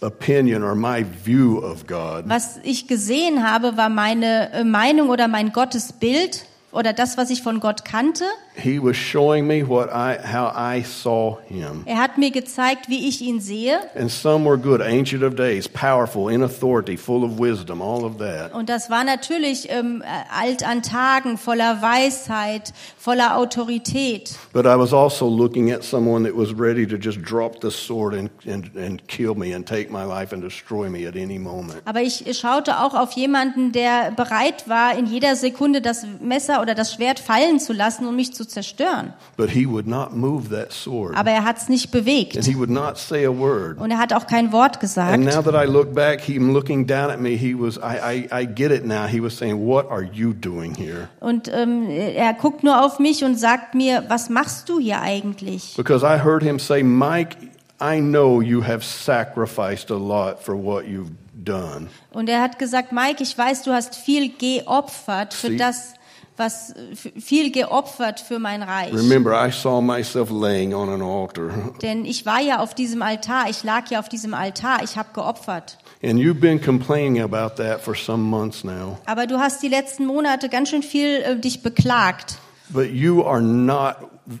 opinion 0.00 0.62
or 0.62 0.74
my 0.74 1.04
view 1.04 1.58
of 1.58 1.86
God. 1.86 2.28
Was 2.28 2.58
ich 2.62 2.86
gesehen 2.86 3.48
habe, 3.48 3.76
war 3.76 3.88
meine 3.88 4.52
äh, 4.52 4.64
Meinung 4.64 5.08
oder 5.08 5.28
mein 5.28 5.52
Gottesbild. 5.52 6.46
oder 6.70 6.92
das, 6.92 7.16
was 7.16 7.30
ich 7.30 7.42
von 7.42 7.60
Gott 7.60 7.84
kannte. 7.84 8.24
He 8.54 8.78
was 8.82 8.96
showing 8.96 9.46
me 9.46 9.66
what 9.66 9.88
I 9.88 10.18
how 10.18 10.52
I 10.54 10.82
saw 10.82 11.38
him. 11.46 11.82
Er 11.86 11.98
hat 11.98 12.18
mir 12.18 12.30
gezeigt, 12.30 12.88
wie 12.88 13.08
ich 13.08 13.22
ihn 13.22 13.40
sehe. 13.40 13.78
And 13.94 14.10
some 14.10 14.44
were 14.44 14.58
good, 14.58 14.82
ancient 14.82 15.22
of 15.22 15.34
days, 15.34 15.68
powerful, 15.68 16.30
in 16.30 16.42
authority, 16.42 16.96
full 16.96 17.24
of 17.24 17.38
wisdom, 17.38 17.80
all 17.80 18.04
of 18.04 18.18
that. 18.18 18.52
Und 18.52 18.68
das 18.68 18.90
war 18.90 19.04
natürlich 19.04 19.70
ähm, 19.70 20.02
äh, 20.02 20.06
alt 20.38 20.66
an 20.66 20.82
Tagen, 20.82 21.38
voller 21.38 21.80
Weisheit, 21.80 22.74
voller 23.08 23.36
Autorität. 23.38 24.36
But 24.52 24.66
I 24.66 24.76
was 24.76 24.92
also 24.92 25.26
looking 25.26 25.70
at 25.70 25.82
someone 25.82 26.24
that 26.24 26.36
was 26.36 26.52
ready 26.58 26.86
to 26.86 26.96
just 26.96 27.22
drop 27.22 27.60
the 27.62 27.70
sword 27.70 28.14
and, 28.14 28.28
and, 28.46 28.70
and 28.76 29.06
kill 29.08 29.34
me 29.34 29.54
and 29.54 29.66
take 29.66 29.90
my 29.90 30.04
life 30.04 30.34
and 30.34 30.42
destroy 30.42 30.90
me 30.90 31.06
at 31.08 31.16
any 31.16 31.38
moment. 31.38 31.80
Aber 31.86 32.02
ich 32.02 32.24
schaute 32.38 32.78
auch 32.80 32.94
auf 32.94 33.12
jemanden, 33.12 33.72
der 33.72 34.10
bereit 34.10 34.68
war, 34.68 34.96
in 34.98 35.06
jeder 35.06 35.36
Sekunde 35.36 35.80
das 35.80 36.06
Messer 36.20 36.60
oder 36.60 36.74
das 36.74 36.92
Schwert 36.92 37.18
fallen 37.18 37.60
zu 37.60 37.72
lassen, 37.72 38.06
um 38.06 38.14
mich 38.16 38.34
zu 38.34 38.44
zerstören. 38.46 39.14
But 39.36 39.50
he 39.50 39.66
would 39.66 39.86
not 39.86 40.14
move 40.14 40.50
that 40.50 40.72
sword. 40.72 41.16
Aber 41.16 41.30
er 41.30 41.44
hat 41.44 41.56
es 41.58 41.68
nicht 41.68 41.86
And 41.86 42.04
bewegt. 42.04 42.44
he 42.44 42.54
would 42.56 42.70
not 42.70 42.98
say 42.98 43.24
a 43.24 43.30
word. 43.30 43.78
Und 43.78 43.90
er 43.90 43.98
hat 43.98 44.12
auch 44.12 44.26
kein 44.26 44.52
Wort 44.52 44.80
gesagt. 44.80 45.14
And 45.14 45.24
now 45.24 45.40
that 45.40 45.54
I 45.54 45.66
look 45.66 45.94
back, 45.94 46.20
him 46.20 46.52
looking 46.52 46.86
down 46.86 47.10
at 47.10 47.20
me, 47.20 47.30
he 47.36 47.54
was, 47.54 47.78
I, 47.78 48.26
I, 48.32 48.42
I 48.42 48.46
get 48.46 48.70
it 48.70 48.84
now. 48.84 49.06
He 49.06 49.20
was 49.22 49.36
saying, 49.36 49.66
What 49.66 49.90
are 49.90 50.02
you 50.02 50.32
doing 50.34 50.74
here? 50.74 51.08
Und 51.20 51.50
ähm, 51.54 51.88
er 51.88 52.34
guckt 52.34 52.62
nur 52.64 52.84
auf 52.84 52.97
mich 52.98 53.24
und 53.24 53.36
sagt 53.38 53.74
mir, 53.74 54.04
was 54.08 54.28
machst 54.30 54.68
du 54.68 54.78
hier 54.78 55.00
eigentlich? 55.00 55.74
Because 55.76 56.04
I 56.04 56.18
heard 56.22 56.42
him 56.42 56.58
say, 56.58 56.82
Mike, 56.82 57.36
I 57.80 58.00
know 58.00 58.40
you 58.40 58.62
have 58.64 58.84
sacrificed 58.84 59.90
a 59.90 59.96
lot 59.96 60.42
for 60.42 60.54
what 60.54 60.84
you've 60.84 61.10
done. 61.34 61.88
Und 62.12 62.28
er 62.28 62.40
hat 62.42 62.58
gesagt, 62.58 62.92
Mike, 62.92 63.22
ich 63.22 63.36
weiß, 63.36 63.62
du 63.62 63.72
hast 63.72 63.94
viel 63.94 64.30
geopfert 64.36 65.34
für 65.34 65.48
Sie- 65.48 65.56
das, 65.56 65.94
was 66.36 66.72
viel 67.18 67.50
geopfert 67.50 68.20
für 68.20 68.38
mein 68.38 68.62
Reich. 68.62 68.92
Remember, 68.92 69.44
I 69.44 69.50
saw 69.50 69.80
myself 69.80 70.30
laying 70.30 70.72
on 70.72 70.88
an 70.88 71.02
altar. 71.02 71.50
Denn 71.82 72.04
ich 72.04 72.26
war 72.26 72.40
ja 72.40 72.60
auf 72.60 72.74
diesem 72.74 73.02
Altar, 73.02 73.46
ich 73.50 73.64
lag 73.64 73.90
ja 73.90 73.98
auf 73.98 74.08
diesem 74.08 74.34
Altar, 74.34 74.82
ich 74.84 74.96
habe 74.96 75.08
geopfert. 75.14 75.78
And 76.02 76.20
you've 76.20 76.38
been 76.40 76.60
complaining 76.60 77.20
about 77.22 77.56
that 77.62 77.80
for 77.80 77.94
some 77.96 78.22
months 78.22 78.62
now. 78.62 78.98
Aber 79.06 79.26
du 79.26 79.38
hast 79.38 79.62
die 79.64 79.68
letzten 79.68 80.06
Monate 80.06 80.48
ganz 80.48 80.68
schön 80.70 80.84
viel 80.84 81.22
äh, 81.22 81.36
dich 81.36 81.62
beklagt. 81.62 82.38
But 82.70 82.90
you 82.90 83.24
are 83.24 83.40
not 83.40 83.96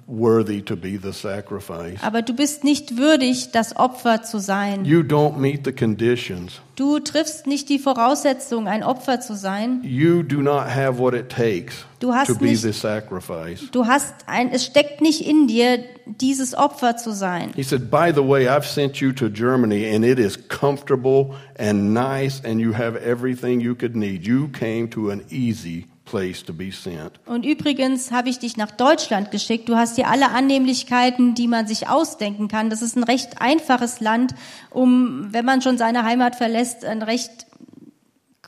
worthy 0.06 0.60
to 0.62 0.76
be 0.76 0.98
the 0.98 1.12
sacrifice. 1.12 1.98
Aber 2.02 2.20
du 2.22 2.34
bist 2.34 2.62
nicht 2.62 2.98
würdig, 2.98 3.52
das 3.52 3.74
Opfer 3.76 4.22
zu 4.22 4.38
sein. 4.38 4.84
You 4.84 5.00
don't 5.00 5.38
meet 5.38 5.64
the 5.64 5.72
conditions. 5.72 6.60
Du 6.76 6.98
triffst 7.00 7.46
nicht 7.46 7.68
die 7.70 7.78
Voraussetzung, 7.78 8.68
ein 8.68 8.82
Opfer 8.84 9.20
zu 9.20 9.34
sein. 9.34 9.80
You 9.82 10.22
do 10.22 10.42
not 10.42 10.66
have 10.68 10.98
what 10.98 11.14
it 11.14 11.28
takes 11.30 11.84
Du 12.00 12.12
hast 12.14 12.28
to 12.28 12.34
be 12.34 12.46
nicht- 12.46 12.62
the 12.62 12.72
sacrifice. 12.72 13.68
Du 13.72 13.86
hast 13.86 14.14
ein, 14.26 14.50
es 14.52 14.64
steckt 14.66 15.00
nicht 15.00 15.26
in 15.26 15.46
dir, 15.48 15.78
dieses 16.06 16.54
Opfer 16.54 16.96
zu 16.96 17.12
sein. 17.12 17.52
He 17.56 17.62
said, 17.62 17.90
By 17.90 18.12
the 18.14 18.22
way, 18.22 18.46
I've 18.48 18.66
sent 18.66 18.98
you 19.00 19.12
to 19.12 19.28
Germany 19.28 19.86
and 19.92 20.04
it 20.04 20.18
is 20.18 20.38
comfortable 20.48 21.34
and 21.58 21.94
nice 21.94 22.42
and 22.44 22.60
you 22.60 22.74
have 22.74 22.94
everything 22.96 23.60
you 23.60 23.74
could 23.74 23.96
need. 23.96 24.26
You 24.26 24.48
came 24.48 24.88
to 24.90 25.10
an 25.10 25.22
easy 25.30 25.86
place 26.08 26.44
to 26.44 26.52
be 26.52 26.70
sent. 26.70 27.20
Und 27.26 27.44
übrigens 27.44 28.10
habe 28.10 28.28
ich 28.28 28.38
dich 28.38 28.56
nach 28.56 28.70
Deutschland 28.70 29.30
geschickt. 29.30 29.68
Du 29.68 29.76
hast 29.76 29.96
hier 29.96 30.08
alle 30.08 30.30
Annehmlichkeiten, 30.30 31.34
die 31.34 31.48
man 31.48 31.66
sich 31.66 31.88
ausdenken 31.88 32.48
kann. 32.48 32.70
Das 32.70 32.82
ist 32.82 32.96
ein 32.96 33.04
recht 33.04 33.40
einfaches 33.40 34.00
Land, 34.00 34.34
um, 34.70 35.28
wenn 35.32 35.44
man 35.44 35.60
schon 35.62 35.76
seine 35.78 36.04
Heimat 36.04 36.36
verlässt, 36.36 36.84
ein 36.84 37.02
recht 37.02 37.46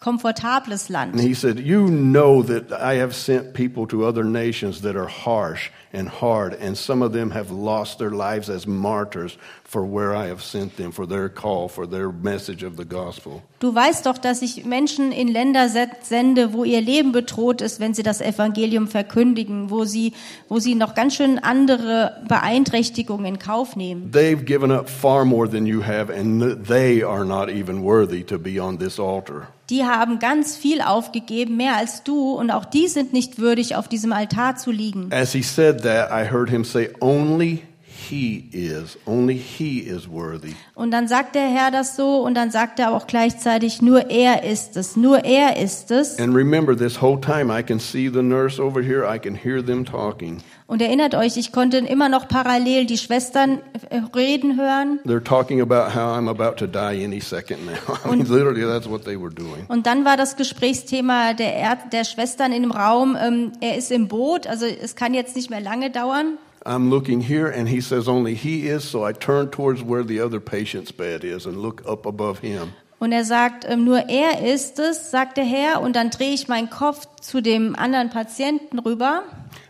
komfortables 0.01 0.89
Land. 0.89 1.13
And 1.13 1.23
he 1.23 1.35
said, 1.35 1.61
You 1.61 1.89
know 1.89 2.43
that 2.43 2.73
I 2.73 2.99
have 3.01 3.13
sent 3.13 3.53
people 3.53 3.87
to 3.89 4.07
other 4.07 4.25
nations 4.25 4.81
that 4.81 4.97
are 4.97 5.09
harsh 5.09 5.71
and 5.93 6.09
hard, 6.21 6.55
and 6.61 6.77
some 6.77 7.05
of 7.05 7.13
them 7.13 7.33
have 7.33 7.51
lost 7.51 7.99
their 7.99 8.11
lives 8.11 8.49
as 8.49 8.67
martyrs 8.67 9.37
for 9.65 9.85
where 9.85 10.15
I 10.15 10.29
have 10.29 10.43
sent 10.43 10.77
them, 10.77 10.93
for 10.93 11.07
their 11.07 11.29
call, 11.29 11.69
for 11.69 11.87
their 11.87 12.11
message 12.11 12.65
of 12.65 12.77
the 12.77 12.85
gospel. 12.85 13.43
Du 13.61 13.75
weißt 13.75 14.07
doch, 14.07 14.17
dass 14.17 14.41
ich 14.41 14.65
Menschen 14.65 15.13
in 15.13 15.29
Länder 15.29 15.69
sende, 15.69 16.53
wo 16.55 16.65
ihr 16.65 16.81
Leben 16.81 17.13
bedroht 17.13 17.61
ist, 17.61 17.79
wenn 17.79 17.93
sie 17.93 18.03
das 18.03 18.21
Evangelium 18.21 18.89
verkündigen, 18.89 19.71
wo 19.71 19.85
sie, 19.85 20.15
wo 20.49 20.59
sie 20.59 20.75
noch 20.75 20.95
ganz 20.95 21.15
schön 21.15 21.39
andere 21.39 22.23
Beeinträchtigungen 22.27 23.27
in 23.27 23.39
Kauf 23.39 23.77
nehmen. 23.77 24.11
They've 24.13 24.45
given 24.45 24.73
up 24.73 24.89
far 24.89 25.25
more 25.25 25.49
than 25.49 25.67
you 25.67 25.85
have, 25.85 26.11
and 26.13 26.67
they 26.67 27.05
are 27.05 27.25
not 27.25 27.51
even 27.51 27.83
worthy 27.83 28.25
to 28.25 28.39
be 28.39 28.63
on 28.63 28.79
this 28.79 28.99
altar. 28.99 29.49
Die 29.69 29.85
haben 29.85 30.19
ganz 30.19 30.57
viel 30.57 30.81
aufgegeben, 30.81 31.57
mehr 31.57 31.77
als 31.77 32.03
du, 32.03 32.33
und 32.33 32.51
auch 32.51 32.65
die 32.65 32.89
sind 32.89 33.13
nicht 33.13 33.39
würdig, 33.39 33.77
auf 33.77 33.87
diesem 33.87 34.13
Altar 34.13 34.57
zu 34.57 34.73
liegen. 34.73 35.11
As 35.13 35.33
he 35.33 35.43
said 35.43 35.80
that, 35.83 36.11
I 36.13 36.25
heard 36.25 36.51
him 36.51 36.65
say, 36.65 36.93
Only 37.01 37.65
he 38.11 38.49
is, 38.53 38.99
only 39.07 39.37
he 39.37 39.79
is 39.79 40.09
worthy. 40.11 40.55
Und 40.75 40.91
dann 40.91 41.07
sagt 41.09 41.35
der 41.35 41.49
Herr 41.49 41.71
das 41.71 41.97
so, 41.97 42.23
und 42.23 42.35
dann 42.35 42.51
sagt 42.51 42.79
er 42.79 42.93
auch 42.93 43.07
gleichzeitig, 43.07 43.81
nur 43.81 44.11
er 44.11 44.43
ist 44.45 44.77
es, 44.77 44.97
nur 44.97 45.25
er 45.25 45.57
ist 45.57 45.91
es. 45.91 46.19
And 46.19 46.35
remember, 46.35 46.77
this 46.77 47.01
whole 47.01 47.21
time 47.21 47.51
I 47.51 47.63
can 47.63 47.79
see 47.79 48.09
the 48.09 48.23
nurse 48.23 48.61
over 48.61 48.83
here, 48.83 49.05
I 49.05 49.19
can 49.19 49.35
hear 49.35 49.65
them 49.65 49.85
talking. 49.85 50.43
Und 50.67 50.81
erinnert 50.83 51.17
euch, 51.17 51.37
ich 51.37 51.51
konnte 51.51 51.79
immer 51.79 52.09
noch 52.09 52.29
parallel 52.29 52.87
die 52.87 52.97
Schwestern 52.99 53.59
äh, 53.89 54.03
reden 54.15 54.57
hören. 54.57 55.01
They're 55.05 55.23
talking 55.23 55.61
about 55.61 55.95
how 55.95 56.17
I'm 56.17 56.29
about 56.29 56.65
to 56.65 56.67
die 56.67 57.05
any 57.05 57.21
second 57.21 57.67
now. 57.67 57.95
I 58.05 58.17
mean, 58.17 58.27
literally, 58.27 58.63
that's 58.63 58.89
what 58.89 59.05
they 59.05 59.21
were 59.21 59.35
doing. 59.35 59.67
Und 59.69 59.87
dann 59.87 60.05
war 60.05 60.17
das 60.17 60.37
Gesprächsthema 60.37 61.35
der, 61.35 61.77
der 61.93 62.05
Schwestern 62.05 62.53
in 62.53 62.63
dem 62.63 62.71
Raum, 62.73 63.17
ähm, 63.21 63.53
er 63.61 63.77
ist 63.77 63.91
im 63.91 64.07
Boot, 64.09 64.47
also 64.47 64.65
es 64.67 64.95
kann 64.95 65.13
jetzt 65.13 65.35
nicht 65.35 65.51
mehr 65.51 65.61
lange 65.61 65.91
dauern. 65.91 66.39
I'm 66.67 66.91
looking 66.91 67.23
here, 67.23 67.49
and 67.49 67.69
he 67.69 67.81
says 67.81 68.07
only 68.07 68.35
he 68.35 68.69
is, 68.69 68.85
so 68.85 69.03
I 69.03 69.13
turn 69.13 69.51
towards 69.51 69.83
where 69.83 70.03
the 70.03 70.21
other 70.21 70.41
patient's 70.41 70.93
bed 70.93 71.25
is 71.25 71.47
and 71.47 71.57
look 71.57 71.83
up 71.87 72.07
above 72.07 72.41
him. 72.41 72.73
Und 73.01 73.13
er 73.13 73.25
sagt, 73.25 73.65
ähm, 73.67 73.85
nur 73.85 74.11
er 74.11 74.43
ist 74.45 74.79
es, 74.79 75.11
sagt 75.11 75.39
der 75.39 75.45
Herr, 75.45 75.81
und 75.81 75.97
dann 75.97 76.11
drehe 76.11 76.35
ich 76.35 76.49
meinen 76.49 76.69
Kopf 76.69 77.07
zu 77.23 77.41
dem 77.41 77.75
anderen 77.75 78.11
Patienten 78.11 78.79
rüber. 78.79 79.23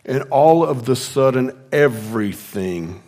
And 0.05 0.25
all 0.33 0.65
of 0.65 0.85
the 0.87 0.97
sudden, 0.97 1.53
everything, 1.71 3.01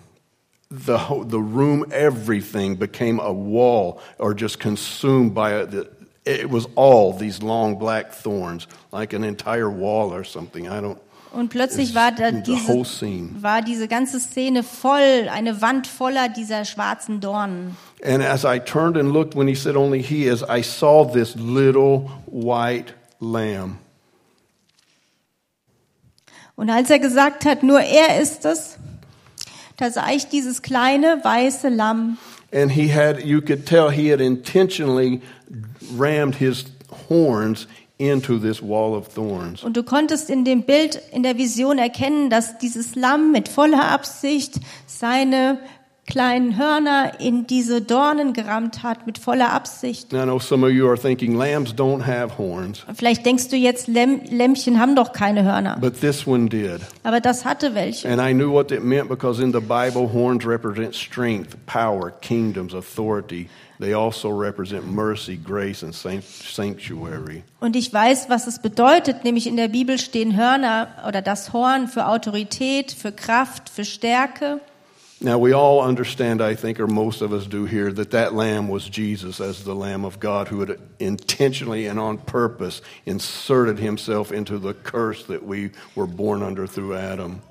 the, 0.71 0.99
the 1.27 1.41
room, 1.41 1.85
everything 1.91 2.77
became 2.77 3.19
a 3.19 3.33
wall 3.33 4.01
or 4.19 4.33
just 4.33 4.61
consumed 4.61 5.35
by 5.35 5.51
a, 5.51 5.67
the, 5.67 5.89
it 6.25 6.49
was 6.49 6.69
all 6.77 7.13
these 7.13 7.43
long 7.43 7.77
black 7.77 8.13
thorns, 8.13 8.69
like 8.93 9.13
an 9.13 9.25
entire 9.25 9.69
wall 9.69 10.13
or 10.13 10.23
something. 10.23 10.69
I 10.69 10.81
don't, 10.81 11.01
Und 11.33 11.49
plötzlich 11.49 11.95
war 11.95 12.13
da 12.13 12.31
diese, 12.31 12.85
war 13.41 13.63
diese 13.63 13.89
ganze 13.89 14.21
Szene 14.21 14.63
voll, 14.63 15.29
eine 15.33 15.63
Wand 15.63 15.87
voller 15.87 16.29
dieser 16.29 16.65
schwarzen 16.67 17.21
Dornen. 17.21 17.77
And 18.05 18.23
as 18.23 18.45
I 18.45 18.59
turned 18.59 18.99
and 18.99 19.13
looked 19.13 19.35
when 19.35 19.49
he 19.49 19.55
said 19.55 19.77
only 19.77 20.03
he 20.03 20.25
is, 20.25 20.43
I 20.43 20.63
saw 20.63 21.05
this 21.05 21.35
little 21.37 22.11
white 22.27 22.93
lamb. 23.21 23.79
Und 26.55 26.69
als 26.69 26.91
er 26.91 26.99
gesagt 26.99 27.47
hat, 27.47 27.63
nur 27.63 27.81
er 27.81 28.21
ist 28.21 28.45
es, 28.45 28.77
da 29.79 29.91
sah 29.91 30.11
ich 30.11 30.29
dieses 30.29 30.61
kleine 30.61 31.21
weiße 31.23 31.71
Lamm. 31.71 32.19
And 32.53 32.71
he 32.71 32.93
had, 32.93 33.25
you 33.25 33.41
could 33.41 33.65
tell 33.65 33.91
he 33.91 34.13
had 34.13 34.21
intentionally 34.21 35.23
rammed 35.97 36.37
his 36.37 36.67
horns 37.09 37.67
into 38.11 38.39
this 38.39 38.61
wall 38.63 38.95
of 38.95 39.09
thorns. 39.15 39.63
Und 39.63 39.77
du 39.77 39.83
konntest 39.83 40.29
in 40.31 40.45
dem 40.45 40.63
Bild, 40.63 41.01
in 41.13 41.23
der 41.23 41.39
Vision 41.39 41.79
erkennen, 41.79 42.31
dass 42.31 42.59
dieses 42.59 42.95
Lamm 42.97 43.33
mit 43.33 43.49
voller 43.49 43.89
Absicht 43.91 44.55
seine 44.87 45.59
kleinen 46.05 46.59
Hörner 46.59 47.21
in 47.21 47.47
diese 47.47 47.81
Dornen 47.81 48.33
gerammt 48.33 48.83
hat, 48.83 49.07
mit 49.07 49.19
voller 49.19 49.53
Absicht. 49.53 50.13
Now, 50.13 50.23
I 50.23 50.25
know 50.25 50.39
some 50.41 50.67
of 50.67 50.73
you 50.73 50.89
are 50.89 50.99
thinking 50.99 51.37
lambs 51.37 51.73
don't 51.73 52.05
have 52.05 52.37
horns, 52.37 52.85
Vielleicht 52.95 53.25
denkst 53.25 53.49
du 53.49 53.57
jetzt, 53.57 53.87
Lämm, 53.87 54.21
Lämmchen 54.29 54.81
haben 54.81 54.97
doch 54.97 55.13
keine 55.13 55.45
Hörner. 55.45 55.79
but 55.81 56.01
this 56.01 56.27
one 56.27 56.49
did. 56.49 56.81
Aber 57.05 57.21
das 57.21 57.45
hatte 57.45 57.77
welche. 57.77 58.09
And 58.09 58.21
I 58.21 58.33
knew 58.35 58.53
what 58.53 58.73
it 58.73 58.83
meant 58.83 59.09
because 59.09 59.41
in 59.41 59.53
the 59.53 59.61
Bible, 59.61 60.13
horns 60.13 60.45
represent 60.45 60.95
strength, 60.97 61.57
power, 61.67 62.11
kingdoms, 62.21 62.75
authority. 62.75 63.49
They 63.83 63.95
also 63.95 64.31
represent 64.31 64.87
mercy, 64.87 65.37
grace, 65.37 65.83
and 65.83 65.93
sanctuary. 65.93 67.43
Und 67.59 67.75
ich 67.75 67.93
weiß, 67.93 68.29
was 68.29 68.47
es 68.47 68.61
bedeutet, 68.61 69.25
nämlich 69.25 69.49
in 69.49 69.57
der 69.57 69.67
Bibel 69.67 69.99
stehen 69.99 70.37
Hörner 70.37 70.87
oder 71.09 71.21
das 71.21 71.53
Horn 71.53 71.89
für 71.89 72.07
Autorität, 72.07 72.93
für 72.93 73.11
Kraft, 73.11 73.69
für 73.69 73.85
Stärke. 73.85 74.61
Now, 75.21 75.37
we 75.37 75.53
all 75.53 75.81
understand, 75.81 76.41
I 76.41 76.55
think, 76.55 76.79
or 76.79 76.87
most 76.87 77.23
of 77.23 77.33
us 77.33 77.49
do 77.49 77.65
here, 77.65 77.93
that 77.93 78.13
that 78.13 78.35
lamb 78.35 78.69
was 78.69 78.89
Jesus 78.89 79.41
as 79.41 79.65
the 79.65 79.75
Lamb 79.75 80.05
of 80.05 80.21
God 80.21 80.47
who 80.47 80.61
had 80.61 80.79
intentionally 81.01 81.89
and 81.89 81.99
on 81.99 82.19
purpose 82.19 82.83
inserted 83.05 83.81
himself 83.81 84.31
into 84.31 84.59
the 84.59 84.75
curse 84.75 85.25
that 85.27 85.43
we 85.45 85.71
were 85.97 86.07
born 86.07 86.41
under 86.45 86.69
through 86.69 86.95
Adam. 86.95 87.43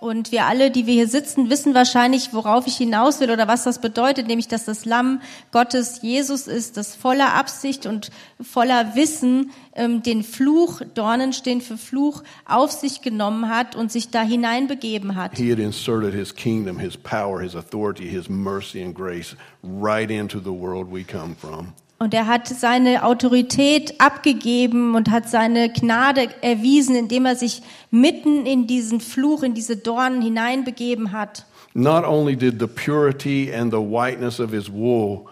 Und 0.00 0.30
wir 0.30 0.46
alle, 0.46 0.70
die 0.70 0.86
wir 0.86 0.94
hier 0.94 1.08
sitzen, 1.08 1.50
wissen 1.50 1.74
wahrscheinlich, 1.74 2.32
worauf 2.32 2.66
ich 2.66 2.76
hinaus 2.76 3.18
will 3.20 3.30
oder 3.30 3.48
was 3.48 3.64
das 3.64 3.80
bedeutet, 3.80 4.28
nämlich 4.28 4.46
dass 4.46 4.64
das 4.64 4.84
Lamm 4.84 5.20
Gottes 5.50 6.02
Jesus 6.02 6.46
ist, 6.46 6.76
das 6.76 6.94
voller 6.94 7.34
Absicht 7.34 7.84
und 7.84 8.10
voller 8.40 8.94
Wissen 8.94 9.50
ähm, 9.74 10.02
den 10.02 10.22
Fluch, 10.22 10.82
Dornen 10.94 11.32
stehen 11.32 11.60
für 11.60 11.76
Fluch, 11.76 12.22
auf 12.46 12.70
sich 12.70 13.02
genommen 13.02 13.48
hat 13.48 13.74
und 13.74 13.90
sich 13.90 14.10
da 14.10 14.22
hineinbegeben 14.22 15.16
hat. 15.16 15.36
He 15.36 15.50
had 15.50 15.58
inserted 15.58 16.14
his 16.14 16.34
kingdom, 16.34 16.78
his 16.78 16.96
power, 16.96 17.40
his 17.40 17.56
authority, 17.56 18.08
his 18.08 18.28
mercy 18.28 18.82
and 18.82 18.94
grace 18.94 19.36
right 19.62 20.10
into 20.10 20.38
the 20.38 20.52
world 20.52 20.92
we 20.92 21.02
come 21.02 21.34
from. 21.34 21.72
Und 22.00 22.14
er 22.14 22.28
hat 22.28 22.46
seine 22.46 23.02
Autorität 23.02 24.00
abgegeben 24.00 24.94
und 24.94 25.10
hat 25.10 25.28
seine 25.28 25.68
Gnade 25.68 26.28
erwiesen, 26.42 26.94
indem 26.94 27.26
er 27.26 27.34
sich 27.34 27.60
mitten 27.90 28.46
in 28.46 28.68
diesen 28.68 29.00
Fluch, 29.00 29.42
in 29.42 29.54
diese 29.54 29.76
Dornen 29.76 30.22
hineinbegeben 30.22 31.10
hat. 31.10 31.44
Not 31.74 32.04
only 32.04 32.36
did 32.36 32.60
the 32.60 32.68
purity 32.68 33.52
and 33.52 33.72
the 33.72 33.78
whiteness 33.78 34.38
of 34.38 34.52
his 34.52 34.70
wool 34.72 35.26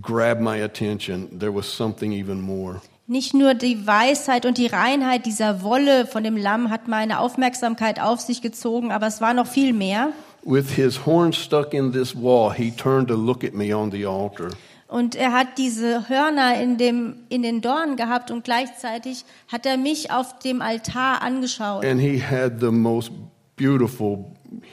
grab 0.00 0.40
my 0.40 0.62
attention, 0.62 1.38
there 1.38 1.52
was 1.52 1.66
something 1.66 2.12
even 2.12 2.40
more. 2.40 2.80
Nicht 3.08 3.34
nur 3.34 3.54
die 3.54 3.84
Weisheit 3.86 4.46
und 4.46 4.58
die 4.58 4.68
Reinheit 4.68 5.26
dieser 5.26 5.62
Wolle 5.62 6.06
von 6.06 6.22
dem 6.22 6.36
Lamm 6.36 6.70
hat 6.70 6.86
meine 6.86 7.18
Aufmerksamkeit 7.18 8.00
auf 8.00 8.20
sich 8.20 8.42
gezogen, 8.42 8.92
aber 8.92 9.08
es 9.08 9.20
war 9.20 9.34
noch 9.34 9.48
viel 9.48 9.72
mehr. 9.72 10.10
With 10.44 10.70
his 10.70 11.04
horn 11.04 11.32
stuck 11.32 11.74
in 11.74 11.92
this 11.92 12.14
wall, 12.14 12.52
he 12.54 12.70
turned 12.70 13.08
to 13.08 13.14
look 13.14 13.44
at 13.44 13.54
me 13.54 13.76
on 13.76 13.90
the 13.90 14.06
altar. 14.06 14.50
Und 14.92 15.14
er 15.14 15.32
hat 15.32 15.56
diese 15.56 16.10
Hörner 16.10 16.60
in, 16.60 16.76
dem, 16.76 17.14
in 17.30 17.42
den 17.42 17.62
Dornen 17.62 17.96
gehabt 17.96 18.30
und 18.30 18.44
gleichzeitig 18.44 19.24
hat 19.50 19.64
er 19.64 19.78
mich 19.78 20.10
auf 20.10 20.38
dem 20.40 20.60
Altar 20.60 21.22
angeschaut. 21.22 21.82
And 21.82 21.98
he 21.98 22.22
had 22.22 22.60
the 22.60 22.70
most 22.70 23.10
beautiful, 23.56 24.26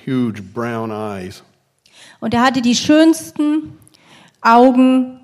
huge 0.05 0.41
brown 0.41 0.91
eyes. 0.91 1.41
Und 2.19 2.33
er 2.33 2.41
hatte 2.41 2.61
die 2.61 2.75
schönsten 2.75 3.77
Augen, 4.41 5.21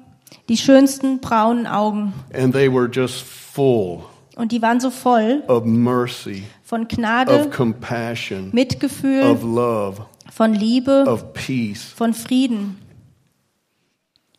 die 0.47 0.55
schönsten 0.55 1.19
braunen 1.19 1.67
Augen. 1.67 2.13
And 2.33 2.53
they 2.53 2.71
were 2.71 2.89
just 2.89 3.21
full 3.21 3.99
Und 4.37 4.53
die 4.53 4.61
waren 4.61 4.79
so 4.79 4.91
voll 4.91 5.43
of 5.49 5.65
mercy, 5.65 6.43
von 6.63 6.83
of 6.83 6.87
Gnade, 6.87 7.49
compassion, 7.49 8.49
Mitgefühl, 8.53 9.23
of 9.23 9.43
love, 9.43 10.05
von 10.31 10.53
Liebe, 10.53 11.03
of 11.05 11.33
peace. 11.33 11.83
von 11.83 12.13
Frieden. 12.13 12.77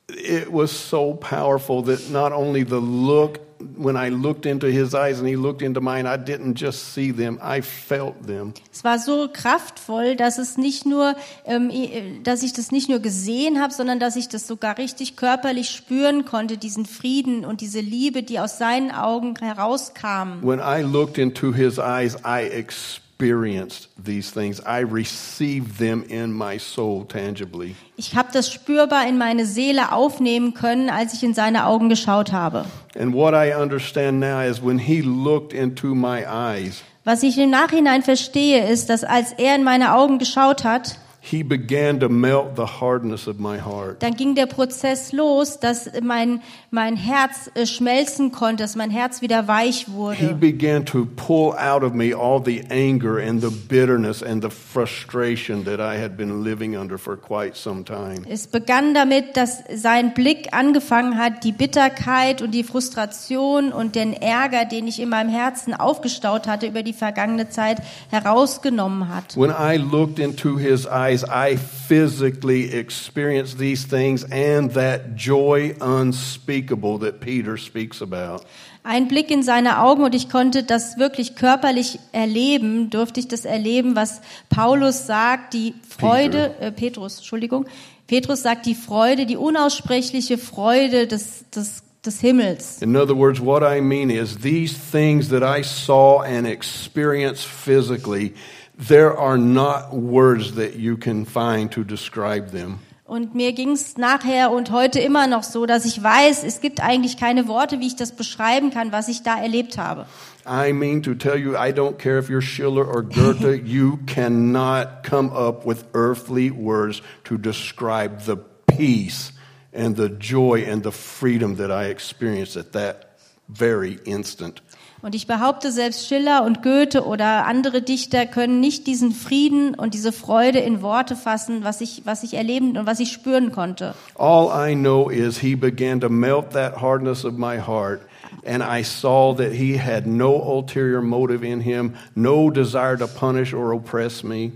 It 0.08 0.52
was 0.52 0.70
so 0.70 1.14
powerful 1.14 1.82
that 1.82 2.10
not 2.10 2.32
only 2.32 2.62
the 2.62 2.78
look, 2.78 3.40
when 3.76 3.96
I 3.96 4.10
looked 4.10 4.46
into 4.46 4.68
his 4.68 4.94
eyes 4.94 5.18
and 5.18 5.26
he 5.26 5.34
looked 5.34 5.62
into 5.62 5.80
mine, 5.80 6.06
I 6.06 6.16
didn't 6.16 6.54
just 6.54 6.94
see 6.94 7.10
them, 7.10 7.40
I 7.42 7.60
felt 7.60 8.24
them. 8.24 8.54
Es 8.72 8.84
war 8.84 9.00
so 9.00 9.28
kraftvoll, 9.32 10.14
dass 10.14 10.38
es 10.38 10.58
nicht 10.58 10.86
nur, 10.86 11.16
ähm, 11.44 11.70
äh, 11.70 12.20
dass 12.22 12.44
ich 12.44 12.52
das 12.52 12.70
nicht 12.70 12.88
nur 12.88 13.00
gesehen 13.00 13.60
habe, 13.60 13.74
sondern 13.74 13.98
dass 13.98 14.14
ich 14.14 14.28
das 14.28 14.46
sogar 14.46 14.78
richtig 14.78 15.16
körperlich 15.16 15.70
spüren 15.70 16.24
konnte, 16.24 16.56
diesen 16.56 16.86
Frieden 16.86 17.44
und 17.44 17.60
diese 17.60 17.80
Liebe, 17.80 18.22
die 18.22 18.38
aus 18.38 18.58
seinen 18.58 18.92
Augen 18.92 19.34
herauskam. 19.40 20.40
When 20.42 20.60
I 20.60 20.82
looked 20.82 21.18
into 21.18 21.52
his 21.52 21.78
eyes, 21.78 22.16
I 22.24 22.42
experienced 22.42 23.05
these 23.18 24.30
things. 24.30 24.60
I 24.66 24.80
received 24.80 25.78
them 25.78 26.04
in 26.08 26.32
my 26.32 26.58
soul 26.58 27.04
tangibly. 27.06 27.74
Ich 27.96 28.14
habe 28.14 28.28
das 28.32 28.52
spürbar 28.52 29.06
in 29.08 29.18
meine 29.18 29.46
Seele 29.46 29.92
aufnehmen 29.92 30.54
können, 30.54 30.90
als 30.90 31.14
ich 31.14 31.22
in 31.22 31.34
seine 31.34 31.66
Augen 31.66 31.88
geschaut 31.88 32.32
habe. 32.32 32.66
And 32.98 33.14
what 33.14 33.34
I 33.34 33.54
understand 33.54 34.20
now 34.20 34.40
is 34.40 34.62
when 34.62 34.78
he 34.78 35.00
looked 35.02 35.52
into 35.52 35.94
my 35.94 36.24
eyes, 36.26 36.82
Was 37.04 37.22
ich 37.22 37.38
im 37.38 37.50
Nachhinein 37.50 38.02
verstehe, 38.02 38.68
ist, 38.68 38.90
dass 38.90 39.04
als 39.04 39.32
er 39.32 39.54
in 39.54 39.62
meine 39.64 39.94
Augen 39.94 40.18
geschaut 40.18 40.64
hat, 40.64 40.98
he 41.20 41.42
began 41.42 41.98
to 42.00 42.08
melt 42.08 42.56
the 42.56 42.66
hardness 42.80 43.26
of 43.28 43.38
my 43.38 43.58
heart. 43.58 44.02
dann 44.02 44.14
ging 44.14 44.34
der 44.34 44.46
Prozess 44.46 45.12
los, 45.12 45.58
dass 45.58 45.90
mein, 46.02 46.40
mein 46.76 46.94
Herz 46.94 47.50
äh, 47.54 47.64
schmelzen 47.64 48.32
konnte, 48.32 48.62
dass 48.62 48.76
mein 48.76 48.90
Herz 48.90 49.22
wieder 49.22 49.48
weich 49.48 49.86
He 49.86 49.92
wurde. 49.92 50.34
began 50.34 50.84
to 50.84 51.06
pull 51.16 51.54
out 51.56 51.82
of 51.82 51.94
me 51.94 52.14
all 52.14 52.38
the 52.44 52.62
anger 52.68 53.16
and 53.18 53.40
the 53.40 53.48
bitterness 53.48 54.22
and 54.22 54.44
the 54.44 54.50
frustration 54.50 55.64
that 55.64 55.80
I 55.80 55.98
had 55.98 56.18
been 56.18 56.44
living 56.44 56.76
under 56.76 56.98
for 56.98 57.16
quite 57.16 57.56
some 57.56 57.82
time. 57.82 58.26
Es 58.28 58.46
begann 58.46 58.92
damit, 58.92 59.38
dass 59.38 59.64
sein 59.74 60.12
Blick 60.12 60.48
angefangen 60.52 61.16
hat, 61.16 61.44
die 61.44 61.52
Bitterkeit 61.52 62.42
und 62.42 62.50
die 62.50 62.62
Frustration 62.62 63.72
und 63.72 63.94
den 63.94 64.12
Ärger, 64.12 64.66
den 64.66 64.86
ich 64.86 65.00
in 65.00 65.08
meinem 65.08 65.30
Herzen 65.30 65.72
aufgestaut 65.72 66.46
hatte 66.46 66.66
über 66.66 66.82
die 66.82 66.92
vergangene 66.92 67.48
Zeit, 67.48 67.78
herausgenommen 68.10 69.08
hat. 69.08 69.34
When 69.34 69.50
I 69.50 69.78
looked 69.78 70.18
into 70.18 70.58
his 70.58 70.86
eyes, 70.86 71.24
I 71.24 71.56
physically 71.56 72.70
experienced 72.70 73.58
these 73.58 73.88
things 73.88 74.26
and 74.30 74.74
that 74.74 75.16
joy 75.16 75.74
unspeakable 75.80 76.65
that 76.68 77.20
Peter 77.20 77.56
speaks 77.56 78.00
about. 78.00 78.44
Ein 78.82 79.08
Blick 79.08 79.30
in 79.30 79.42
seine 79.42 79.80
Augen 79.80 80.04
und 80.04 80.14
ich 80.14 80.28
konnte 80.28 80.62
das 80.62 80.98
wirklich 80.98 81.34
körperlich 81.34 81.98
erleben, 82.12 82.90
durfte 82.90 83.20
ich 83.20 83.28
das 83.28 83.44
erleben, 83.44 83.96
was 83.96 84.20
Paulus 84.48 85.06
sagt, 85.06 85.54
die 85.54 85.74
Freude, 85.88 86.54
äh, 86.60 86.70
Petrus, 86.70 87.16
Entschuldigung, 87.16 87.66
Petrus 88.06 88.42
sagt 88.42 88.66
die 88.66 88.74
Freude, 88.74 89.26
die 89.26 89.36
unaussprechliche 89.36 90.38
Freude 90.38 91.06
des, 91.06 91.44
des, 91.50 91.82
des 92.04 92.20
Himmels. 92.20 92.80
In 92.80 92.96
other 92.96 93.16
words, 93.16 93.40
what 93.40 93.62
I 93.62 93.80
mean 93.80 94.10
is 94.10 94.38
these 94.38 94.74
things 94.92 95.28
that 95.30 95.42
I 95.42 95.62
saw 95.62 96.22
and 96.22 96.46
experienced 96.46 97.46
physically, 97.46 98.34
there 98.78 99.18
are 99.18 99.36
not 99.36 99.92
words 99.92 100.54
that 100.54 100.76
you 100.76 100.96
can 100.96 101.24
find 101.24 101.70
to 101.72 101.82
describe 101.82 102.52
them. 102.52 102.78
Und 103.06 103.36
mir 103.36 103.52
ging 103.52 103.70
es 103.70 103.96
nachher 103.96 104.50
und 104.50 104.72
heute 104.72 104.98
immer 104.98 105.28
noch 105.28 105.44
so, 105.44 105.64
dass 105.64 105.84
ich 105.84 106.02
weiß, 106.02 106.42
es 106.42 106.60
gibt 106.60 106.80
eigentlich 106.80 107.16
keine 107.16 107.46
Worte, 107.46 107.78
wie 107.78 107.86
ich 107.86 107.94
das 107.94 108.10
beschreiben 108.10 108.70
kann, 108.70 108.90
was 108.90 109.06
ich 109.06 109.22
da 109.22 109.40
erlebt 109.40 109.78
habe. 109.78 110.06
I 110.44 110.72
mean 110.72 111.02
to 111.04 111.14
tell 111.14 111.36
you, 111.36 111.52
I 111.52 111.72
don't 111.72 111.98
care 111.98 112.18
if 112.18 112.28
you're 112.28 112.42
Schiller 112.42 112.84
or 112.84 113.04
Goethe, 113.04 113.62
you 113.64 113.98
cannot 114.06 115.04
come 115.04 115.30
up 115.30 115.64
with 115.64 115.84
earthly 115.94 116.50
words 116.50 117.00
to 117.24 117.38
describe 117.38 118.22
the 118.26 118.38
peace 118.66 119.32
and 119.72 119.96
the 119.96 120.08
joy 120.08 120.64
and 120.68 120.82
the 120.82 120.90
freedom 120.90 121.56
that 121.58 121.70
I 121.70 121.84
experienced 121.84 122.56
at 122.56 122.72
that 122.72 123.18
very 123.48 124.00
instant. 124.04 124.60
Und 125.06 125.14
ich 125.14 125.28
behaupte, 125.28 125.70
selbst 125.70 126.08
Schiller 126.08 126.42
und 126.44 126.64
Goethe 126.64 127.06
oder 127.06 127.46
andere 127.46 127.80
Dichter 127.80 128.26
können 128.26 128.58
nicht 128.58 128.88
diesen 128.88 129.12
Frieden 129.12 129.76
und 129.76 129.94
diese 129.94 130.10
Freude 130.10 130.58
in 130.58 130.82
Worte 130.82 131.14
fassen, 131.14 131.62
was 131.62 131.80
ich, 131.80 132.02
was 132.06 132.24
ich 132.24 132.34
erleben 132.34 132.76
und 132.76 132.86
was 132.86 132.98
ich 132.98 133.12
spüren 133.12 133.52
konnte. 133.52 133.94
All 134.16 134.50
I 134.68 134.74
know 134.74 135.08
is 135.08 135.38
he 135.38 135.54
began 135.54 136.00
to 136.00 136.08
melt 136.08 136.50
that 136.54 136.82
hardness 136.82 137.24
of 137.24 137.34
my 137.34 137.56
heart, 137.56 138.00
and 138.44 138.64
I 138.64 138.82
saw 138.82 139.32
that 139.36 139.52
he 139.52 139.78
had 139.78 140.08
no 140.08 140.42
ulterior 140.42 141.00
motive 141.00 141.46
in 141.46 141.60
him, 141.60 141.94
no 142.16 142.50
desire 142.50 142.98
to 142.98 143.06
punish 143.06 143.54
or 143.54 143.72
oppress 143.72 144.24
me. 144.24 144.50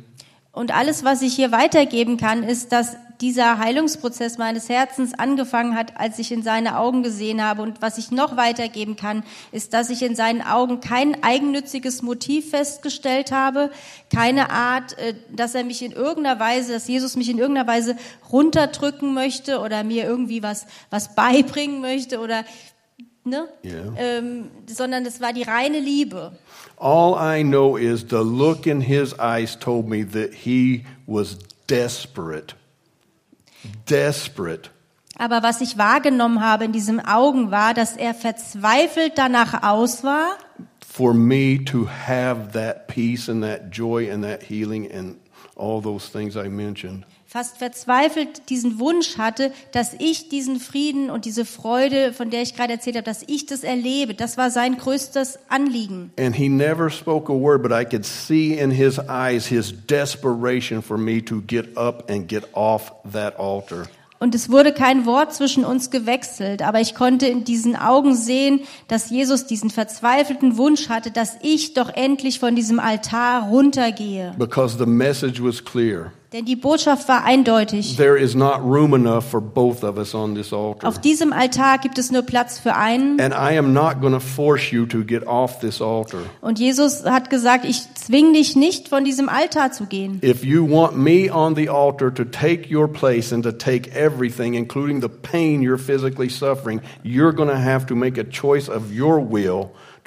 Und 0.51 0.77
alles, 0.77 1.05
was 1.05 1.23
ich 1.23 1.35
hier 1.35 1.53
weitergeben 1.53 2.17
kann, 2.17 2.43
ist, 2.43 2.73
dass 2.73 2.97
dieser 3.21 3.59
Heilungsprozess 3.59 4.39
meines 4.39 4.69
Herzens 4.69 5.13
angefangen 5.19 5.75
hat, 5.77 5.99
als 5.99 6.19
ich 6.19 6.33
in 6.33 6.43
seine 6.43 6.79
Augen 6.79 7.03
gesehen 7.03 7.45
habe. 7.45 7.61
Und 7.63 7.83
was 7.83 7.99
ich 7.99 8.11
noch 8.11 8.37
weitergeben 8.37 8.97
kann, 8.97 9.25
ist, 9.53 9.75
dass 9.75 9.91
ich 9.91 10.03
in 10.03 10.15
seinen 10.15 10.41
Augen 10.41 10.81
kein 10.81 11.23
eigennütziges 11.23 12.01
Motiv 12.03 12.51
festgestellt 12.51 13.31
habe, 13.31 13.71
keine 14.13 14.51
Art, 14.51 14.97
äh, 14.99 15.15
dass 15.31 15.55
er 15.55 15.65
mich 15.65 15.83
in 15.83 15.93
irgendeiner 15.93 16.41
Weise, 16.41 16.73
dass 16.73 16.89
Jesus 16.89 17.17
mich 17.17 17.29
in 17.29 17.39
irgendeiner 17.39 17.69
Weise 17.69 17.97
runterdrücken 18.33 19.13
möchte 19.13 19.61
oder 19.61 19.85
mir 19.85 20.05
irgendwie 20.05 20.43
was, 20.43 20.67
was 20.89 21.15
beibringen 21.15 21.83
möchte 21.83 22.21
oder, 22.21 22.45
ne? 23.25 23.49
Yeah. 23.63 23.93
Ähm, 23.97 24.51
sondern 24.67 25.05
es 25.05 25.21
war 25.21 25.35
die 25.35 25.43
reine 25.43 25.79
Liebe. 25.79 26.33
All 26.79 27.17
I 27.21 27.43
know 27.43 27.77
is 27.77 28.07
the 28.09 28.17
look 28.17 28.67
in 28.67 28.81
his 28.81 29.15
eyes 29.19 29.59
told 29.59 29.87
me 29.87 30.07
that 30.07 30.33
he 30.33 30.87
was 31.07 31.37
desperate. 31.69 32.55
Desperate. 33.89 34.71
Aber 35.19 35.43
was 35.43 35.61
ich 35.61 35.77
wahrgenommen 35.77 36.43
habe 36.43 36.65
in 36.65 36.73
diesen 36.73 37.05
Augen 37.05 37.51
war, 37.51 37.75
dass 37.75 37.97
er 37.97 38.15
verzweifelt 38.15 39.13
danach 39.17 39.63
aus 39.63 40.03
war, 40.03 40.37
For 40.87 41.15
me 41.15 41.63
to 41.67 41.87
have 41.87 42.53
that 42.53 42.89
peace 42.89 43.29
and 43.29 43.43
that 43.45 43.71
joy 43.71 44.11
and 44.11 44.25
that 44.25 44.43
healing 44.43 44.91
and 44.91 45.17
all 45.55 45.81
those 45.81 46.11
things 46.11 46.37
I 46.37 46.49
mentioned. 46.49 47.05
Fast 47.31 47.59
verzweifelt 47.59 48.51
diesen 48.51 48.81
Wunsch 48.81 49.17
hatte, 49.17 49.53
dass 49.71 49.95
ich 50.01 50.29
diesen 50.31 50.59
Frieden 50.59 51.11
und 51.11 51.25
diese 51.25 51.45
Freude, 51.45 52.13
von 52.13 52.29
der 52.29 52.43
ich 52.43 52.57
gerade 52.57 52.73
erzählt 52.73 52.97
habe, 52.97 53.05
dass 53.05 53.23
ich 53.25 53.47
das 53.47 53.63
erlebe. 53.63 54.15
Das 54.15 54.37
war 54.37 54.51
sein 54.51 54.77
größtes 54.77 55.39
Anliegen. 55.49 56.11
And 56.19 56.35
he 56.35 56.49
never 56.49 56.91
spoke 56.91 57.33
a 57.33 57.37
word, 57.37 57.63
but 57.63 57.71
I 57.71 57.85
could 57.85 58.05
see 58.05 58.59
in 58.59 58.73
his 58.73 58.99
eyes 59.09 59.47
his 59.47 59.73
desperation 59.87 60.83
for 60.83 60.99
me 60.99 61.25
to 61.25 61.41
get 61.47 61.77
up 61.77 62.11
and 62.11 62.27
get 62.27 62.49
off 62.53 62.93
that 63.13 63.39
altar. 63.39 63.85
Und 64.19 64.35
es 64.35 64.51
wurde 64.51 64.73
kein 64.73 65.07
Wort 65.07 65.33
zwischen 65.33 65.65
uns 65.65 65.91
gewechselt, 65.91 66.63
aber 66.63 66.81
ich 66.81 66.97
konnte 66.97 67.29
in 67.29 67.45
diesen 67.45 67.77
Augen 67.77 68.17
sehen, 68.17 68.63
dass 68.89 69.09
Jesus 69.09 69.47
diesen 69.47 69.71
verzweifelten 69.71 70.57
Wunsch 70.57 70.89
hatte, 70.89 71.13
dass 71.13 71.37
ich 71.43 71.75
doch 71.75 71.91
endlich 71.91 72.41
von 72.41 72.57
diesem 72.57 72.81
Altar 72.81 73.49
runtergehe. 73.51 74.35
because 74.37 74.77
the 74.77 74.85
message 74.85 75.41
was 75.41 75.65
clear. 75.65 76.11
Denn 76.33 76.45
die 76.45 76.55
Botschaft 76.55 77.09
war 77.09 77.25
eindeutig. 77.25 77.99
Auf 80.85 81.01
diesem 81.01 81.33
Altar 81.33 81.79
gibt 81.79 81.99
es 81.99 82.13
nur 82.13 82.23
Platz 82.23 82.61
für 82.61 82.77
einen. 82.77 83.19
Und 86.41 86.61
Jesus 86.61 87.05
hat 87.05 87.31
gesagt, 87.31 87.65
ich 87.65 87.83
zwing 87.95 88.33
dich 88.33 88.55
nicht, 88.55 88.89
von 88.89 89.05
diesem 89.05 89.29
Altar 89.29 89.73
zu 89.73 89.87
gehen. 89.87 90.21
If 90.23 90.45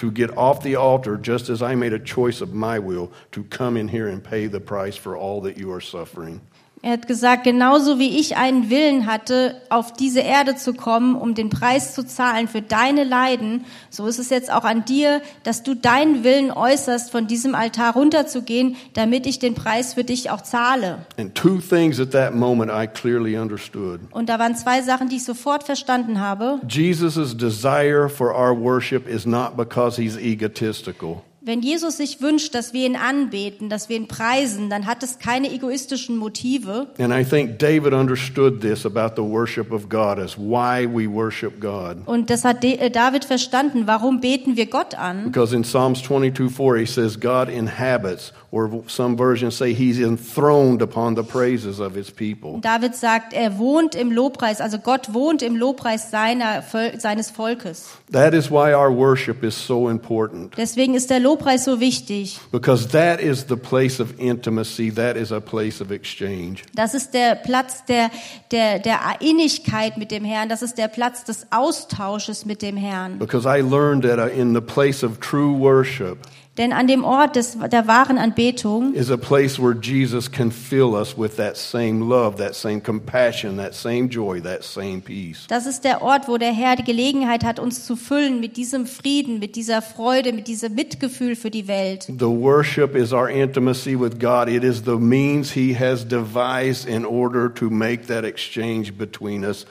you 0.02 0.10
want 0.10 0.18
me 0.18 0.24
on 0.24 0.30
the 0.30 0.34
altar 0.34 0.34
to 0.34 0.34
take 0.34 0.34
your 0.34 0.34
place 0.34 0.34
and 0.34 0.34
to 0.34 0.34
take 0.34 0.34
everything, 0.34 0.34
including 0.34 0.34
the 0.34 0.34
pain 0.34 0.34
you're 0.34 0.34
physically 0.34 0.34
suffering, 0.34 0.34
you're 0.34 0.34
going 0.34 0.34
to 0.34 0.34
have 0.34 0.34
to 0.34 0.34
make 0.34 0.34
a 0.34 0.34
choice 0.34 0.34
of 0.34 0.34
your 0.34 0.34
will 0.34 0.34
to 0.34 0.34
get 0.34 0.38
off 0.38 0.64
the 0.64 0.76
altar, 0.76 1.18
just 1.18 1.50
as 1.50 1.62
I 1.62 1.76
made 1.76 1.94
a 1.94 2.00
choice 2.00 2.42
of 2.42 2.54
my 2.54 2.80
will 2.80 3.12
to 3.32 3.44
come 3.46 3.78
in 3.78 3.88
here 3.88 4.08
and 4.08 4.24
pay 4.24 4.48
the 4.48 4.60
price 4.60 4.96
for 4.96 5.18
all 5.18 5.42
that 5.42 5.58
you 5.58 5.72
are 5.72 5.82
suffering. 5.82 6.42
Er 6.86 6.92
hat 6.92 7.08
gesagt, 7.08 7.46
genauso 7.46 7.98
wie 7.98 8.20
ich 8.20 8.36
einen 8.36 8.70
Willen 8.70 9.06
hatte, 9.06 9.56
auf 9.70 9.94
diese 9.94 10.20
Erde 10.20 10.58
zu 10.58 10.74
kommen, 10.74 11.16
um 11.16 11.34
den 11.34 11.50
Preis 11.50 11.96
zu 11.96 12.06
zahlen 12.06 12.50
für 12.50 12.62
deine 12.62 13.06
Leiden, 13.06 13.64
so 13.90 14.06
ist 14.06 14.20
es 14.20 14.30
jetzt 14.30 14.52
auch 14.52 14.66
an 14.66 14.84
dir, 14.84 15.22
dass 15.44 15.64
du 15.64 15.76
deinen 15.76 16.26
Willen 16.26 16.52
äußerst, 16.52 17.10
von 17.10 17.26
diesem 17.26 17.56
Altar 17.56 17.94
runterzugehen, 17.94 18.76
damit 18.96 19.26
ich 19.26 19.40
den 19.40 19.56
Preis 19.56 19.94
für 19.94 20.04
dich 20.04 20.30
auch 20.30 20.42
zahle. 20.42 21.06
And 21.18 21.34
two 21.34 21.60
things 21.60 22.02
at 22.02 22.12
that 22.12 22.36
moment 22.36 22.70
I 22.70 22.86
clearly 22.86 23.38
understood. 23.38 24.02
Und 24.12 24.28
da 24.28 24.38
waren 24.38 24.58
zwei 24.58 24.82
Sachen, 24.82 25.08
die 25.08 25.16
ich 25.16 25.24
sofort 25.24 25.64
verstanden 25.64 26.20
habe. 26.20 26.60
Jesus' 26.68 27.38
desire 27.38 28.10
for 28.10 28.36
our 28.36 28.54
worship 28.54 29.08
is 29.08 29.26
not 29.26 29.56
because 29.56 30.02
he's 30.02 30.18
egotistical. 30.18 31.24
Wenn 31.46 31.62
Jesus 31.62 31.98
sich 31.98 32.22
wünscht, 32.22 32.56
dass 32.56 32.72
wir 32.72 32.86
ihn 32.86 32.96
anbeten, 32.96 33.68
dass 33.68 33.90
wir 33.90 33.98
ihn 33.98 34.08
preisen, 34.08 34.70
dann 34.70 34.86
hat 34.86 35.04
es 35.04 35.20
keine 35.20 35.52
egoistischen 35.52 36.16
Motive. 36.16 36.88
And 36.98 37.14
I 37.14 37.26
think 37.26 37.60
David 37.60 37.92
understood 37.92 38.62
this 38.62 38.86
about 38.86 39.22
the 39.22 39.30
worship 39.30 39.74
of 39.74 39.90
God 39.90 40.20
as 40.20 40.38
why 40.38 40.88
we 40.88 41.06
worship 41.06 41.60
God. 41.60 41.98
Und 42.06 42.30
das 42.30 42.46
hat 42.46 42.64
äh, 42.64 42.90
David 42.90 43.26
verstanden. 43.26 43.88
Warum 43.88 44.22
beten 44.22 44.56
wir 44.56 44.68
Gott 44.68 44.96
an? 44.96 45.26
Because 45.26 45.54
in 45.54 45.64
Psalms 45.64 46.02
22 46.04 46.50
4, 46.50 46.78
he 46.78 46.86
says, 46.86 47.20
God 47.20 47.50
inhabits, 47.50 48.32
or 48.54 48.84
some 48.88 49.18
versions 49.18 49.56
say 49.56 49.74
he's 49.74 50.00
enthroned 50.00 50.84
upon 50.84 51.16
the 51.16 51.24
praises 51.24 51.80
of 51.80 51.96
his 51.96 52.12
people. 52.12 52.60
David 52.60 52.94
sagt, 52.94 53.34
er 53.34 53.58
wohnt 53.58 53.96
im 53.96 54.12
Lobpreis, 54.12 54.62
also 54.62 54.78
Gott 54.78 55.12
wohnt 55.12 55.42
im 55.42 55.56
Lobpreis 55.56 56.12
seiner, 56.12 56.62
seines 57.00 57.32
Volkes. 57.32 57.98
That 58.12 58.36
is 58.36 58.52
why 58.52 58.72
our 58.74 58.92
worship 58.92 59.44
is 59.44 59.56
so 59.56 59.90
important. 59.90 60.56
Deswegen 60.56 60.94
ist 60.94 61.10
der 61.10 61.20
Lobpreis 61.20 61.64
so 61.64 61.80
wichtig. 61.80 62.40
Because 62.52 62.90
that 62.90 63.20
is 63.20 63.46
the 63.46 63.58
place 63.58 64.00
of 64.00 64.20
intimacy, 64.20 64.92
that 64.92 65.18
is 65.18 65.32
a 65.32 65.42
place 65.42 65.82
of 65.82 65.92
exchange. 65.92 66.64
Das 66.76 66.94
ist 66.94 67.16
der 67.16 67.34
Platz 67.34 67.84
der, 67.86 68.12
der, 68.52 68.78
der 68.78 69.00
Innigkeit 69.20 69.98
mit 69.98 70.12
dem 70.12 70.24
Herrn. 70.24 70.48
Das 70.48 70.62
ist 70.62 70.78
der 70.78 70.90
Platz 70.90 71.24
des 71.24 71.48
Austausches 71.52 72.46
mit 72.46 72.62
dem 72.62 72.78
Herrn. 72.78 73.18
Because 73.18 73.48
I 73.48 73.62
learned 73.62 74.04
that 74.04 74.20
uh, 74.20 74.28
in 74.28 74.54
the 74.54 74.62
place 74.62 75.04
of 75.04 75.20
true 75.20 75.54
worship 75.54 76.20
Denn 76.56 76.72
an 76.72 76.86
dem 76.86 77.04
Ort 77.04 77.36
des, 77.36 77.58
der 77.72 77.88
wahren 77.88 78.20
Anbetung 78.20 78.94
is 78.94 79.10
a 79.10 79.18
place 79.18 79.60
where 79.60 79.74
Jesus 79.74 80.32
can 80.32 80.52
fill 80.52 80.94
us 80.94 81.18
with 81.18 81.36
that 81.38 81.58
same 81.58 82.08
love, 82.08 82.38
that 82.38 82.54
same 82.54 82.80
compassion, 82.80 83.58
that 83.58 83.74
same 83.74 84.08
joy, 84.08 84.40
that 84.40 84.64
same 84.64 85.02
peace. 85.02 85.48
Das 85.48 85.66
ist 85.66 85.84
der 85.84 86.04
Ort, 86.04 86.28
wo 86.28 86.38
der 86.38 86.54
Herr 86.54 86.76
die 86.76 86.84
Gelegenheit 86.84 87.44
hat, 87.44 87.60
uns 87.60 87.88
zu 87.88 87.96
füllen 87.96 88.40
mit 88.40 88.56
diesem 88.56 88.86
Frieden, 88.86 89.40
mit 89.40 89.56
dieser 89.56 89.82
Freude, 89.82 90.32
mit 90.32 90.48
diesem 90.48 90.76
Mitgefühl 90.76 91.36
für 91.36 91.50
die 91.50 91.68
Welt. 91.68 92.04
The 92.04 92.28
worship 92.28 92.96
is 92.96 93.12
our 93.12 93.28
intimacy 93.28 94.00
with 94.00 94.20
God. 94.20 94.48
It 94.48 94.64
is 94.64 94.84
the 94.86 95.00
means 95.00 95.54
He 95.54 95.76
has 95.76 96.08
devised 96.08 96.88
in 96.88 97.04
order 97.04 97.52
to 97.56 97.72
make 97.72 98.06
that 98.06 98.24
exchange 98.24 98.96
between 98.96 99.44
us 99.44 99.66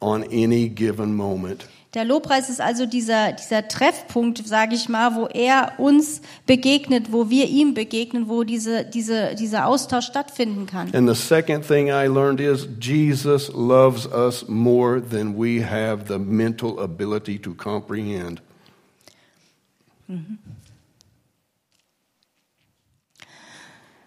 on 0.00 0.24
any 0.24 0.68
given 0.68 1.14
moment. 1.14 1.68
Der 1.94 2.04
Lobpreis 2.04 2.50
ist 2.50 2.60
also 2.60 2.86
dieser, 2.86 3.32
dieser 3.32 3.68
Treffpunkt, 3.68 4.44
sage 4.46 4.74
ich 4.74 4.88
mal, 4.88 5.14
wo 5.14 5.26
er 5.26 5.74
uns 5.78 6.22
begegnet, 6.44 7.12
wo 7.12 7.30
wir 7.30 7.48
ihm 7.48 7.72
begegnen, 7.72 8.28
wo 8.28 8.42
diese, 8.42 8.84
diese, 8.84 9.36
dieser 9.36 9.66
Austausch 9.66 10.06
stattfinden 10.06 10.66
kann. 10.66 10.92
And 10.92 11.08
the 11.08 11.14
second 11.14 11.64
thing 11.64 11.86
I 11.86 12.06
learned 12.08 12.40
is 12.40 12.66
Jesus 12.80 13.48
loves 13.54 14.06
us 14.06 14.48
more 14.48 15.00
than 15.00 15.38
we 15.38 15.64
have 15.64 16.06
the 16.08 16.18
mental 16.18 16.80
ability 16.80 17.38
to 17.38 17.54
comprehend. 17.54 18.42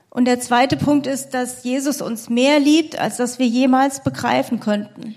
Und 0.09 0.25
der 0.25 0.41
zweite 0.41 0.75
Punkt 0.75 1.07
ist, 1.07 1.29
dass 1.29 1.63
Jesus 1.63 2.01
uns 2.01 2.29
mehr 2.29 2.59
liebt, 2.59 2.99
als 2.99 3.17
dass 3.17 3.39
wir 3.39 3.47
jemals 3.47 4.03
begreifen 4.03 4.59
könnten. 4.59 5.15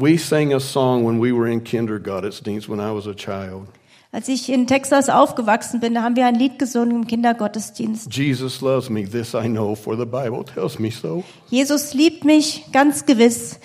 We 0.00 0.16
sang 0.16 0.54
a 0.54 0.60
song 0.60 1.02
when 1.04 1.18
we 1.18 1.32
were 1.32 1.48
in 1.48 1.64
kindergottesdienst 1.64 2.68
when 2.68 2.78
I 2.78 2.92
was 2.92 3.08
a 3.08 3.14
child. 3.14 3.66
Als 4.12 4.28
ich 4.28 4.48
in 4.48 4.68
Texas 4.68 5.08
aufgewachsen 5.08 5.80
bin, 5.80 5.94
da 5.94 6.04
haben 6.04 6.14
wir 6.14 6.24
ein 6.24 6.36
Lied 6.36 6.56
gesungen 6.56 6.92
im 6.92 7.06
Kindergottesdienst. 7.08 8.14
Jesus 8.14 8.60
loves 8.60 8.88
me, 8.88 9.04
this 9.04 9.34
I 9.34 9.48
know, 9.48 9.74
for 9.74 9.96
the 9.96 10.04
Bible 10.04 10.44
tells 10.44 10.78
me 10.78 10.92
so. 10.92 11.24
Jesus 11.50 11.94
liebt 11.94 12.24
mich 12.24 12.66
ganz 12.72 13.06
gewiss, 13.06 13.58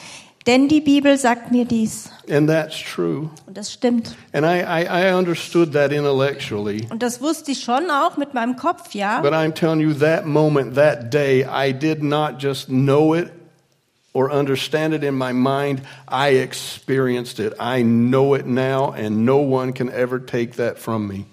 denn 0.47 0.69
die 0.69 0.81
Bibel 0.81 1.19
sagt 1.19 1.51
mir 1.51 1.65
dies. 1.65 2.09
And 2.27 2.49
that's 2.49 2.81
true. 2.81 3.29
Und 3.45 3.55
das 3.55 3.71
stimmt. 3.71 4.15
And 4.31 4.43
I, 4.43 4.63
I, 4.63 5.09
I 5.09 5.13
understood 5.13 5.71
that 5.73 5.91
intellectually. 5.91 6.87
Und 6.89 7.03
das 7.03 7.21
wusste 7.21 7.51
ich 7.51 7.61
schon 7.61 7.91
auch 7.91 8.17
mit 8.17 8.33
meinem 8.33 8.55
Kopf, 8.55 8.95
ja. 8.95 9.21
But 9.21 9.33
I'm 9.33 9.53
telling 9.53 9.81
you, 9.81 9.93
that 9.99 10.25
moment, 10.25 10.73
that 10.73 11.13
day, 11.13 11.45
I 11.45 11.71
did 11.71 12.01
not 12.01 12.41
just 12.41 12.69
know 12.69 13.13
it 13.13 13.29
or 14.13 14.31
understand 14.31 14.93
it 14.93 15.03
in 15.03 15.15
my 15.15 15.33
mind. 15.33 15.81
I 16.07 16.29
experienced 16.29 17.39
it. 17.39 17.53
I 17.59 17.81
know 17.83 18.35
it 18.35 18.45
now, 18.45 18.91
and 18.91 19.25
no 19.25 19.37
one 19.37 19.73
can 19.73 19.91
ever 19.91 20.19
take 20.19 20.55
that 20.57 20.77
from 20.77 21.07
me. 21.07 21.25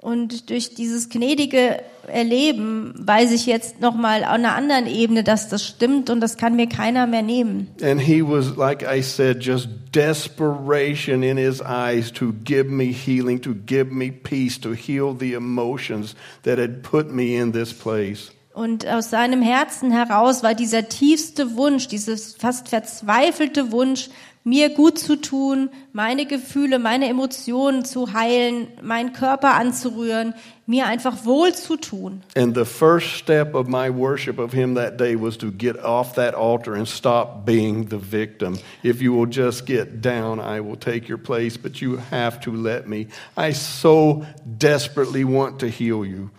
Und 0.00 0.48
durch 0.48 0.74
dieses 0.74 1.08
gnädige 1.08 1.82
Erleben 2.06 2.94
weiß 2.96 3.32
ich 3.32 3.46
jetzt 3.46 3.80
nochmal 3.80 4.22
auf 4.22 4.30
einer 4.30 4.54
anderen 4.54 4.86
Ebene, 4.86 5.24
dass 5.24 5.48
das 5.48 5.66
stimmt 5.66 6.08
und 6.08 6.20
das 6.20 6.36
kann 6.36 6.54
mir 6.54 6.68
keiner 6.68 7.08
mehr 7.08 7.22
nehmen. 7.22 7.68
And 7.82 8.00
he 8.00 8.22
was, 8.22 8.56
like 8.56 8.84
I 8.84 9.02
said, 9.02 9.42
just 9.42 9.68
desperation 9.92 11.24
in 11.24 11.36
his 11.36 11.60
eyes 11.60 12.12
to 12.12 12.32
give 12.44 12.70
me 12.70 12.92
healing, 12.92 13.40
to 13.42 13.54
give 13.54 13.90
me 13.92 14.12
peace, 14.12 14.58
to 14.60 14.72
heal 14.72 15.14
the 15.18 15.34
emotions 15.34 16.14
that 16.44 16.58
had 16.58 16.82
put 16.82 17.10
me 17.10 17.36
in 17.36 17.52
this 17.52 17.72
place. 17.72 18.30
Und 18.58 18.88
aus 18.88 19.10
seinem 19.10 19.40
Herzen 19.40 19.92
heraus 19.92 20.42
war 20.42 20.52
dieser 20.52 20.88
tiefste 20.88 21.54
Wunsch, 21.54 21.86
dieses 21.86 22.34
fast 22.34 22.68
verzweifelte 22.68 23.70
Wunsch, 23.70 24.08
mir 24.42 24.70
gut 24.70 24.98
zu 24.98 25.14
tun, 25.14 25.70
meine 25.92 26.26
Gefühle, 26.26 26.80
meine 26.80 27.08
Emotionen 27.08 27.84
zu 27.84 28.14
heilen, 28.14 28.66
meinen 28.82 29.12
Körper 29.12 29.54
anzurühren, 29.54 30.34
mir 30.66 30.86
einfach 30.86 31.24
wohl 31.24 31.54
zu 31.54 31.76
tun. 31.76 32.24
And 32.36 32.56
the 32.56 32.64
first 32.64 33.06
step 33.14 33.54
of 33.54 33.68
my 33.68 33.88
worship 33.96 34.40
of 34.40 34.52
him 34.52 34.74
that 34.74 34.98
day 34.98 35.14
was 35.14 35.38
to 35.38 35.52
get 35.52 35.78
off 35.84 36.14
that 36.14 36.34
altar 36.34 36.74
and 36.74 36.88
stop 36.88 37.46
being 37.46 37.88
the 37.90 38.00
victim. 38.00 38.58
If 38.82 39.00
you 39.00 39.14
will 39.14 39.30
just 39.30 39.66
get 39.66 40.02
down, 40.02 40.40
I 40.40 40.60
will 40.60 40.76
take 40.76 41.08
your 41.08 41.18
place, 41.18 41.56
but 41.56 41.80
you 41.80 42.00
have 42.10 42.40
to 42.40 42.50
let 42.50 42.88
me. 42.88 43.06
I 43.36 43.52
so 43.52 44.26
desperately 44.58 45.22
want 45.22 45.60
to 45.60 45.68
heal 45.68 46.04
you. 46.04 46.30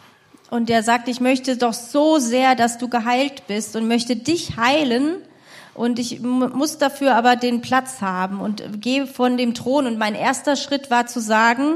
Und 0.50 0.70
er 0.70 0.84
sagt, 0.84 1.08
ich 1.08 1.20
möchte 1.22 1.58
doch 1.58 1.74
so 1.74 2.18
sehr, 2.18 2.56
dass 2.56 2.78
du 2.78 2.88
geheilt 2.88 3.48
bist 3.48 3.76
und 3.76 3.88
möchte 3.88 4.16
dich 4.16 4.58
heilen. 4.58 5.18
Und 5.76 6.00
ich 6.00 6.22
mu- 6.22 6.50
muss 6.50 6.78
dafür 6.78 7.16
aber 7.16 7.36
den 7.36 7.62
Platz 7.62 8.02
haben 8.02 8.42
und 8.42 8.82
gehe 8.82 9.06
von 9.08 9.38
dem 9.38 9.54
Thron. 9.54 9.86
Und 9.86 9.98
mein 9.98 10.16
erster 10.16 10.56
Schritt 10.56 10.90
war 10.90 11.06
zu 11.08 11.20
sagen, 11.22 11.76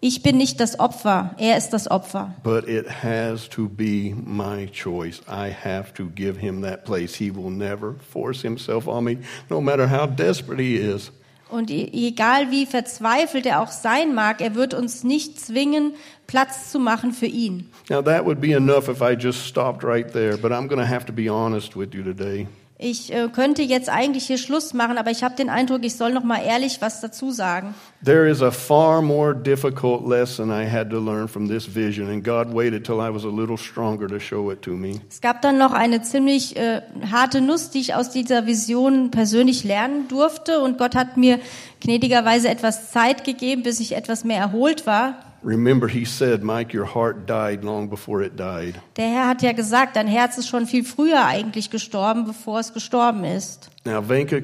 ich 0.00 0.22
bin 0.24 0.36
nicht 0.36 0.58
das 0.58 0.80
Opfer, 0.80 1.36
er 1.38 1.56
ist 1.56 1.70
das 1.70 1.88
Opfer. 1.88 2.34
But 2.42 2.66
it 2.68 2.86
has 3.04 3.48
to 3.50 3.68
be 3.68 4.12
my 4.26 4.66
choice. 4.66 5.20
I 5.28 5.52
have 5.64 5.94
to 5.94 6.06
give 6.12 6.40
him 6.40 6.60
that 6.62 6.84
place. 6.84 7.14
He 7.14 7.32
will 7.32 7.50
never 7.50 7.94
force 8.12 8.42
himself 8.42 8.88
on 8.88 9.04
me, 9.04 9.18
no 9.48 9.60
matter 9.60 9.88
how 9.88 10.08
desperate 10.08 10.60
he 10.60 10.74
is. 10.74 11.12
Und 11.52 11.70
e- 11.70 11.90
egal 11.92 12.50
wie 12.50 12.64
verzweifelt 12.64 13.44
er 13.44 13.60
auch 13.60 13.70
sein 13.70 14.14
mag, 14.14 14.40
er 14.40 14.54
wird 14.54 14.72
uns 14.72 15.04
nicht 15.04 15.38
zwingen, 15.38 15.92
Platz 16.26 16.72
zu 16.72 16.78
machen 16.78 17.12
für 17.12 17.26
ihn. 17.26 17.68
Now, 17.90 18.00
that 18.00 18.24
would 18.24 18.40
be 18.40 18.52
enough 18.52 18.88
if 18.88 19.02
I 19.02 19.12
just 19.12 19.46
stopped 19.46 19.84
right 19.84 20.10
there, 20.10 20.38
but 20.38 20.50
I'm 20.50 20.66
going 20.66 20.80
to 20.80 20.88
have 20.88 21.04
to 21.06 21.12
be 21.12 21.30
honest 21.30 21.76
with 21.76 21.92
you 21.92 22.02
today. 22.02 22.46
Ich 22.84 23.12
äh, 23.12 23.28
könnte 23.32 23.62
jetzt 23.62 23.88
eigentlich 23.88 24.26
hier 24.26 24.38
Schluss 24.38 24.74
machen, 24.74 24.98
aber 24.98 25.12
ich 25.12 25.22
habe 25.22 25.36
den 25.36 25.48
Eindruck, 25.48 25.84
ich 25.84 25.94
soll 25.94 26.12
noch 26.12 26.24
mal 26.24 26.42
ehrlich 26.44 26.78
was 26.80 27.00
dazu 27.00 27.30
sagen. 27.30 27.76
There 28.04 28.28
is 28.28 28.42
a 28.42 28.50
far 28.50 29.00
more 29.00 29.36
difficult 29.36 30.08
lesson 30.08 30.50
I 30.50 30.68
had 30.68 30.90
to 30.90 30.98
learn 30.98 31.28
from 31.28 31.48
this 31.48 31.72
vision, 31.72 32.08
and 32.08 32.24
God 32.24 32.52
waited 32.52 32.84
till 32.84 32.96
I 32.96 33.14
was 33.14 33.24
a 33.24 33.28
little 33.28 33.56
stronger 33.56 34.08
to 34.08 34.18
show 34.18 34.50
it 34.50 34.62
to 34.62 34.72
me. 34.72 35.00
Es 35.08 35.20
gab 35.20 35.42
dann 35.42 35.58
noch 35.58 35.72
eine 35.72 36.02
ziemlich 36.02 36.56
äh, 36.56 36.82
harte 37.08 37.40
Nuss, 37.40 37.70
die 37.70 37.78
ich 37.78 37.94
aus 37.94 38.10
dieser 38.10 38.46
Vision 38.46 39.12
persönlich 39.12 39.62
lernen 39.62 40.08
durfte 40.08 40.60
und 40.60 40.76
Gott 40.76 40.96
hat 40.96 41.16
mir 41.16 41.38
gnädigerweise 41.80 42.48
etwas 42.48 42.90
Zeit 42.90 43.22
gegeben, 43.22 43.62
bis 43.62 43.78
ich 43.78 43.94
etwas 43.94 44.24
mehr 44.24 44.38
erholt 44.38 44.88
war. 44.88 45.31
Remember, 45.42 45.88
He 45.88 46.04
said, 46.04 46.42
Mike, 46.42 46.72
your 46.72 46.84
heart 46.84 47.26
died 47.26 47.64
long 47.64 47.88
before 47.88 48.22
it 48.22 48.36
died. 48.36 48.80
Der 48.96 49.08
Herr 49.08 49.28
hat 49.28 49.42
ja 49.42 49.52
gesagt, 49.52 49.96
dein 49.96 50.06
Herz 50.06 50.38
ist 50.38 50.48
schon 50.48 50.66
viel 50.66 50.84
früher 50.84 51.24
eigentlich 51.24 51.70
gestorben, 51.70 52.24
bevor 52.24 52.60
es 52.60 52.72
gestorben 52.72 53.24
ist. 53.24 53.70
Now, 53.84 54.00
Venka 54.00 54.40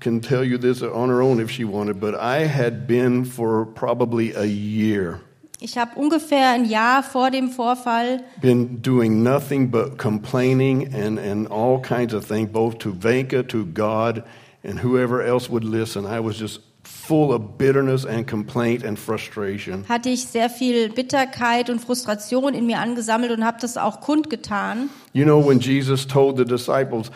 can 0.00 0.20
tell 0.20 0.44
you 0.44 0.58
this 0.58 0.82
on 0.82 1.08
her 1.08 1.22
own 1.22 1.40
if 1.40 1.50
she 1.50 1.64
wanted, 1.64 1.98
but 1.98 2.14
I 2.14 2.46
had 2.46 2.86
been 2.86 3.24
for 3.24 3.64
probably 3.64 4.34
a 4.34 4.44
year 4.44 5.20
Ich 5.58 5.78
habe 5.78 5.98
ungefähr 5.98 6.50
ein 6.50 6.66
Jahr 6.66 7.02
vor 7.02 7.30
dem 7.30 7.48
Vorfall 7.48 8.20
been 8.42 8.82
doing 8.82 9.22
nothing 9.22 9.70
but 9.70 9.96
complaining 9.96 10.94
and, 10.94 11.18
and 11.18 11.48
all 11.50 11.80
kinds 11.80 12.12
of 12.12 12.26
things, 12.26 12.50
both 12.52 12.78
to 12.78 12.92
Venka, 12.92 13.42
to 13.48 13.64
God, 13.64 14.22
and 14.62 14.80
whoever 14.80 15.22
else 15.22 15.48
would 15.48 15.64
listen. 15.64 16.04
I 16.04 16.20
was 16.20 16.38
just 16.38 16.60
full 17.06 17.32
of 17.32 17.56
bitterness 17.58 18.04
and 18.04 18.26
complaint 18.26 18.84
and 18.84 18.98
frustration. 18.98 19.84
hatte 19.88 20.08
ich 20.08 20.26
sehr 20.26 20.50
viel 20.50 20.88
Bitterkeit 20.88 21.70
und 21.70 21.80
Frustration 21.80 22.54
in 22.54 22.66
mir 22.66 22.78
angesammelt 22.78 23.30
und 23.30 23.44
habe 23.44 23.58
das 23.60 23.76
auch 23.76 24.00
kundgetan. 24.00 24.90
You 25.12 25.24
know, 25.24 25.46
when 25.46 25.60
Jesus 25.60 26.06
told 26.06 26.36
the 26.36 26.44
disciples, 26.44 27.10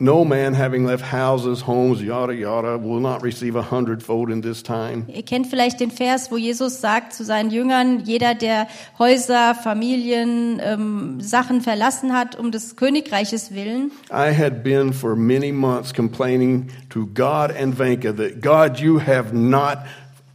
No 0.00 0.24
man 0.24 0.54
having 0.54 0.84
left 0.84 1.04
houses, 1.04 1.62
homes, 1.62 2.02
yada, 2.02 2.34
yada, 2.34 2.76
will 2.76 2.98
not 2.98 3.22
receive 3.22 3.54
a 3.54 3.62
hundredfold 3.62 4.28
in 4.28 4.42
this 4.42 4.60
time. 4.60 5.06
Ihr 5.06 5.22
kennt 5.22 5.46
vielleicht 5.46 5.78
den 5.78 5.92
Vers, 5.92 6.32
wo 6.32 6.36
Jesus 6.36 6.80
sagt 6.80 7.12
zu 7.12 7.24
seinen 7.24 7.50
Jüngern, 7.52 8.00
jeder, 8.00 8.34
der 8.34 8.66
Häuser, 8.98 9.54
Familien, 9.54 10.60
ähm, 10.60 11.20
Sachen 11.20 11.60
verlassen 11.60 12.12
hat, 12.12 12.36
um 12.36 12.50
des 12.50 12.74
Königreiches 12.74 13.54
willen. 13.54 13.92
I 14.10 14.34
had 14.36 14.64
been 14.64 14.92
for 14.92 15.14
many 15.14 15.52
months 15.52 15.94
complaining 15.94 16.70
to 16.90 17.06
God 17.14 17.52
and 17.52 17.78
Venka 17.78 18.12
that 18.16 18.40
God, 18.40 18.80
you 18.80 18.98
have 18.98 19.32
not 19.32 19.78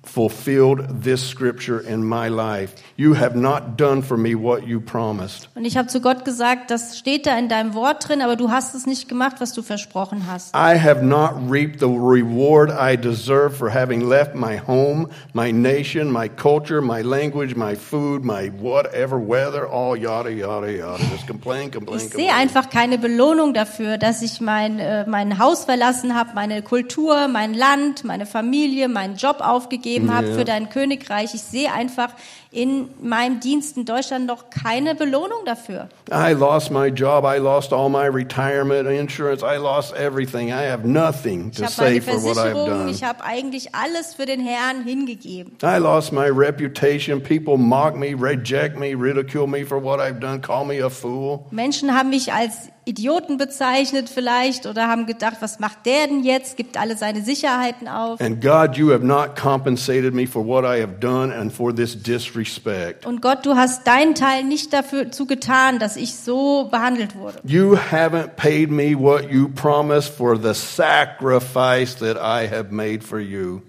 fulfilled 0.09 1.03
this 1.03 1.21
scripture 1.27 1.79
in 1.79 2.03
my 2.03 2.29
life. 2.29 2.73
You 2.97 3.13
have 3.13 3.35
not 3.35 3.77
done 3.77 4.01
for 4.01 4.17
me 4.17 4.35
what 4.35 4.67
you 4.67 4.81
promised. 4.81 5.49
Und 5.55 5.65
ich 5.65 5.77
habe 5.77 5.87
zu 5.87 6.01
Gott 6.01 6.25
gesagt, 6.25 6.71
das 6.71 6.97
steht 6.97 7.27
da 7.27 7.37
in 7.37 7.47
deinem 7.47 7.73
Wort 7.73 8.07
drin, 8.07 8.21
aber 8.21 8.35
du 8.35 8.49
hast 8.49 8.73
es 8.73 8.85
nicht 8.85 9.07
gemacht, 9.07 9.35
was 9.39 9.53
du 9.53 9.61
versprochen 9.61 10.23
hast. 10.29 10.55
I 10.55 10.77
have 10.77 11.03
not 11.03 11.33
reaped 11.49 11.79
the 11.79 11.85
reward 11.85 12.71
I 12.71 12.97
deserve 12.97 13.55
for 13.55 13.69
having 13.71 14.01
left 14.01 14.35
my 14.35 14.59
home, 14.59 15.09
my 15.33 15.51
nation, 15.51 16.11
my 16.11 16.27
culture, 16.27 16.81
my 16.81 17.01
language, 17.01 17.55
my 17.55 17.75
food, 17.75 18.25
my 18.25 18.51
whatever 18.59 19.19
weather, 19.19 19.67
all 19.67 19.95
yada, 19.95 20.31
yada, 20.31 20.71
yada. 20.71 21.03
Just 21.11 21.27
complain, 21.27 21.69
complain, 21.69 21.99
Ich 21.99 22.09
sehe 22.13 22.33
einfach 22.33 22.69
keine 22.69 22.97
Belohnung 22.97 23.53
dafür, 23.53 23.97
dass 23.97 24.21
ich 24.23 24.41
mein, 24.41 24.79
äh, 24.79 25.05
mein 25.07 25.37
Haus 25.37 25.65
verlassen 25.65 26.15
habe, 26.15 26.31
meine 26.33 26.63
Kultur, 26.63 27.27
mein 27.27 27.53
Land, 27.53 28.03
meine 28.03 28.25
Familie, 28.25 28.89
meinen 28.89 29.15
Job 29.15 29.37
aufgegeben 29.41 29.98
habe 30.13 30.27
Ja. 30.29 30.35
für 30.35 30.45
dein 30.45 30.69
Königreich. 30.69 31.33
Ich 31.33 31.41
sehe 31.41 31.71
einfach 31.73 32.09
in 32.51 32.89
meinem 33.01 33.39
Dienst 33.39 33.77
in 33.77 33.85
Deutschland 33.85 34.25
noch 34.25 34.49
keine 34.49 34.95
Belohnung 34.95 35.45
dafür. 35.45 35.89
I 36.11 36.33
lost 36.33 36.71
my 36.71 36.87
job. 36.87 37.23
I 37.25 37.37
lost 37.37 37.71
all 37.73 37.89
my 37.89 38.07
retirement 38.07 38.87
insurance. 38.89 39.43
I 39.43 39.57
lost 39.57 39.93
everything. 39.95 40.49
I 40.49 40.67
have 40.69 40.87
nothing 40.87 41.49
Ich 41.51 41.57
to 41.57 41.67
say 41.67 41.99
for 42.01 42.13
what 42.23 42.37
I've 42.37 42.53
done. 42.53 42.89
ich 42.89 43.03
habe 43.03 43.23
eigentlich 43.23 43.75
alles 43.75 44.15
für 44.15 44.25
den 44.25 44.39
Herrn 44.39 44.83
hingegeben. 44.83 45.57
I 45.63 45.77
lost 45.77 46.11
my 46.11 46.27
reputation. 46.29 47.21
People 47.21 47.57
mock 47.57 47.95
me, 47.95 48.15
reject 48.19 48.77
me, 48.79 48.93
ridicule 48.95 49.47
me 49.47 49.65
for 49.65 49.83
what 49.83 49.99
I've 49.99 50.19
done, 50.19 50.41
call 50.41 50.65
me 50.65 50.83
a 50.83 50.89
fool. 50.89 51.45
Menschen 51.51 51.95
haben 51.95 52.09
mich 52.09 52.33
als 52.33 52.69
Idioten 52.89 53.37
bezeichnet 53.37 54.09
vielleicht 54.09 54.65
oder 54.65 54.87
haben 54.87 55.05
gedacht, 55.05 55.37
was 55.41 55.59
macht 55.59 55.85
der 55.85 56.07
denn 56.07 56.23
jetzt? 56.23 56.57
Gibt 56.57 56.75
alle 56.75 56.97
seine 56.97 57.21
Sicherheiten 57.21 57.87
auf. 57.87 58.19
And 58.19 58.41
God, 58.41 58.75
you 58.75 58.91
have 58.91 59.05
not 59.05 59.35
compensated 59.35 60.15
me 60.15 60.25
for 60.25 60.45
what 60.45 60.63
I 60.63 60.81
have 60.81 60.93
done 60.99 61.31
and 61.31 61.53
for 61.53 61.73
this 61.73 62.01
disrespect. 62.01 63.05
Und 63.05 63.21
Gott, 63.21 63.45
du 63.45 63.55
hast 63.55 63.85
deinen 63.85 64.15
Teil 64.15 64.43
nicht 64.43 64.73
dafür 64.73 65.11
zu 65.11 65.27
getan, 65.27 65.77
dass 65.77 65.97
ich 65.97 66.15
so 66.15 66.67
behandelt 66.71 67.15
wurde. 67.15 67.39
You 67.43 67.75
haven't 67.75 68.35
paid 68.35 68.71
me 68.71 68.95
what 68.97 69.31
you 69.31 69.49
promised 69.49 70.09
for 70.09 70.35
the 70.35 70.55
sacrifice 70.55 71.95
that 71.97 72.17
I 72.17 72.49
have 72.49 72.71
made 72.71 73.01
for 73.01 73.19
you. 73.19 73.61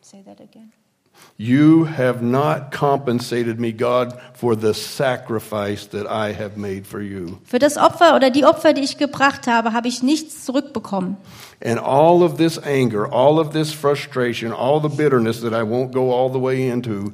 Say 0.00 0.22
that 0.24 0.40
again. 0.40 0.72
You 1.36 1.86
have 1.86 2.22
not 2.22 2.70
compensated 2.70 3.58
me, 3.58 3.72
God, 3.72 4.20
for 4.34 4.54
the 4.54 4.72
sacrifice 4.72 5.88
that 5.88 6.06
I 6.06 6.32
have 6.32 6.56
made 6.56 6.86
for 6.86 7.00
you. 7.00 7.38
Für 7.44 7.58
das 7.58 7.76
Opfer 7.76 8.14
oder 8.14 8.30
die 8.30 8.44
Opfer, 8.44 8.72
die 8.72 8.82
ich 8.82 8.98
gebracht 8.98 9.48
habe, 9.48 9.72
habe 9.72 9.88
ich 9.88 10.02
nichts 10.02 10.44
zurückbekommen. 10.44 11.16
And 11.60 11.80
all 11.80 12.22
of 12.22 12.36
this 12.36 12.56
anger, 12.58 13.12
all 13.12 13.40
of 13.40 13.52
this 13.52 13.72
frustration, 13.72 14.52
all 14.52 14.80
the 14.80 14.94
bitterness 14.94 15.40
that 15.40 15.52
I 15.52 15.62
won't 15.62 15.92
go 15.92 16.12
all 16.12 16.32
the 16.32 16.40
way 16.40 16.68
into, 16.68 17.12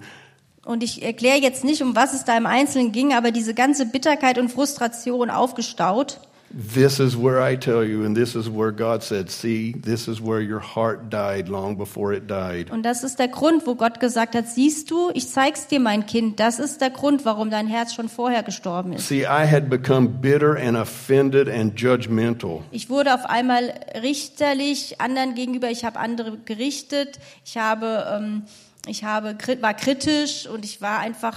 Und 0.67 0.83
ich 0.83 1.03
erkläre 1.03 1.39
jetzt 1.39 1.65
nicht, 1.65 1.83
um 1.83 1.97
was 1.97 2.13
es 2.13 2.25
da 2.25 2.37
im 2.37 2.47
Einzelnen 2.47 2.93
ging, 2.93 3.15
aber 3.15 3.31
diese 3.31 3.55
ganze 3.55 3.87
Bitterkeit 3.87 4.39
und 4.39 4.51
Frustration 4.51 5.31
aufgestaut. 5.31 6.21
This 6.53 6.99
is 6.99 7.17
where 7.17 7.41
I 7.41 7.57
tell 7.57 7.85
you, 7.85 8.05
and 8.05 8.17
this 8.17 8.35
is 8.35 8.49
where 8.49 8.73
God 8.73 9.03
said, 9.03 9.31
See, 9.31 9.73
this 9.73 10.09
is 10.09 10.21
where 10.21 10.41
your 10.41 10.59
heart 10.59 11.09
died 11.09 11.49
long 11.49 11.77
before 11.77 12.13
it 12.13 12.27
died. 12.27 12.71
Und 12.71 12.83
das 12.83 13.05
ist 13.05 13.19
der 13.19 13.29
Grund, 13.29 13.67
wo 13.67 13.77
Gott 13.77 14.01
gesagt 14.01 14.35
hat, 14.35 14.49
siehst 14.49 14.91
du, 14.91 15.11
ich 15.15 15.29
zeig's 15.29 15.69
dir, 15.69 15.79
mein 15.79 16.07
Kind. 16.07 16.41
Das 16.41 16.59
ist 16.59 16.81
der 16.81 16.91
Grund, 16.91 17.25
warum 17.25 17.51
dein 17.51 17.69
Herz 17.69 17.95
schon 17.95 18.09
vorher 18.09 18.43
gestorben 18.43 18.93
ist. 18.93 19.09
See, 19.09 19.23
I 19.23 19.47
had 19.47 19.71
become 19.71 20.09
bitter 20.09 20.57
and 20.57 20.77
offended 20.77 21.49
and 21.49 21.79
judgmental. 21.81 22.63
Ich 22.73 22.91
wurde 22.91 23.15
auf 23.15 23.25
einmal 23.27 23.73
richterlich 24.03 25.01
anderen 25.01 25.35
gegenüber. 25.35 25.71
Ich 25.71 25.85
habe 25.85 25.99
andere 26.01 26.37
gerichtet. 26.45 27.21
Ich 27.45 27.57
habe, 27.57 28.07
ähm, 28.13 28.43
ich 28.89 29.05
habe, 29.05 29.37
war 29.61 29.75
kritisch 29.75 30.49
und 30.49 30.65
ich 30.65 30.83
war 30.83 30.99
einfach, 30.99 31.37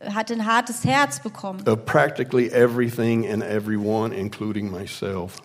hatte 0.00 0.34
ein 0.34 0.46
hartes 0.46 0.84
Herz 0.84 1.20
bekommen. 1.20 1.66
Of 1.68 1.84
practically 1.84 2.50
everything 2.50 3.30
and 3.30 3.42
everyone, 3.42 4.14
including 4.14 4.70
myself. 4.70 5.36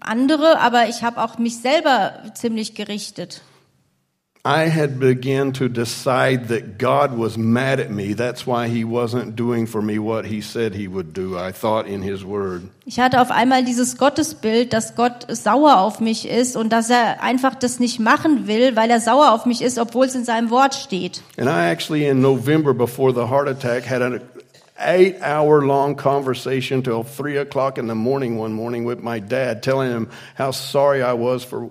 Andere, 0.00 0.60
aber 0.60 0.88
ich 0.88 1.02
habe 1.02 1.20
auch 1.22 1.38
mich 1.38 1.60
selber 1.60 2.22
ziemlich 2.34 2.74
gerichtet. 2.74 3.42
I 4.42 4.70
had 4.70 4.98
begun 4.98 5.52
to 5.54 5.68
decide 5.68 6.48
that 6.48 6.78
God 6.78 7.14
was 7.14 7.36
mad 7.36 7.78
at 7.78 7.90
me. 7.90 8.14
That's 8.14 8.46
why 8.46 8.68
he 8.68 8.84
wasn't 8.84 9.36
doing 9.36 9.66
for 9.66 9.82
me 9.82 9.98
what 9.98 10.24
he 10.24 10.40
said 10.40 10.74
he 10.74 10.88
would 10.88 11.12
do. 11.12 11.36
I 11.36 11.52
thought 11.52 11.86
in 11.86 12.00
his 12.00 12.24
word. 12.24 12.62
Ich 12.86 12.98
hatte 12.98 13.20
auf 13.20 13.30
einmal 13.30 13.64
dieses 13.64 13.98
Gottesbild, 13.98 14.72
dass 14.72 14.94
Gott 14.96 15.26
sauer 15.28 15.80
auf 15.80 16.00
mich 16.00 16.26
ist 16.26 16.56
und 16.56 16.72
dass 16.72 16.88
er 16.88 17.22
einfach 17.22 17.54
das 17.54 17.80
nicht 17.80 18.00
machen 18.00 18.46
will, 18.46 18.76
weil 18.76 18.90
er 18.90 19.00
sauer 19.00 19.32
auf 19.32 19.44
mich 19.44 19.60
ist, 19.60 19.78
obwohl 19.78 20.06
es 20.06 20.14
in 20.14 20.24
seinem 20.24 20.48
Wort 20.48 20.74
steht. 20.74 21.20
And 21.36 21.46
I 21.46 21.70
actually, 21.70 22.06
in 22.06 22.22
November 22.22 22.72
before 22.72 23.12
the 23.12 23.28
heart 23.28 23.46
attack, 23.46 23.84
had 23.84 24.00
an 24.00 24.22
eight 24.78 25.20
hour 25.20 25.60
long 25.60 25.96
conversation 25.96 26.82
till 26.82 27.02
three 27.04 27.36
o'clock 27.36 27.76
in 27.76 27.88
the 27.88 27.94
morning 27.94 28.38
one 28.38 28.54
morning 28.54 28.86
with 28.86 29.02
my 29.02 29.20
dad, 29.20 29.62
telling 29.62 29.90
him 29.90 30.08
how 30.38 30.50
sorry 30.50 31.02
I 31.02 31.12
was 31.12 31.44
for. 31.44 31.68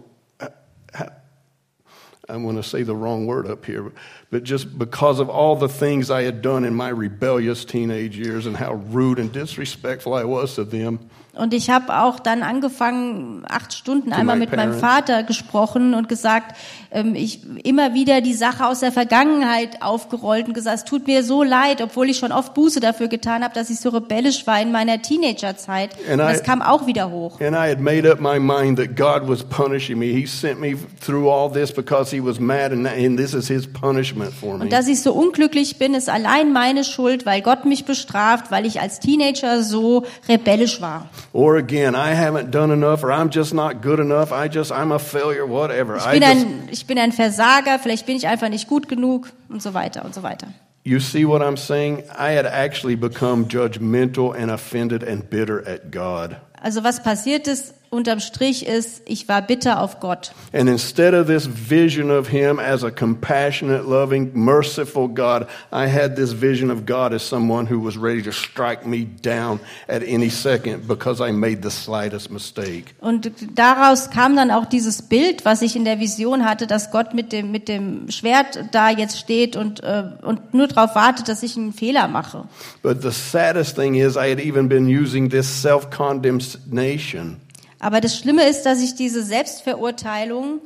I'm 2.30 2.44
going 2.44 2.56
to 2.56 2.64
say 2.64 2.84
the 2.84 2.96
wrong 2.96 3.26
word 3.26 3.48
up 3.48 3.66
here, 3.66 3.92
but 4.32 4.44
just 4.44 4.78
because 4.78 5.20
of 5.20 5.30
all 5.30 5.56
the 5.56 5.68
things 5.68 6.10
I 6.12 6.24
had 6.24 6.42
done 6.42 6.64
in 6.64 6.74
my 6.74 6.90
rebellious 6.90 7.66
teenage 7.66 8.18
years 8.18 8.46
and 8.46 8.56
how 8.56 8.74
rude 8.92 9.20
and 9.20 9.32
disrespectful 9.32 10.14
I 10.14 10.24
was 10.24 10.56
to 10.56 10.64
them. 10.64 11.00
Und 11.34 11.54
ich 11.54 11.70
habe 11.70 12.02
auch 12.02 12.20
dann 12.20 12.44
angefangen, 12.44 13.46
acht 13.48 13.74
Stunden 13.74 14.12
einmal 14.12 14.36
mit 14.36 14.56
meinem. 14.56 14.74
Vater 14.74 15.24
gesprochen 15.24 15.94
und 15.94 16.10
gesagt, 16.10 16.58
ähm, 16.92 17.16
ich 17.16 17.42
immer 17.64 17.94
wieder 17.94 18.22
die 18.22 18.34
Sache 18.34 18.66
aus 18.66 18.80
der 18.80 18.92
Vergangenheit 18.92 19.82
aufgerollt 19.82 20.48
und 20.48 20.54
gesagt, 20.54 20.78
es 20.78 20.86
tut 20.86 21.08
mir 21.08 21.24
so 21.24 21.44
leid, 21.44 21.82
obwohl 21.82 22.10
ich 22.10 22.18
schon 22.18 22.32
oft 22.32 22.54
Buße 22.54 22.80
dafür 22.80 23.08
getan 23.08 23.44
habe, 23.44 23.54
dass 23.54 23.70
ich 23.70 23.80
so 23.80 23.90
rebellisch 23.90 24.48
war 24.48 24.62
in 24.62 24.72
meiner 24.72 25.02
Teenagerzeit. 25.02 25.92
And 26.10 26.14
Und 26.14 26.28
das 26.28 26.40
I- 26.42 26.44
kam 26.44 26.62
auch 26.62 26.88
wieder 26.88 27.12
hoch. 27.12 27.40
And 27.42 27.56
I 27.56 27.70
had 27.70 27.80
made 27.80 28.10
up 28.10 28.20
my 28.20 28.40
mind 28.40 28.78
that 28.80 28.96
God 28.96 29.28
was 29.30 29.44
punishing 29.44 29.98
me. 30.00 30.08
He 30.08 30.26
sent 30.26 30.60
me 30.60 30.76
through 31.00 31.30
all 31.30 31.52
this 31.52 31.72
because 31.72 32.16
he 32.16 32.24
was 32.24 32.40
mad, 32.40 32.72
and, 32.72 32.88
and 32.88 33.18
this 33.18 33.34
is 33.34 33.48
his 33.48 33.68
punishment 33.68 34.34
for 34.34 34.58
me. 34.58 34.64
Und 34.64 34.74
dass 34.74 34.88
ich 34.88 35.02
so 35.02 35.14
unglücklich 35.14 35.78
bin, 35.78 35.94
ist 35.94 36.10
allein 36.10 36.52
meine 36.54 36.84
Schuld, 36.84 37.26
weil 37.26 37.42
Gott 37.42 37.66
mich 37.66 37.86
bestraft, 37.86 38.52
weil 38.52 38.66
ich 38.66 38.82
als 38.82 39.00
Teenager 39.00 39.64
so 39.64 40.04
rebellisch 40.28 40.82
war. 40.82 41.08
Or 41.34 41.56
again, 41.58 41.94
I 41.94 42.16
haven't 42.16 42.52
done 42.52 42.74
enough, 42.74 43.04
or 43.04 43.12
I'm 43.12 43.30
just 43.32 43.54
not 43.54 43.82
good 43.82 44.00
enough. 44.00 44.32
I 44.32 44.50
just, 44.52 44.72
I'm 44.72 44.92
a 44.92 45.00
failure, 45.00 45.48
whatever. 45.48 45.98
Ich 45.98 46.06
bin, 46.12 46.24
ein, 46.24 46.70
ich 46.80 46.88
bin 46.88 46.98
ein 46.98 47.12
Versager, 47.12 47.78
vielleicht 47.78 48.06
bin 48.06 48.16
ich 48.16 48.28
einfach 48.28 48.48
nicht 48.48 48.68
gut 48.68 48.88
genug 48.88 49.32
und 49.50 49.62
so 49.62 49.74
weiter 49.74 50.06
und 50.06 50.16
so 50.16 50.24
weiter. 50.24 50.48
you 50.86 51.00
see 51.00 51.26
what 51.26 51.42
I'm 51.42 51.58
saying? 51.58 52.04
I 52.18 52.32
had 52.32 52.46
actually 52.46 52.96
become 52.96 53.46
judgmental 53.46 54.34
and 54.34 54.50
offended 54.50 55.04
and 55.04 55.30
bitter 55.30 55.62
at 55.68 55.92
God. 55.92 56.38
Also 56.62 56.84
was 56.84 57.04
passiert 57.04 57.48
ist, 57.48 57.74
unterm 57.90 58.20
Strich 58.20 58.68
ist, 58.68 59.02
ich 59.06 59.28
war 59.28 59.42
bitter 59.42 59.82
auf 59.82 60.00
Gott. 60.00 60.32
And 60.54 60.70
instead 60.70 61.14
of 61.14 61.28
this 61.28 61.48
vision 61.48 62.12
of 62.12 62.28
him 62.28 62.60
as 62.60 62.84
a 62.84 62.92
compassionate, 62.92 63.86
loving, 63.86 64.32
merciful 64.34 65.08
God, 65.08 65.48
I 65.72 65.88
had 65.88 66.16
this 66.16 66.32
vision 66.32 66.70
of 66.70 66.86
God 66.86 67.14
as 67.14 67.28
someone 67.28 67.68
who 67.70 67.84
was 67.84 67.98
ready 67.98 68.22
to 68.24 68.32
strike 68.32 68.86
me 68.86 69.08
down 69.22 69.60
at 69.88 70.04
any 70.04 70.30
second 70.30 70.88
because 70.88 71.22
I 71.22 71.32
made 71.32 71.62
the 71.64 71.72
slightest 71.72 72.30
mistake. 72.32 72.94
Und 73.00 73.32
daraus 73.56 74.10
kam 74.12 74.36
dann 74.36 74.52
auch 74.52 74.66
dieses 74.66 75.02
Bild, 75.02 75.46
was 75.46 75.62
ich 75.62 75.76
in 75.76 75.86
der 75.86 76.00
Vision 76.00 76.46
hatte, 76.46 76.68
dass 76.68 76.92
Gott 76.92 77.14
mit 77.14 77.32
dem, 77.32 77.52
mit 77.52 77.68
dem 77.68 78.10
Schwert 78.12 78.66
da 78.72 78.90
jetzt 78.90 79.18
steht 79.18 79.56
und, 79.56 79.84
äh, 79.84 80.04
und 80.22 80.54
nur 80.54 80.68
darauf 80.68 80.96
wartet, 80.96 81.28
dass 81.28 81.44
ich 81.44 81.58
einen 81.58 81.74
Fehler 81.74 82.08
mache. 82.08 82.48
But 82.84 83.02
the 83.02 83.12
saddest 83.12 83.76
thing 83.76 83.96
is, 83.96 84.16
I 84.16 84.30
had 84.30 84.40
even 84.40 84.70
been 84.70 84.88
using 84.88 85.30
this 85.30 85.48
self 85.62 85.90
condemnation. 85.90 87.38
Aber 87.80 88.02
das 88.02 88.18
Schlimme 88.18 88.48
ist, 88.48 88.64
dass 88.64 88.82
ich 88.82 88.96
diese 88.96 89.24
Selbstverurteilung, 89.24 90.60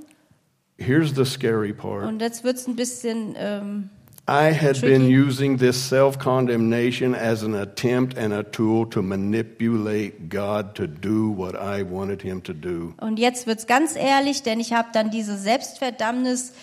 Here's 0.78 1.14
the 1.16 1.24
scary 1.26 1.72
part. 1.74 2.06
und 2.08 2.20
jetzt 2.22 2.44
wird's 2.44 2.68
ein 2.68 2.76
bisschen, 2.76 3.36
ähm, 3.38 3.90
I 4.28 4.52
had 4.54 4.78
Tricky. 4.80 4.88
been 4.88 5.08
using 5.10 5.58
this 5.58 5.76
self 5.90 6.18
condemnation 6.18 7.14
as 7.14 7.44
an 7.44 7.54
attempt 7.54 8.18
and 8.18 8.34
a 8.34 8.42
tool 8.42 8.90
to 8.90 9.02
manipulate 9.02 10.30
God 10.30 10.74
to 10.76 10.88
do 10.88 11.30
what 11.36 11.56
I 11.56 11.84
wanted 11.84 12.22
him 12.22 12.42
to 12.44 12.54
do. 12.54 12.94
und 13.02 13.20
jetzt 13.20 13.46
wird's 13.48 13.68
ganz 13.68 13.96
ehrlich, 13.96 14.42
denn 14.44 14.60
ich 14.60 14.74
habe 14.74 14.88
dann 14.94 15.12
diese 15.12 15.38
Selbstverdammnis 15.38 16.54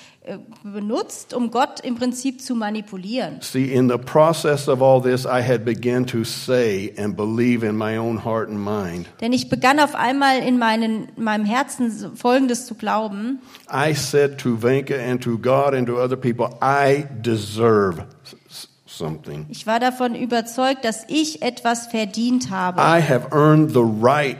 benutzt, 0.62 1.34
um 1.34 1.50
Gott 1.50 1.80
im 1.80 1.96
Prinzip 1.96 2.40
zu 2.40 2.54
manipulieren. 2.54 3.40
See, 3.40 3.72
in 3.72 3.88
the 3.88 3.98
process 3.98 4.68
of 4.68 4.82
all 4.82 5.00
this, 5.00 5.24
I 5.24 5.42
had 5.42 5.64
begun 5.64 6.06
to 6.06 6.24
say 6.24 6.92
and 6.96 7.16
believe 7.16 7.66
in 7.66 7.76
my 7.76 7.96
own 7.96 8.24
heart 8.24 8.48
and 8.48 8.58
mind. 8.58 9.06
Denn 9.20 9.32
ich 9.32 9.48
begann 9.48 9.80
auf 9.80 9.94
einmal 9.94 10.38
in 10.38 10.58
meinen, 10.58 11.08
meinem 11.16 11.44
Herzen 11.44 12.16
Folgendes 12.16 12.66
zu 12.66 12.74
glauben. 12.74 13.40
I 13.72 13.94
said 13.94 14.38
to 14.38 14.56
Venka 14.60 14.96
and 14.96 15.22
to 15.22 15.38
God 15.38 15.74
and 15.74 15.86
to 15.86 15.98
other 15.98 16.16
people, 16.16 16.48
I 16.60 17.06
deserve 17.22 18.04
something. 18.86 19.46
Ich 19.48 19.66
war 19.66 19.80
davon 19.80 20.14
überzeugt, 20.14 20.84
dass 20.84 21.04
ich 21.08 21.42
etwas 21.42 21.86
verdient 21.86 22.50
habe. 22.50 22.80
I 22.80 23.00
have 23.00 23.28
earned 23.32 23.70
the 23.72 23.80
right 23.80 24.38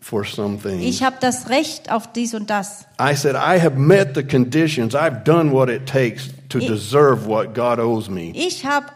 for 0.00 0.24
some 0.24 0.58
things. 0.58 0.82
Ich 0.84 1.02
habe 1.02 1.16
das 1.20 1.48
Recht 1.50 1.90
auf 1.92 2.12
dies 2.12 2.34
und 2.34 2.48
das. 2.50 2.86
I 3.00 3.14
said, 3.14 3.34
I 3.36 3.60
have 3.60 3.76
met 3.76 4.14
the 4.14 4.22
conditions. 4.24 4.94
I've 4.94 5.24
done 5.24 5.52
what 5.52 5.68
it 5.68 5.86
takes 5.86 6.28
to 6.48 6.58
Ich- 6.58 6.66
deserve 6.66 7.26
what 7.26 7.54
God 7.54 7.78
owes 7.78 8.08
me. 8.08 8.32
Ich 8.34 8.64
habe 8.66 8.86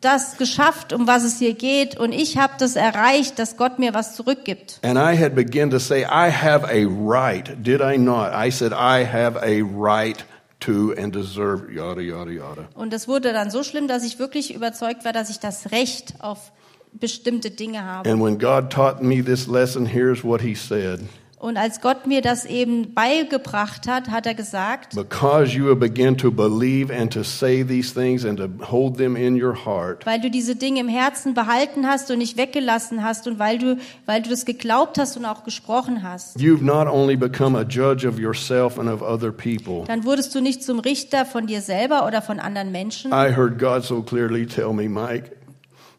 das 0.00 0.36
geschafft, 0.36 0.92
um 0.92 1.06
was 1.06 1.24
es 1.24 1.38
hier 1.38 1.54
geht, 1.54 1.98
und 1.98 2.12
ich 2.12 2.36
habe 2.36 2.52
das 2.58 2.76
erreicht, 2.76 3.38
dass 3.38 3.56
Gott 3.56 3.78
mir 3.78 3.92
was 3.94 4.14
zurückgibt. 4.14 4.78
And 4.82 4.96
I 4.98 5.16
had 5.20 5.34
begun 5.34 5.70
to 5.70 5.78
say, 5.78 6.02
I 6.02 6.30
have 6.30 6.64
a 6.64 6.86
right. 6.86 7.48
Did 7.64 7.80
I 7.80 7.98
not? 7.98 8.32
I 8.32 8.50
said, 8.50 8.72
I 8.72 9.04
have 9.04 9.36
a 9.42 9.62
right 9.64 10.24
to 10.60 10.92
and 10.96 11.14
deserve 11.14 11.72
yada, 11.72 12.00
yada, 12.00 12.30
yada. 12.30 12.68
Und 12.74 12.92
es 12.92 13.08
wurde 13.08 13.32
dann 13.32 13.50
so 13.50 13.62
schlimm, 13.62 13.88
dass 13.88 14.04
ich 14.04 14.18
wirklich 14.18 14.54
überzeugt 14.54 15.04
war, 15.04 15.12
dass 15.12 15.28
ich 15.30 15.40
das 15.40 15.70
Recht 15.72 16.14
auf 16.20 16.52
bestimmte 16.92 17.50
Dinge 17.50 17.84
habe. 17.84 18.08
And 18.10 18.22
when 18.22 18.38
God 18.38 18.70
taught 18.70 19.02
me 19.02 19.22
this 19.22 19.46
lesson, 19.46 19.86
here's 19.86 20.24
what 20.24 20.40
he 20.40 20.54
said. 20.54 21.00
Und 21.38 21.58
als 21.58 21.82
Gott 21.82 22.06
mir 22.06 22.22
das 22.22 22.46
eben 22.46 22.94
beigebracht 22.94 23.86
hat, 23.86 24.08
hat 24.08 24.24
er 24.26 24.32
gesagt, 24.32 24.94
Because 24.94 25.54
you 25.54 25.66
have 25.66 25.76
begun 25.76 26.16
to 26.16 26.30
believe 26.30 26.90
and 26.90 27.12
to 27.12 27.22
say 27.22 27.62
these 27.62 27.92
things 27.92 28.24
and 28.24 28.38
to 28.38 28.48
hold 28.72 28.96
them 28.96 29.16
in 29.16 29.40
your 29.40 29.54
heart, 29.66 30.06
weil 30.06 30.18
du 30.18 30.30
diese 30.30 30.56
Dinge 30.56 30.80
im 30.80 30.88
Herzen 30.88 31.34
behalten 31.34 31.86
hast 31.86 32.10
und 32.10 32.18
nicht 32.18 32.38
weggelassen 32.38 33.04
hast 33.04 33.28
und 33.28 33.38
weil 33.38 33.58
du, 33.58 33.76
weil 34.06 34.22
du 34.22 34.30
das 34.30 34.46
geglaubt 34.46 34.98
hast 34.98 35.18
und 35.18 35.26
auch 35.26 35.44
gesprochen 35.44 36.02
hast, 36.02 36.38
you've 36.38 36.64
not 36.64 36.88
only 36.88 37.16
become 37.16 37.56
a 37.56 37.64
judge 37.64 38.08
of 38.08 38.18
yourself 38.18 38.78
and 38.78 38.88
of 38.88 39.02
other 39.02 39.30
people. 39.30 39.84
dann 39.86 40.04
wurdest 40.04 40.34
du 40.34 40.40
nicht 40.40 40.64
zum 40.64 40.78
Richter 40.78 41.26
von 41.26 41.46
dir 41.46 41.60
selber 41.60 42.06
oder 42.06 42.22
von 42.22 42.40
anderen 42.40 42.72
Menschen. 42.72 43.12
I 43.12 43.34
heard 43.36 43.58
God 43.58 43.84
so 43.84 44.00
clearly 44.02 44.46
tell 44.46 44.72
me, 44.72 44.88
Mike, 44.88 45.32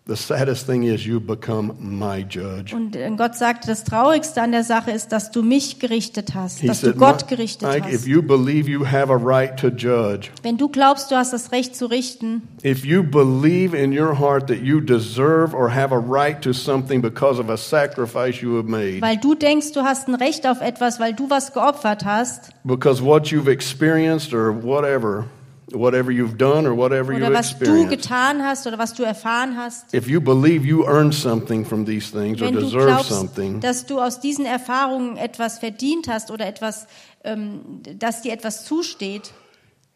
the 0.08 0.16
saddest 0.16 0.66
thing 0.66 0.84
is 0.84 1.06
you 1.06 1.20
become 1.20 1.74
my 1.80 2.26
judge. 2.28 2.74
Und 2.76 2.96
äh, 2.96 3.10
Gott 3.18 3.36
sagte, 3.36 3.68
das 3.68 3.84
Traurigste 3.84 4.42
an 4.42 4.52
der 4.52 4.64
Sache 4.64 4.92
ist, 4.92 5.12
dass 5.12 5.32
du 5.32 5.44
mich 5.44 5.80
gerichtet 5.80 6.34
hast, 6.34 6.60
He 6.60 6.68
dass 6.68 6.82
du 6.82 6.88
said, 6.88 6.98
Gott 6.98 7.28
gerichtet 7.28 7.68
Mike, 7.68 7.88
if 7.90 8.00
hast. 8.02 8.08
you 8.08 8.22
believe 8.22 8.70
you 8.70 8.86
have 8.86 9.12
a 9.12 9.16
right 9.18 9.58
to 9.60 9.68
judge, 9.68 10.30
Wenn 10.44 10.58
du 10.58 10.70
glaubst, 10.70 11.12
du 11.12 11.16
hast 11.16 11.34
das 11.34 11.52
Recht 11.52 11.76
zu 11.76 11.88
richten, 11.88 12.44
if 12.64 12.86
you 12.86 13.04
believe 13.04 13.76
in 13.78 13.92
your 13.98 14.18
heart 14.18 14.48
that 14.48 14.62
you 14.62 14.80
deserve 14.80 15.54
or 15.54 15.74
have 15.74 15.94
a 15.94 16.00
right 16.00 16.42
to 16.42 16.54
something 16.54 17.02
because 17.02 17.40
of 17.40 17.50
a 17.50 17.58
sacrifice 17.58 18.42
you 18.42 18.56
have 18.58 18.68
made, 18.68 19.02
weil 19.02 19.18
du 19.18 19.36
denkst, 19.36 19.74
du 19.74 19.82
hast 19.82 20.08
ein 20.08 20.16
Recht 20.16 20.48
auf 20.48 20.62
etwas, 20.62 21.00
weil 21.00 21.14
du 21.14 21.30
was 21.30 21.54
geopfert 21.54 22.06
hast 22.06 22.52
because 22.64 23.04
what 23.04 23.28
you've 23.28 23.50
experienced 23.50 24.34
or 24.34 24.52
whatever, 24.64 25.26
whatever 25.74 26.12
you've 26.12 26.38
done 26.38 26.66
or 26.66 26.76
whatever 26.76 27.14
oder 27.14 27.34
was 27.34 27.58
du 27.60 27.88
getan 27.88 28.42
hast 28.44 28.68
oder 28.68 28.78
was 28.78 28.94
du 28.94 29.04
erfahren 29.04 29.58
hast, 29.58 29.94
if 29.94 30.08
you 30.08 30.22
believe 30.22 30.66
you 30.66 30.86
earned 30.86 31.14
something 31.14 31.66
from 31.66 31.86
these 31.86 32.12
things 32.12 32.42
or 32.42 32.48
wenn 32.48 32.56
deserve 32.56 32.86
glaubst, 32.86 33.10
something, 33.10 33.60
dass 33.60 33.86
du 33.86 34.00
aus 34.00 34.20
diesen 34.20 34.46
Erfahrungen 34.46 35.18
etwas 35.18 35.60
verdient 35.60 36.08
hast 36.08 36.32
oder 36.32 36.46
etwas, 36.48 36.88
ähm, 37.24 37.82
dass 38.00 38.22
dir 38.22 38.32
etwas 38.32 38.64
zusteht, 38.66 39.34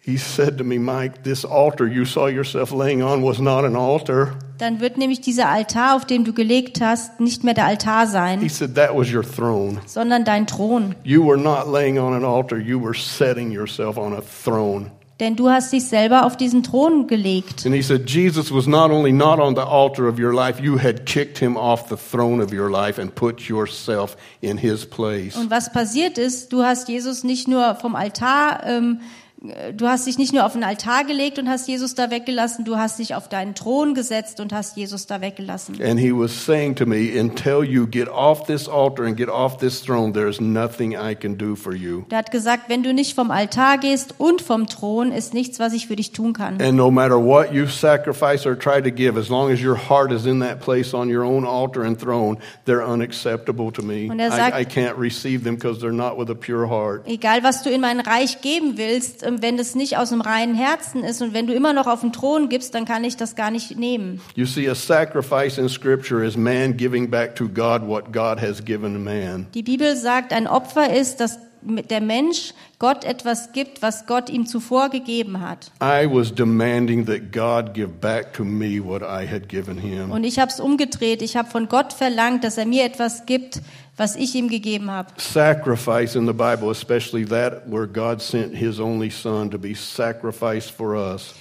he 0.03 0.17
said 0.17 0.57
to 0.57 0.63
me, 0.63 0.79
Mike, 0.79 1.23
this 1.23 1.45
altar 1.45 1.85
you 1.87 2.03
saw 2.05 2.27
yourself 2.27 2.71
laying 2.71 3.01
on 3.03 3.23
was 3.23 3.39
not 3.39 3.63
an 3.63 3.75
altar. 3.75 4.33
dann 4.57 4.79
wird 4.81 4.97
nämlich 4.97 5.21
dieser 5.21 5.47
Altar, 5.47 5.95
auf 5.95 6.05
dem 6.05 6.23
du 6.25 6.33
gelegt 6.33 6.81
hast, 6.81 7.19
nicht 7.19 7.43
mehr 7.43 7.53
der 7.53 7.65
Altar 7.65 8.05
He 8.05 8.11
sein, 8.11 8.49
said 8.49 8.75
that 8.75 8.93
was 8.95 9.11
your 9.13 9.23
throne. 9.23 9.79
sondern 9.85 10.25
dein 10.25 10.47
Thron. 10.47 10.95
You 11.03 11.25
were 11.25 11.37
not 11.37 11.71
laying 11.71 11.97
on 11.97 12.13
an 12.13 12.25
altar, 12.25 12.57
you 12.57 12.79
were 12.83 12.93
setting 12.95 13.51
yourself 13.51 13.97
on 13.97 14.13
a 14.13 14.21
throne. 14.21 14.91
Denn 15.21 15.35
du 15.35 15.51
hast 15.51 15.71
dich 15.71 15.85
selber 15.85 16.25
auf 16.25 16.35
diesen 16.35 16.63
Thron 16.63 17.05
gelegt. 17.05 17.63
And 17.67 17.75
he 17.75 17.83
said, 17.83 18.09
Jesus 18.09 18.51
was 18.51 18.65
not 18.65 18.89
only 18.89 19.11
not 19.11 19.39
on 19.39 19.53
the 19.53 19.61
altar 19.61 20.07
of 20.09 20.17
your 20.17 20.33
life, 20.33 20.59
you 20.59 20.79
had 20.79 21.05
kicked 21.05 21.37
him 21.37 21.55
off 21.55 21.89
the 21.89 21.95
throne 21.95 22.43
of 22.43 22.51
your 22.51 22.71
life 22.71 22.99
and 22.99 23.13
put 23.13 23.47
yourself 23.47 24.17
in 24.41 24.57
his 24.57 24.83
place. 24.83 25.35
Und 25.37 25.51
was 25.51 25.71
passiert 25.71 26.17
ist, 26.17 26.51
du 26.51 26.63
hast 26.63 26.89
Jesus 26.89 27.23
nicht 27.23 27.47
nur 27.47 27.75
vom 27.75 27.95
Altar, 27.95 28.63
ähm, 28.65 29.01
äh, 29.01 29.20
du 29.41 29.87
hast 29.87 30.05
dich 30.05 30.19
nicht 30.19 30.33
nur 30.33 30.45
auf 30.45 30.53
den 30.53 30.63
Altar 30.63 31.03
gelegt 31.03 31.39
und 31.39 31.49
hast 31.49 31.67
Jesus 31.67 31.95
da 31.95 32.11
weggelassen, 32.11 32.63
du 32.63 32.77
hast 32.77 32.99
dich 32.99 33.15
auf 33.15 33.27
deinen 33.27 33.55
Thron 33.55 33.95
gesetzt 33.95 34.39
und 34.39 34.53
hast 34.53 34.77
Jesus 34.77 35.07
da 35.07 35.19
weggelassen. 35.19 35.81
And 35.81 35.99
he 35.99 36.11
was 36.11 36.31
saying 36.31 36.75
to 36.75 36.85
me, 36.85 37.19
until 37.19 37.63
you 37.63 37.87
get 37.87 38.07
off 38.07 38.45
this 38.45 38.69
altar 38.69 39.03
and 39.03 39.17
get 39.17 39.29
off 39.29 39.57
this 39.57 39.81
throne, 39.81 40.13
there's 40.13 40.39
nothing 40.39 40.93
I 40.93 41.15
can 41.15 41.37
do 41.37 41.55
for 41.55 41.73
you. 41.73 42.03
Der 42.11 42.19
hat 42.19 42.31
gesagt, 42.31 42.69
wenn 42.69 42.83
du 42.83 42.93
nicht 42.93 43.15
vom 43.15 43.31
Altar 43.31 43.79
gehst 43.79 44.15
und 44.19 44.41
vom 44.43 44.67
Thron, 44.67 45.11
ist 45.11 45.33
nichts, 45.33 45.59
was 45.59 45.73
ich 45.73 45.87
für 45.87 45.95
dich 45.95 46.11
tun 46.11 46.33
kann. 46.33 46.61
And 46.61 46.75
no 46.75 46.91
matter 46.91 47.17
what 47.17 47.51
you 47.51 47.65
sacrifice 47.65 48.45
or 48.45 48.57
try 48.57 48.79
to 48.81 48.91
give, 48.91 49.17
as 49.19 49.29
long 49.29 49.51
as 49.51 49.59
your 49.59 49.75
heart 49.89 50.11
is 50.11 50.25
in 50.27 50.39
that 50.41 50.59
place 50.59 50.93
on 50.93 51.09
your 51.09 51.23
own 51.23 51.45
altar 51.45 51.83
and 51.83 51.99
throne, 51.99 52.37
they're 52.65 52.85
unacceptable 52.85 53.71
to 53.71 53.81
me. 53.81 54.07
Und 54.11 54.19
er 54.19 54.29
sagt- 54.29 54.55
I, 54.55 54.61
I 54.61 54.65
can't 54.65 54.99
receive 54.99 55.43
them 55.43 55.55
because 55.55 55.79
they're 55.79 55.91
not 55.91 56.15
with 56.19 56.29
a 56.29 56.35
pure 56.35 56.69
heart. 56.69 57.07
Egal, 57.07 57.41
was 57.43 57.63
du 57.63 57.71
in 57.71 57.81
mein 57.81 57.99
Reich 57.99 58.41
geben 58.41 58.73
willst, 58.77 59.23
wenn 59.39 59.57
es 59.59 59.75
nicht 59.75 59.97
aus 59.97 60.09
dem 60.09 60.21
reinen 60.21 60.55
Herzen 60.55 61.03
ist 61.03 61.21
und 61.21 61.33
wenn 61.33 61.47
du 61.47 61.53
immer 61.53 61.73
noch 61.73 61.87
auf 61.87 62.01
den 62.01 62.11
Thron 62.11 62.49
gibst, 62.49 62.75
dann 62.75 62.85
kann 62.85 63.03
ich 63.03 63.17
das 63.17 63.35
gar 63.35 63.51
nicht 63.51 63.77
nehmen. 63.77 64.19
You 64.35 64.45
see, 64.45 64.67
a 64.69 64.75
sacrifice 64.75 65.57
in 65.57 65.69
Scripture 65.69 66.25
is 66.25 66.35
man 66.35 66.75
giving 66.75 67.09
back 67.09 67.35
to 67.35 67.47
God 67.47 67.87
what 67.87 68.11
God 68.11 68.41
has 68.41 68.63
given 68.63 69.03
man. 69.03 69.47
Die 69.53 69.63
Bibel 69.63 69.95
sagt, 69.95 70.33
ein 70.33 70.47
Opfer 70.47 70.93
ist, 70.93 71.19
dass 71.19 71.37
der 71.61 72.01
Mensch 72.01 72.53
Gott 72.79 73.03
etwas 73.03 73.51
gibt, 73.51 73.81
was 73.81 74.07
Gott 74.07 74.29
ihm 74.29 74.47
zuvor 74.47 74.89
gegeben 74.89 75.39
hat. 75.39 75.71
I 75.81 76.07
was 76.09 76.33
demanding 76.33 77.05
that 77.05 77.31
God 77.31 77.73
give 77.73 77.89
back 77.89 78.33
to 78.33 78.43
me 78.43 78.83
what 78.83 79.03
I 79.03 79.27
had 79.27 79.47
given 79.47 79.77
him. 79.77 80.11
Und 80.11 80.23
ich 80.23 80.39
habe 80.39 80.51
es 80.51 80.59
umgedreht. 80.59 81.21
Ich 81.21 81.37
habe 81.37 81.49
von 81.49 81.67
Gott 81.67 81.93
verlangt, 81.93 82.43
dass 82.43 82.57
er 82.57 82.65
mir 82.65 82.83
etwas 82.83 83.27
gibt, 83.27 83.61
was 83.97 84.15
ich 84.15 84.35
ihm 84.35 84.47
gegeben 84.47 84.89
habe. 84.89 85.09
Sacrifice 85.17 86.15
in 86.15 86.25
the 86.25 86.33
Bible, 86.33 86.69
especially 86.71 87.25
that 87.25 87.67
where 87.67 87.87
God 87.87 88.21
sent 88.21 88.55
his 88.55 88.79
only 88.79 89.09
son 89.09 89.49
to 89.49 89.57
be 89.57 89.73
sacrificed 89.73 90.71
for 90.71 90.95
us. 90.95 91.33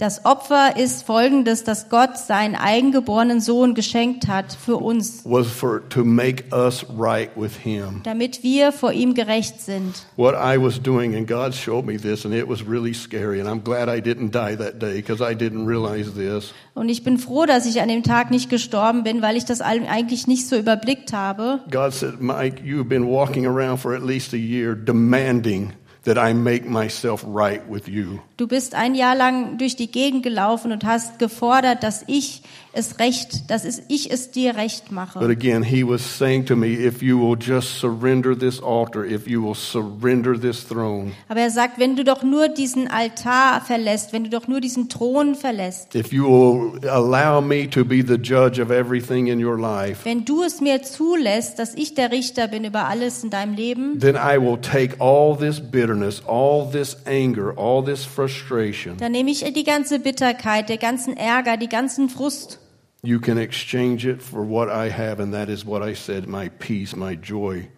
Das 0.00 0.24
Opfer 0.24 0.76
ist 0.76 1.02
folgendes, 1.02 1.64
dass 1.64 1.88
Gott 1.88 2.16
seinen 2.18 2.54
eigengeborenen 2.54 3.40
Sohn 3.40 3.74
geschenkt 3.74 4.28
hat 4.28 4.52
für 4.52 4.76
uns, 4.76 5.22
was 5.24 5.48
for 5.48 5.88
to 5.88 6.04
make 6.04 6.44
us 6.52 6.86
right 6.96 7.30
with 7.34 7.56
him. 7.56 8.02
damit 8.04 8.44
wir 8.44 8.70
vor 8.70 8.92
ihm 8.92 9.14
gerecht 9.14 9.60
sind. 9.60 10.06
What 10.14 10.36
I 10.36 10.56
was 10.56 10.80
doing, 10.80 11.16
and 11.16 11.26
God 11.26 11.52
showed 11.52 11.84
me 11.84 11.96
this, 11.96 12.24
and 12.24 12.32
it 12.32 12.48
was 12.48 12.64
really 12.64 12.94
scary. 12.94 13.40
And 13.40 13.48
I'm 13.48 13.64
glad 13.64 13.88
I 13.88 14.00
didn't 14.00 14.30
die 14.30 14.54
that 14.54 14.80
day 14.80 15.02
because 15.02 15.20
I 15.20 15.34
didn't 15.34 15.66
realize 15.66 16.12
this. 16.14 16.54
Und 16.74 16.90
ich 16.90 17.02
bin 17.02 17.18
froh, 17.18 17.44
dass 17.44 17.66
ich 17.66 17.80
an 17.80 17.88
dem 17.88 18.04
Tag 18.04 18.30
nicht 18.30 18.48
gestorben 18.48 19.02
bin, 19.02 19.20
weil 19.20 19.36
ich 19.36 19.46
das 19.46 19.60
eigentlich 19.60 20.28
nicht 20.28 20.46
so 20.46 20.54
überblickt 20.54 21.12
habe. 21.12 21.58
God 21.72 21.92
said, 21.92 22.20
Mike, 22.20 22.62
you've 22.64 22.88
been 22.88 23.08
walking 23.08 23.46
around 23.46 23.78
for 23.78 23.96
at 23.96 24.04
least 24.04 24.32
a 24.32 24.36
year 24.36 24.76
demanding 24.76 25.72
that 26.08 26.16
I 26.16 26.32
make 26.32 26.68
myself 26.68 27.24
right 27.26 27.62
with 27.68 27.86
you. 27.86 28.20
Du 28.36 28.48
bist 28.48 28.74
ein 28.74 28.94
Jahr 28.94 29.14
lang 29.14 29.58
durch 29.58 29.76
die 29.76 29.90
Gegend 29.90 30.22
gelaufen 30.22 30.72
und 30.72 30.84
hast 30.84 31.18
gefordert, 31.18 31.82
dass 31.82 32.04
ich 32.06 32.42
es 32.72 32.98
recht, 32.98 33.50
dass 33.50 33.64
es, 33.64 33.82
ich 33.88 34.10
es 34.10 34.30
dir 34.30 34.56
recht 34.56 34.84
But 34.86 34.92
mache. 34.92 35.18
again, 35.24 35.62
he 35.62 35.82
was 35.82 36.02
saying 36.02 36.44
to 36.46 36.56
me, 36.56 36.68
if 36.74 37.02
you 37.02 37.18
will 37.18 37.36
just 37.38 37.78
surrender 37.80 38.36
this 38.38 38.62
altar, 38.62 39.04
if 39.04 39.26
you 39.26 39.42
will 39.42 39.54
surrender 39.54 40.38
this 40.38 40.66
throne, 40.66 41.12
Aber 41.28 41.40
er 41.40 41.50
sagt, 41.50 41.78
wenn 41.78 41.96
du 41.96 42.04
doch 42.04 42.22
nur 42.22 42.48
diesen 42.48 42.88
Altar 42.88 43.60
verlässt, 43.60 44.12
wenn 44.12 44.24
du 44.24 44.30
doch 44.30 44.48
nur 44.48 44.60
diesen 44.60 44.88
Thron 44.88 45.34
verlässt, 45.34 45.94
if 45.94 46.12
you 46.12 46.24
will 46.24 46.88
allow 46.88 47.40
me 47.40 47.68
to 47.68 47.84
be 47.84 48.02
the 48.06 48.16
judge 48.16 48.60
of 48.62 48.70
everything 48.70 49.26
in 49.28 49.44
your 49.44 49.58
life, 49.58 50.04
wenn 50.04 50.24
du 50.24 50.42
es 50.42 50.60
mir 50.60 50.82
zulässt, 50.82 51.58
dass 51.58 51.74
ich 51.74 51.94
der 51.94 52.12
Richter 52.12 52.48
bin 52.48 52.64
über 52.64 52.86
alles 52.86 53.24
in 53.24 53.30
deinem 53.30 53.54
Leben, 53.54 53.98
then 53.98 54.14
I 54.14 54.38
will 54.38 54.58
take 54.60 54.94
all 55.00 55.36
this 55.36 55.60
bitterness, 55.60 56.22
all 56.26 56.70
this 56.70 56.96
anger, 57.06 57.54
all 57.56 57.82
this 57.84 58.04
frustration. 58.04 58.96
dann 58.98 59.12
nehme 59.12 59.30
ich 59.30 59.44
die 59.52 59.64
ganze 59.64 59.98
Bitterkeit, 59.98 60.68
der 60.68 60.78
ganzen 60.78 61.16
Ärger, 61.16 61.56
die 61.56 61.68
ganzen 61.68 62.08
Frust 62.08 62.58
You 63.02 63.20
can 63.20 63.38
exchange 63.38 64.04
it 64.04 64.20
for 64.22 64.42
what 64.42 64.68
I 64.68 64.90
have, 64.90 65.22
and 65.22 65.32
that 65.32 65.48
is 65.48 65.64
what 65.64 65.88
I 65.88 65.94
said 65.94 66.26
my 66.26 66.48
peace, 66.48 66.96
my 66.96 67.14
joy. 67.14 67.68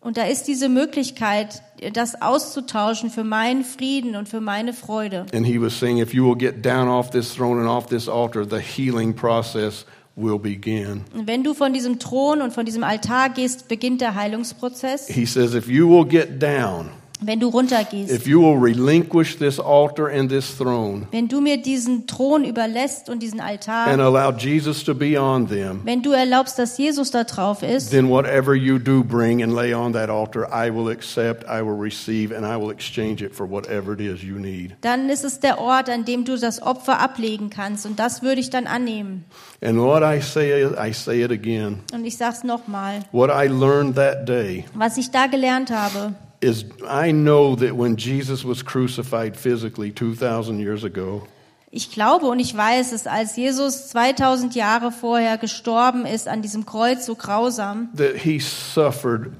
Und 0.00 0.16
da 0.16 0.24
ist 0.24 0.44
diese 0.44 0.68
Möglichkeit, 0.68 1.62
das 1.92 2.22
auszutauschen 2.22 3.10
für 3.10 3.24
meinen 3.24 3.64
Frieden 3.64 4.14
und 4.14 4.28
für 4.28 4.40
meine 4.40 4.72
Freude. 4.72 5.26
And 5.34 5.44
he 5.44 5.60
was 5.60 5.78
saying, 5.78 5.98
if 5.98 6.14
you 6.14 6.24
will 6.24 6.36
get 6.36 6.64
down 6.64 6.88
off 6.88 7.10
this 7.10 7.34
throne 7.34 7.60
and 7.60 7.68
off 7.68 7.88
this 7.88 8.08
altar, 8.08 8.46
the 8.48 8.60
healing 8.60 9.14
process 9.14 9.84
will 10.14 10.38
begin. 10.38 11.02
Und 11.12 11.26
wenn 11.26 11.42
du 11.42 11.54
von 11.54 11.72
diesem 11.72 11.98
Thron 11.98 12.40
und 12.40 12.52
von 12.52 12.64
diesem 12.64 12.84
Altar 12.84 13.30
gehst, 13.30 13.68
beginnt 13.68 14.00
der 14.00 14.14
Heilungsprozess. 14.14 15.08
He 15.08 15.26
says, 15.26 15.54
if 15.54 15.68
you 15.68 15.88
will 15.88 16.06
get 16.06 16.40
down, 16.40 16.90
Wenn 17.20 17.40
du 17.40 17.48
runtergehst, 17.48 18.10
if 18.10 18.26
you 18.26 18.40
will 18.42 18.58
relinquish 18.58 19.38
this 19.38 19.58
altar 19.58 20.08
and 20.08 20.28
this 20.28 20.56
throne 20.56 21.06
wenn 21.12 21.28
du 21.28 21.40
mir 21.40 21.56
diesen 21.56 22.06
Thron 22.06 22.44
überlässt 22.44 23.08
und 23.08 23.22
diesen 23.22 23.40
and 23.40 23.50
Altar, 23.50 23.98
allow 23.98 24.30
Jesus 24.30 24.84
to 24.84 24.94
be 24.94 25.18
on 25.18 25.48
them, 25.48 25.80
wenn 25.84 26.02
du 26.02 26.12
erlaubst, 26.12 26.58
dass 26.58 26.76
Jesus 26.76 27.10
da 27.10 27.24
drauf 27.24 27.62
ist, 27.62 27.90
then 27.90 28.08
whatever 28.10 28.54
you 28.54 28.78
do 28.78 29.02
bring 29.02 29.42
and 29.42 29.54
lay 29.54 29.72
on 29.72 29.92
that 29.94 30.10
altar, 30.10 30.46
I 30.52 30.70
will 30.70 30.88
accept, 30.90 31.44
I 31.44 31.62
will 31.62 31.78
receive, 31.78 32.36
and 32.36 32.44
I 32.44 32.56
will 32.56 32.70
exchange 32.70 33.24
it 33.24 33.34
for 33.34 33.48
whatever 33.48 33.94
it 33.94 34.00
is 34.00 34.22
you 34.22 34.38
need. 34.38 34.76
dann 34.82 35.08
ist 35.08 35.24
es 35.24 35.40
der 35.40 35.58
Ort, 35.58 35.88
an 35.88 36.04
dem 36.04 36.24
du 36.24 36.36
das 36.36 36.60
Opfer 36.60 37.00
ablegen 37.00 37.50
kannst. 37.50 37.86
Und 37.86 37.98
das 37.98 38.22
würde 38.22 38.40
ich 38.40 38.50
dann 38.50 38.66
annehmen. 38.66 39.24
And 39.62 39.78
what 39.78 40.02
I 40.02 40.20
say, 40.20 40.64
I 40.64 40.92
say 40.92 41.22
it 41.22 41.30
again. 41.30 41.80
Und 41.92 42.04
ich 42.04 42.16
sag's 42.16 42.44
nochmal. 42.44 43.00
What 43.12 43.30
I 43.30 43.48
learned 43.48 43.96
that 43.96 44.28
day 44.28 44.64
Was 44.74 44.96
ich 44.98 45.10
da 45.10 45.26
gelernt 45.26 45.70
habe, 45.70 46.14
is 46.46 46.64
I 46.88 47.12
know 47.12 47.56
that 47.56 47.76
when 47.76 47.96
Jesus 47.96 48.44
was 48.44 48.64
crucified 48.64 49.36
physically 49.36 49.90
2,000 49.92 50.60
years 50.60 50.84
ago, 50.84 51.22
ich 51.70 51.90
glaube 51.90 52.26
und 52.26 52.38
ich 52.40 52.56
weiß 52.56 52.92
es, 52.92 53.06
als 53.06 53.36
Jesus 53.36 53.88
2000 53.88 54.54
Jahre 54.54 54.92
vorher 54.92 55.36
gestorben 55.36 56.06
ist 56.06 56.28
an 56.28 56.40
diesem 56.40 56.64
Kreuz 56.64 57.04
so 57.04 57.14
grausam, 57.16 57.88
that 57.96 58.16
he 58.24 58.38
suffered 58.38 59.32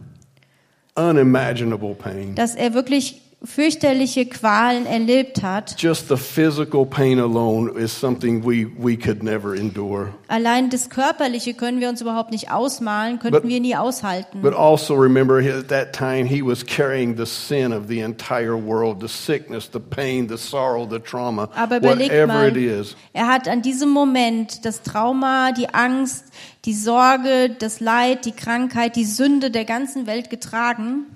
unimaginable 0.96 1.94
pain. 1.94 2.34
dass 2.34 2.54
er 2.54 2.74
wirklich 2.74 3.22
fürchterliche 3.44 4.26
Qualen 4.26 4.86
erlebt 4.86 5.42
hat. 5.42 5.76
Just 5.78 6.08
the 6.08 6.16
physical 6.16 6.84
pain 6.86 7.18
alone 7.18 7.70
is 7.78 7.92
something 7.92 8.42
we, 8.44 8.66
we 8.78 8.96
could 8.96 9.22
never 9.22 9.54
endure. 9.54 10.08
Allein 10.28 10.70
das 10.70 10.88
Körperliche 10.90 11.54
können 11.54 11.80
wir 11.80 11.88
uns 11.88 12.00
überhaupt 12.00 12.30
nicht 12.32 12.50
ausmalen, 12.50 13.18
könnten 13.18 13.42
But- 13.42 13.48
wir 13.48 13.60
nie 13.60 13.76
aushalten. 13.76 14.40
But 14.42 14.54
also 14.54 14.94
remember, 14.94 15.38
at 15.38 15.68
that 15.68 15.92
time, 15.92 16.24
he 16.26 16.42
was 16.42 16.64
carrying 16.64 17.16
the 17.16 17.26
sin 17.26 17.72
of 17.72 17.86
the 17.88 18.00
entire 18.00 18.56
world, 18.56 19.00
the 19.00 19.08
sickness, 19.08 19.68
the 19.72 19.80
pain, 19.80 20.28
the 20.28 20.38
sorrow, 20.38 20.86
the 20.88 20.98
trauma, 20.98 21.48
Aber 21.54 21.80
whatever 21.82 22.26
mal, 22.26 22.48
it 22.48 22.56
is. 22.56 22.96
er 23.12 23.28
hat 23.28 23.48
an 23.48 23.62
diesem 23.62 23.90
Moment 23.90 24.64
das 24.64 24.82
Trauma, 24.82 25.52
die 25.52 25.68
Angst, 25.72 26.24
die 26.64 26.74
Sorge, 26.74 27.50
das 27.56 27.80
Leid, 27.80 28.24
die 28.24 28.32
Krankheit, 28.32 28.96
die 28.96 29.04
Sünde 29.04 29.50
der 29.50 29.64
ganzen 29.64 30.06
Welt 30.06 30.30
getragen. 30.30 31.06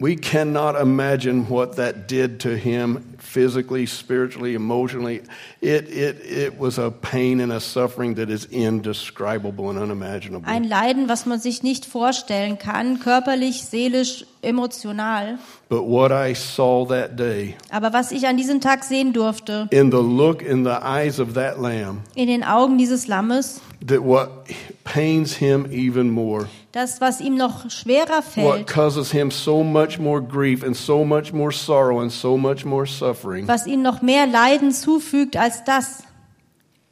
We 0.00 0.16
cannot 0.16 0.74
imagine 0.74 1.48
what 1.48 1.76
that 1.76 2.08
did 2.08 2.40
to 2.40 2.56
him 2.56 3.14
physically, 3.18 3.86
spiritually, 3.86 4.54
emotionally. 4.54 5.22
It, 5.60 5.88
it, 5.88 6.20
it 6.20 6.58
was 6.58 6.78
a 6.78 6.90
pain 6.90 7.38
and 7.40 7.52
a 7.52 7.60
suffering 7.60 8.14
that 8.14 8.28
is 8.28 8.44
indescribable 8.46 9.70
and 9.70 9.78
unimaginable. 9.78 10.48
Ein 10.48 10.64
Leiden, 10.64 11.08
was 11.08 11.26
man 11.26 11.38
sich 11.38 11.62
nicht 11.62 11.86
vorstellen 11.86 12.58
kann, 12.58 12.98
körperlich, 12.98 13.62
seelisch, 13.62 14.26
emotional. 14.42 15.38
But 15.68 15.84
what 15.84 16.10
I 16.10 16.34
saw 16.34 16.84
that 16.86 17.16
day, 17.16 17.56
Aber 17.70 17.92
was 17.92 18.10
ich 18.10 18.26
an 18.26 18.36
diesem 18.36 18.60
Tag 18.60 18.82
sehen 18.82 19.12
durfte, 19.12 19.68
in 19.70 19.90
the 19.90 20.02
look 20.02 20.42
in 20.42 20.64
the 20.64 20.82
eyes 20.82 21.20
of 21.20 21.34
that 21.34 21.60
lamb, 21.60 22.02
in 22.16 22.26
den 22.26 22.42
Augen 22.42 22.78
dieses 22.78 23.06
Lammes, 23.06 23.60
that 23.86 24.02
what 24.02 24.48
pains 24.82 25.34
him 25.36 25.66
even 25.70 26.10
more, 26.10 26.48
das, 26.74 27.00
was 27.00 27.20
ihm 27.20 27.36
noch 27.36 27.70
schwerer 27.70 28.16
what 28.16 28.24
fällt, 28.24 28.66
causes 28.66 29.12
him 29.12 29.30
so 29.30 29.62
much 29.62 29.98
more 29.98 30.20
grief 30.20 30.62
and 30.62 30.76
so 30.76 31.04
much 31.04 31.32
more 31.32 31.52
sorrow 31.52 32.00
and 32.00 32.10
so 32.10 32.36
much 32.36 32.64
more 32.64 32.86
suffering, 32.86 33.46
was 33.46 33.66
ihm 33.66 33.82
noch 33.82 34.02
mehr 34.02 34.26
Leiden 34.26 34.72
zufügt 34.72 35.36
als 35.36 35.64
das, 35.64 36.02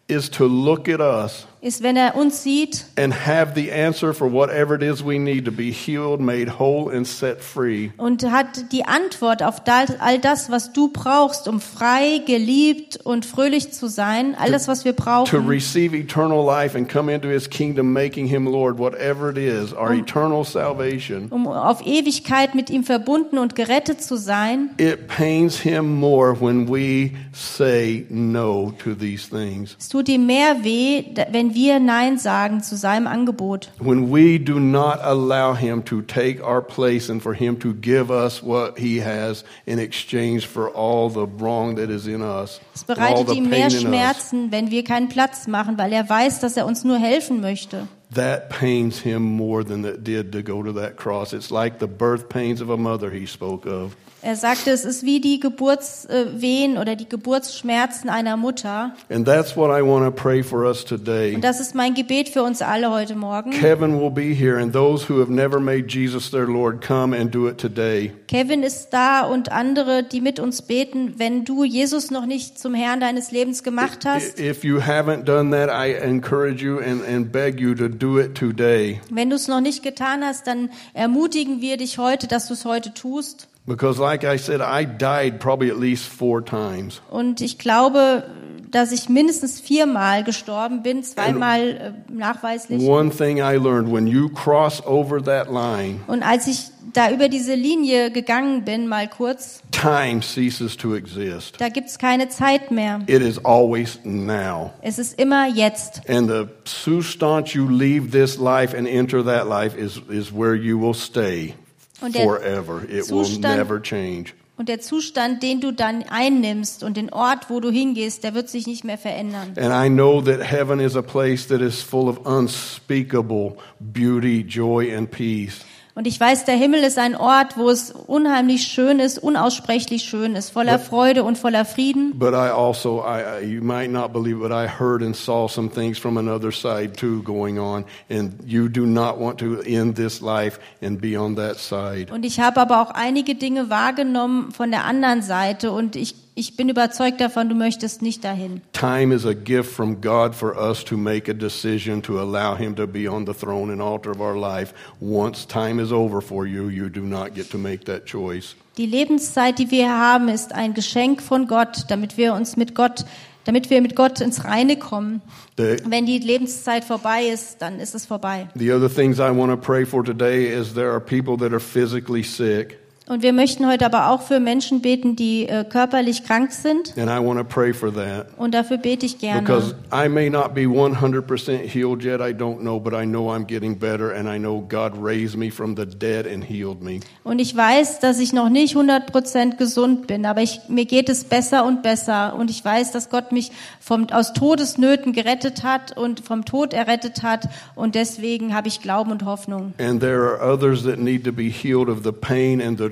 is 0.08 0.30
to 0.30 0.46
look 0.46 0.88
at 0.88 1.00
us 1.00 1.46
ist, 1.62 1.82
wenn 1.82 1.96
er 1.96 2.16
uns 2.16 2.42
sieht 2.42 2.84
and 2.98 3.14
have 3.26 3.52
the 3.54 3.70
answer 3.72 4.12
for 4.12 4.30
whatever 4.30 4.74
it 4.74 4.82
is 4.82 5.02
we 5.04 5.18
need 5.18 5.44
to 5.44 5.52
be 5.52 5.70
healed, 5.70 6.20
made 6.20 6.58
whole, 6.58 6.94
and 6.94 7.06
set 7.06 7.40
free. 7.40 7.90
und 7.96 8.28
hat 8.30 8.72
die 8.72 8.84
Antwort 8.84 9.42
auf 9.42 9.62
all 10.00 10.18
das, 10.18 10.50
was 10.50 10.72
du 10.72 10.88
brauchst, 10.88 11.46
um 11.46 11.60
frei, 11.60 12.20
geliebt 12.26 12.98
und 13.04 13.24
fröhlich 13.24 13.72
zu 13.72 13.86
sein, 13.88 14.34
all 14.38 14.50
das, 14.50 14.66
was 14.66 14.84
wir 14.84 14.94
To 14.96 15.02
brauchen, 15.04 15.46
receive 15.48 15.96
eternal 15.96 16.44
life 16.44 16.76
and 16.76 16.88
come 16.88 17.12
into 17.12 17.28
his 17.28 17.48
kingdom, 17.48 17.92
making 17.92 18.26
him 18.26 18.46
Lord, 18.46 18.76
whatever 18.78 19.30
it 19.30 19.38
is, 19.38 19.72
our 19.72 19.92
eternal 19.94 20.44
salvation. 20.44 21.28
um 21.30 21.46
auf 21.46 21.86
Ewigkeit 21.86 22.54
mit 22.56 22.70
ihm 22.70 22.82
verbunden 22.82 23.38
und 23.38 23.54
gerettet 23.54 24.02
zu 24.02 24.16
sein. 24.16 24.70
It 24.78 25.06
pains 25.06 25.60
him 25.60 25.94
more 26.00 26.34
when 26.40 26.68
we 26.68 27.12
say 27.32 28.04
no 28.10 28.72
to 28.82 28.94
these 28.94 29.28
things. 29.30 29.76
Es 29.78 29.88
tut 29.88 30.08
ihm 30.08 30.26
mehr 30.26 30.64
weh, 30.64 31.04
da- 31.14 31.26
wenn 31.30 31.51
wir 31.54 31.80
Nein 31.80 32.18
sagen 32.18 32.62
zu 32.62 32.76
seinem 32.76 33.06
Angebot. 33.06 33.70
When 33.78 34.12
we 34.12 34.38
do 34.38 34.58
not 34.58 34.98
allow 35.02 35.54
him 35.54 35.84
to 35.84 36.02
take 36.02 36.42
our 36.42 36.62
place 36.62 37.10
and 37.10 37.22
for 37.22 37.34
him 37.34 37.58
to 37.60 37.72
give 37.74 38.10
us 38.10 38.42
what 38.42 38.78
he 38.78 39.02
has 39.02 39.44
in 39.66 39.78
exchange 39.78 40.46
for 40.46 40.74
all 40.74 41.10
the 41.10 41.26
wrong 41.40 41.76
that 41.76 41.90
is 41.90 42.06
in 42.06 42.22
us, 42.22 42.60
Es 42.74 42.84
bereitet 42.84 43.32
ihm 43.32 43.48
mehr. 43.48 43.70
Schmerzen, 43.70 44.50
wenn 44.50 44.70
wir 44.70 44.84
keinen 44.84 45.08
Platz 45.08 45.46
machen, 45.46 45.78
weil 45.78 45.92
er 45.92 46.08
weiß, 46.08 46.40
dass 46.40 46.56
er 46.56 46.66
uns 46.66 46.84
nur 46.84 46.98
helfen 46.98 47.40
möchte. 47.40 47.86
That 48.14 48.50
pains 48.50 49.00
him 49.00 49.22
more 49.22 49.64
than 49.64 49.84
it 49.84 50.04
did 50.04 50.32
to 50.32 50.42
go 50.42 50.62
to 50.62 50.72
that 50.72 50.96
cross. 50.96 51.32
It's 51.32 51.50
like 51.50 51.78
the 51.78 51.86
birth 51.86 52.28
pains 52.28 52.60
of 52.60 52.70
a 52.70 52.76
mother 52.76 53.10
he 53.10 53.26
spoke 53.26 53.66
of. 53.66 53.96
Er 54.24 54.36
sagte, 54.36 54.70
es 54.70 54.84
ist 54.84 55.04
wie 55.04 55.20
die 55.20 55.40
Geburtswehen 55.40 56.78
oder 56.78 56.94
die 56.94 57.08
Geburtsschmerzen 57.08 58.08
einer 58.08 58.36
Mutter. 58.36 58.94
And 59.10 59.26
that's 59.26 59.56
what 59.56 59.76
I 59.76 59.82
want 59.82 60.04
to 60.04 60.12
pray 60.12 60.44
for 60.44 60.64
us 60.64 60.84
today. 60.84 61.34
Und 61.34 61.42
das 61.42 61.58
ist 61.58 61.74
mein 61.74 61.94
Gebet 61.94 62.28
für 62.28 62.44
uns 62.44 62.62
alle 62.62 62.92
heute 62.92 63.16
Morgen. 63.16 63.50
Kevin 63.50 64.00
will 64.00 64.12
be 64.12 64.32
here, 64.32 64.60
and 64.60 64.72
those 64.72 65.08
who 65.08 65.18
have 65.20 65.28
never 65.28 65.58
made 65.58 65.86
Jesus 65.88 66.30
their 66.30 66.46
Lord, 66.46 66.80
come 66.86 67.16
and 67.18 67.34
do 67.34 67.48
it 67.48 67.58
today. 67.58 68.12
Kevin 68.28 68.62
ist 68.62 68.90
da 68.90 69.22
und 69.22 69.50
andere, 69.50 70.04
die 70.04 70.20
mit 70.20 70.38
uns 70.38 70.62
beten. 70.62 71.14
Wenn 71.16 71.44
du 71.44 71.64
Jesus 71.64 72.12
noch 72.12 72.24
nicht 72.24 72.60
zum 72.60 72.74
Herrn 72.74 73.00
deines 73.00 73.32
Lebens 73.32 73.64
gemacht 73.64 74.04
hast, 74.04 74.38
If 74.38 74.62
you 74.62 74.78
haven't 74.78 75.24
done 75.24 75.50
that, 75.50 75.68
I 75.68 75.96
encourage 76.00 76.62
you 76.62 76.78
and, 76.78 77.02
and 77.04 77.32
beg 77.32 77.58
you 77.58 77.74
to 77.74 77.88
do 78.02 78.18
it 78.18 78.34
today. 78.34 79.00
wenn 79.10 79.30
du 79.30 79.36
es 79.36 79.46
noch 79.48 79.60
nicht 79.60 79.82
getan 79.82 80.24
hast, 80.24 80.46
dann 80.46 80.70
ermutigen 80.92 81.60
wir 81.60 81.76
dich 81.76 81.98
heute, 81.98 82.26
dass 82.26 82.48
du 82.48 82.54
es 82.54 82.64
heute 82.64 82.92
tust. 82.92 83.48
Because, 83.64 84.00
like 84.00 84.24
I 84.24 84.38
said, 84.38 84.60
I 84.60 84.84
died 84.84 85.38
probably 85.38 85.70
at 85.70 85.78
least 85.78 86.06
four 86.06 86.44
times. 86.44 87.00
Und 87.10 87.40
ich 87.40 87.58
glaube, 87.58 88.24
dass 88.72 88.90
ich 88.90 89.08
mindestens 89.08 89.60
viermal 89.60 90.24
gestorben 90.24 90.82
bin, 90.82 91.04
zweimal 91.04 91.60
äh, 92.08 92.12
nachweislich. 92.12 92.82
One 92.82 93.10
thing 93.10 93.38
I 93.38 93.56
learned 93.56 93.92
when 93.92 94.06
you 94.06 94.28
cross 94.30 94.84
over 94.84 95.22
that 95.22 95.48
line, 95.52 96.00
Und 96.08 96.22
als 96.22 96.48
ich 96.48 96.70
da 96.92 97.10
über 97.10 97.28
diese 97.28 97.54
Linie 97.54 98.10
gegangen 98.10 98.64
bin, 98.64 98.88
mal 98.88 99.08
kurz, 99.08 99.62
time 99.70 100.22
ceases 100.22 100.76
to 100.76 100.96
exist. 100.96 101.60
da 101.60 101.68
gibt's 101.68 101.98
keine 101.98 102.28
Zeit 102.30 102.70
mehr. 102.70 103.00
It 103.06 103.22
is 103.22 103.38
always 103.44 104.00
now. 104.02 104.72
Es 104.80 104.98
ist 104.98 105.18
immer 105.20 105.46
jetzt. 105.48 106.02
And 106.08 106.28
the 106.28 106.46
so 106.64 107.00
staunch 107.00 107.54
you 107.54 107.68
leave 107.68 108.10
this 108.10 108.38
life 108.38 108.76
and 108.76 108.88
enter 108.88 109.24
that 109.24 109.46
life 109.48 109.78
is, 109.78 110.00
is 110.08 110.32
where 110.32 110.54
you 110.54 110.80
will 110.80 110.94
stay 110.94 111.54
Und 112.02 112.14
der 112.14 112.24
forever. 112.24 112.82
It 112.88 113.10
will 113.10 113.38
never 113.38 113.80
change. 113.80 114.32
Und 114.56 114.68
der 114.68 114.80
Zustand, 114.80 115.42
den 115.42 115.60
du 115.60 115.72
dann 115.72 116.04
einnimmst 116.08 116.84
und 116.84 116.96
den 116.96 117.10
Ort, 117.10 117.48
wo 117.48 117.58
du 117.60 117.70
hingehst, 117.70 118.22
der 118.22 118.34
wird 118.34 118.48
sich 118.48 118.66
nicht 118.66 118.84
mehr 118.84 118.98
verändern. 118.98 119.54
And 119.56 119.72
I 119.72 119.88
know 119.88 120.20
that 120.20 120.40
heaven 120.40 120.78
is 120.78 120.94
a 120.94 121.02
place 121.02 121.48
that 121.48 121.60
is 121.60 121.80
full 121.80 122.08
of 122.08 122.26
unspeakable 122.26 123.56
beauty, 123.80 124.44
joy, 124.46 124.94
and 124.94 125.10
peace. 125.10 125.64
Und 125.94 126.06
ich 126.06 126.18
weiß, 126.18 126.46
der 126.46 126.56
Himmel 126.56 126.80
ist 126.84 126.98
ein 126.98 127.14
Ort, 127.14 127.58
wo 127.58 127.68
es 127.68 127.90
unheimlich 127.90 128.66
schön 128.66 128.98
ist, 128.98 129.18
unaussprechlich 129.18 130.04
schön 130.04 130.34
ist, 130.34 130.48
voller 130.48 130.78
Freude 130.78 131.22
und 131.22 131.36
voller 131.36 131.66
Frieden. 131.66 132.18
But 132.18 132.32
I 132.32 132.48
also, 132.48 133.04
I, 133.04 133.42
I, 133.42 133.46
you 133.46 133.62
might 133.62 133.90
not 133.90 134.10
believe, 134.10 134.38
but 134.38 134.50
I 134.52 134.66
heard 134.66 135.02
and 135.02 135.14
saw 135.14 135.46
some 135.48 135.68
things 135.68 135.98
from 135.98 136.16
another 136.16 136.50
side 136.50 136.96
too 136.96 137.22
going 137.24 137.58
on, 137.58 137.84
and 138.08 138.32
you 138.46 138.70
do 138.70 138.86
not 138.86 139.20
want 139.20 139.38
to 139.40 139.60
end 139.66 139.94
this 139.96 140.22
life 140.22 140.58
and 140.80 140.98
be 140.98 141.14
on 141.14 141.36
that 141.36 141.58
side. 141.58 142.10
Und 142.10 142.24
ich 142.24 142.40
habe 142.40 142.58
aber 142.58 142.80
auch 142.80 142.90
einige 142.92 143.34
Dinge 143.34 143.68
wahrgenommen 143.68 144.50
von 144.50 144.70
der 144.70 144.86
anderen 144.86 145.20
Seite 145.20 145.72
und 145.72 145.94
ich, 145.94 146.14
ich 146.34 146.56
bin 146.56 146.68
überzeugt 146.68 147.20
davon, 147.20 147.48
du 147.48 147.54
möchtest 147.54 148.00
nicht 148.02 148.24
dahin. 148.24 148.62
Time 148.72 149.14
is 149.14 149.26
a 149.26 149.34
gift 149.34 149.70
from 149.70 150.00
God 150.00 150.34
for 150.34 150.56
us 150.56 150.82
to 150.84 150.96
make 150.96 151.30
a 151.30 151.34
decision 151.34 152.02
to 152.02 152.18
allow 152.20 152.56
Him 152.56 152.74
to 152.76 152.86
be 152.86 153.06
on 153.08 153.26
the 153.26 153.34
throne 153.34 153.70
and 153.70 153.82
altar 153.82 154.10
of 154.10 154.20
our 154.20 154.36
life. 154.36 154.72
Once 155.00 155.46
time 155.46 155.78
is 155.82 155.92
over 155.92 156.20
for 156.22 156.46
you, 156.46 156.68
you 156.68 156.88
do 156.88 157.02
not 157.02 157.34
get 157.34 157.50
to 157.50 157.58
make 157.58 157.84
that 157.84 158.06
choice. 158.06 158.54
Die 158.78 158.86
Lebenszeit, 158.86 159.58
die 159.58 159.70
wir 159.70 159.90
haben, 159.90 160.28
ist 160.28 160.54
ein 160.54 160.72
Geschenk 160.72 161.20
von 161.20 161.46
Gott, 161.46 161.84
damit 161.88 162.16
wir 162.16 162.32
uns 162.32 162.56
mit 162.56 162.74
Gott, 162.74 163.04
damit 163.44 163.68
wir 163.68 163.82
mit 163.82 163.94
Gott 163.94 164.22
ins 164.22 164.46
Reine 164.46 164.78
kommen. 164.78 165.20
The, 165.58 165.76
Wenn 165.84 166.06
die 166.06 166.18
Lebenszeit 166.18 166.82
vorbei 166.84 167.24
ist, 167.24 167.60
dann 167.60 167.78
ist 167.80 167.94
es 167.94 168.06
vorbei. 168.06 168.48
the 168.54 168.72
other 168.72 168.88
things 168.88 169.18
I 169.18 169.28
want 169.30 169.50
to 169.50 169.58
pray 169.58 169.84
for 169.84 170.02
today 170.02 170.46
is 170.46 170.72
there 170.72 170.90
are 170.92 171.00
people 171.00 171.36
that 171.36 171.52
are 171.52 171.60
physically 171.60 172.22
sick, 172.22 172.78
Und 173.12 173.22
wir 173.22 173.34
möchten 173.34 173.66
heute 173.68 173.84
aber 173.84 174.08
auch 174.08 174.22
für 174.22 174.40
Menschen 174.40 174.80
beten, 174.80 175.16
die 175.16 175.46
äh, 175.46 175.64
körperlich 175.64 176.24
krank 176.24 176.50
sind. 176.50 176.96
and 176.96 177.10
I 177.10 177.22
want 177.22 177.38
to 177.38 177.44
pray 177.44 177.74
for 177.74 177.92
that. 177.92 178.28
Und 178.38 178.54
dafür 178.54 178.78
bete 178.78 179.04
ich 179.04 179.18
Because 179.18 179.74
gerne. 179.90 180.06
I 180.06 180.08
may 180.08 180.30
not 180.30 180.54
be 180.54 180.62
100% 180.62 181.58
healed 181.58 182.02
yet, 182.02 182.22
I 182.22 182.32
don't 182.32 182.60
know, 182.60 182.80
but 182.80 182.94
I 182.94 183.04
know 183.04 183.30
I'm 183.30 183.44
getting 183.46 183.78
better, 183.78 184.14
and 184.14 184.26
I 184.26 184.38
know 184.38 184.62
God 184.66 184.96
raised 184.96 185.36
me 185.36 185.50
from 185.50 185.76
the 185.76 185.84
dead 185.84 186.26
and 186.26 186.42
healed 186.42 186.80
me. 186.80 187.00
Und 187.22 187.38
ich 187.38 187.54
weiß, 187.54 188.00
dass 188.00 188.18
ich 188.18 188.32
noch 188.32 188.48
nicht 188.48 188.76
100% 188.76 189.58
gesund 189.58 190.06
bin, 190.06 190.24
aber 190.24 190.40
ich, 190.40 190.62
mir 190.68 190.86
geht 190.86 191.10
es 191.10 191.24
besser 191.24 191.66
und 191.66 191.82
besser. 191.82 192.34
Und 192.34 192.48
ich 192.48 192.64
weiß, 192.64 192.92
dass 192.92 193.10
Gott 193.10 193.30
mich 193.30 193.52
vom, 193.78 194.08
aus 194.10 194.32
Todesnöten 194.32 195.12
gerettet 195.12 195.64
hat 195.64 195.94
und 195.98 196.20
vom 196.20 196.46
Tod 196.46 196.72
errettet 196.72 197.22
hat. 197.22 197.50
Und 197.74 197.94
deswegen 197.94 198.54
habe 198.54 198.68
ich 198.68 198.80
Glauben 198.80 199.12
und 199.12 199.26
Hoffnung. 199.26 199.74
And 199.78 200.00
there 200.00 200.22
are 200.22 200.40
others 200.40 200.84
that 200.84 200.98
need 200.98 201.24
to 201.24 201.32
be 201.32 201.50
healed 201.50 201.90
of 201.90 202.04
the 202.04 202.12
pain 202.12 202.62
and 202.62 202.78
the 202.78 202.88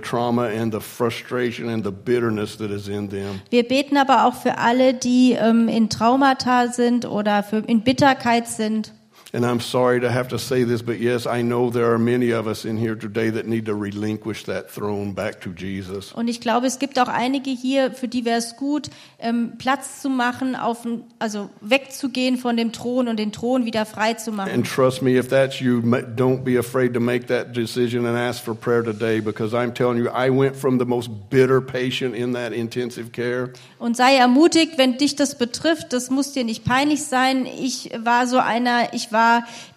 Wir 3.50 3.66
beten 3.66 3.96
aber 3.96 4.26
auch 4.26 4.34
für 4.34 4.58
alle, 4.58 4.94
die 4.94 5.32
ähm, 5.32 5.68
in 5.68 5.88
Traumata 5.88 6.68
sind 6.68 7.06
oder 7.06 7.42
für, 7.42 7.58
in 7.58 7.82
Bitterkeit 7.82 8.48
sind. 8.48 8.92
And 9.32 9.46
I'm 9.46 9.60
sorry 9.60 10.00
to 10.00 10.10
have 10.10 10.28
to 10.28 10.38
say 10.38 10.64
this, 10.64 10.82
but 10.82 10.98
yes, 10.98 11.24
I 11.24 11.42
know 11.42 11.70
there 11.70 11.92
are 11.92 11.98
many 11.98 12.32
of 12.32 12.48
us 12.48 12.64
in 12.64 12.76
here 12.76 12.96
today 12.96 13.30
that 13.30 13.46
need 13.46 13.66
to 13.66 13.74
relinquish 13.76 14.44
that 14.46 14.68
throne 14.68 15.12
back 15.12 15.40
to 15.42 15.52
Jesus. 15.52 16.12
Und 16.12 16.26
ich 16.26 16.40
glaube, 16.40 16.66
es 16.66 16.80
gibt 16.80 16.98
auch 16.98 17.06
einige 17.06 17.50
hier, 17.50 17.92
für 17.92 18.08
die 18.08 18.24
wäre 18.24 18.38
es 18.38 18.56
gut, 18.56 18.90
ähm, 19.20 19.52
Platz 19.56 20.02
zu 20.02 20.08
machen, 20.10 20.56
auf, 20.56 20.84
also 21.20 21.48
wegzugehen 21.60 22.38
von 22.38 22.56
dem 22.56 22.72
Thron 22.72 23.06
und 23.06 23.18
den 23.20 23.30
Thron 23.30 23.64
wieder 23.64 23.86
frei 23.86 24.14
zu 24.14 24.32
machen. 24.32 24.50
And 24.52 24.66
trust 24.66 25.00
me, 25.00 25.16
if 25.16 25.28
that's 25.28 25.60
you, 25.60 25.80
don't 25.80 26.42
be 26.42 26.58
afraid 26.58 26.92
to 26.94 27.00
make 27.00 27.28
that 27.28 27.54
decision 27.54 28.06
and 28.06 28.18
ask 28.18 28.42
for 28.42 28.54
prayer 28.56 28.82
today 28.82 29.20
because 29.20 29.54
I'm 29.54 29.72
telling 29.72 29.98
you, 29.98 30.08
I 30.10 30.28
went 30.30 30.56
from 30.56 30.80
the 30.80 30.86
most 30.86 31.08
bitter 31.30 31.60
patient 31.60 32.16
in 32.16 32.32
that 32.32 32.52
intensive 32.52 33.10
care 33.12 33.50
Und 33.78 33.96
sei 33.96 34.16
ermutigt, 34.16 34.76
wenn 34.76 34.98
dich 34.98 35.14
das 35.14 35.38
betrifft, 35.38 35.92
das 35.92 36.10
muss 36.10 36.32
dir 36.32 36.42
nicht 36.42 36.64
peinlich 36.64 37.04
sein. 37.04 37.46
Ich 37.46 37.90
war 37.96 38.26
so 38.26 38.38
einer, 38.38 38.92
ich 38.92 39.12
war 39.12 39.19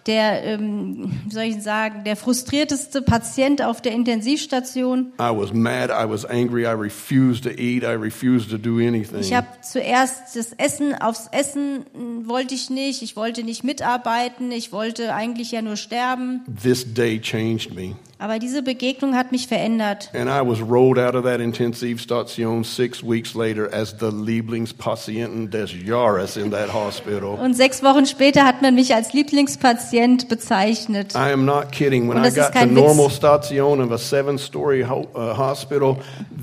der, 0.06 0.44
ähm, 0.44 1.10
wie 1.26 1.34
soll 1.34 1.44
ich 1.44 1.62
sagen, 1.62 2.04
der 2.04 2.16
frustrierteste 2.16 3.02
Patient 3.02 3.62
auf 3.62 3.80
der 3.80 3.92
Intensivstation. 3.92 5.12
I 5.18 5.30
was 5.30 5.52
mad, 5.52 5.90
I 5.90 6.08
was 6.08 6.24
angry, 6.24 6.62
I 6.62 6.74
refused 6.74 7.44
to 7.44 7.50
eat, 7.50 7.82
I 7.82 7.94
refused 7.94 8.50
to 8.50 8.58
do 8.58 8.78
anything. 8.78 9.20
Ich 9.20 9.32
habe 9.32 9.46
zuerst 9.62 10.36
das 10.36 10.52
Essen, 10.52 10.94
aufs 10.94 11.28
Essen 11.32 11.86
mm, 11.94 12.28
wollte 12.28 12.54
ich 12.54 12.70
nicht, 12.70 13.02
ich 13.02 13.16
wollte 13.16 13.44
nicht 13.44 13.64
mitarbeiten, 13.64 14.52
ich 14.52 14.72
wollte 14.72 15.14
eigentlich 15.14 15.52
ja 15.52 15.62
nur 15.62 15.76
sterben. 15.76 16.42
This 16.62 16.92
day 16.92 17.20
changed 17.20 17.74
me. 17.74 17.96
Aber 18.24 18.38
diese 18.38 18.62
Begegnung 18.62 19.14
hat 19.14 19.32
mich 19.32 19.48
verändert. 19.48 20.08
And 20.14 20.30
I 20.30 20.40
was 20.40 20.58
rolled 20.62 20.98
out 20.98 21.14
of 21.14 21.24
that 21.24 21.40
Intensivstation 21.40 22.64
six 22.64 23.02
weeks 23.02 23.34
later 23.34 23.68
as 23.70 23.94
the 24.00 24.06
Lieblingspatienten 24.06 25.50
des 25.50 25.74
Jahres 25.84 26.38
in 26.38 26.50
that 26.50 26.72
hospital. 26.72 27.38
Und 27.38 27.52
sechs 27.52 27.82
Wochen 27.82 28.06
später 28.06 28.46
hat 28.46 28.62
man 28.62 28.76
mich 28.76 28.94
als 28.94 29.12
Lieblingspatient 29.12 30.30
bezeichnet. 30.30 31.14
I 31.14 31.32
am 31.32 31.44
not 31.44 31.70
kidding. 31.70 32.08
When 32.08 32.16
I 32.16 32.30
got 32.30 32.54
to 32.54 32.60
Witz. 32.60 32.72
normal 32.72 33.10
station 33.10 33.82
of 33.82 33.92
a 33.92 33.98
seven-story 33.98 34.84
ho- 34.88 35.06
uh, 35.14 35.36
hospital, 35.36 35.98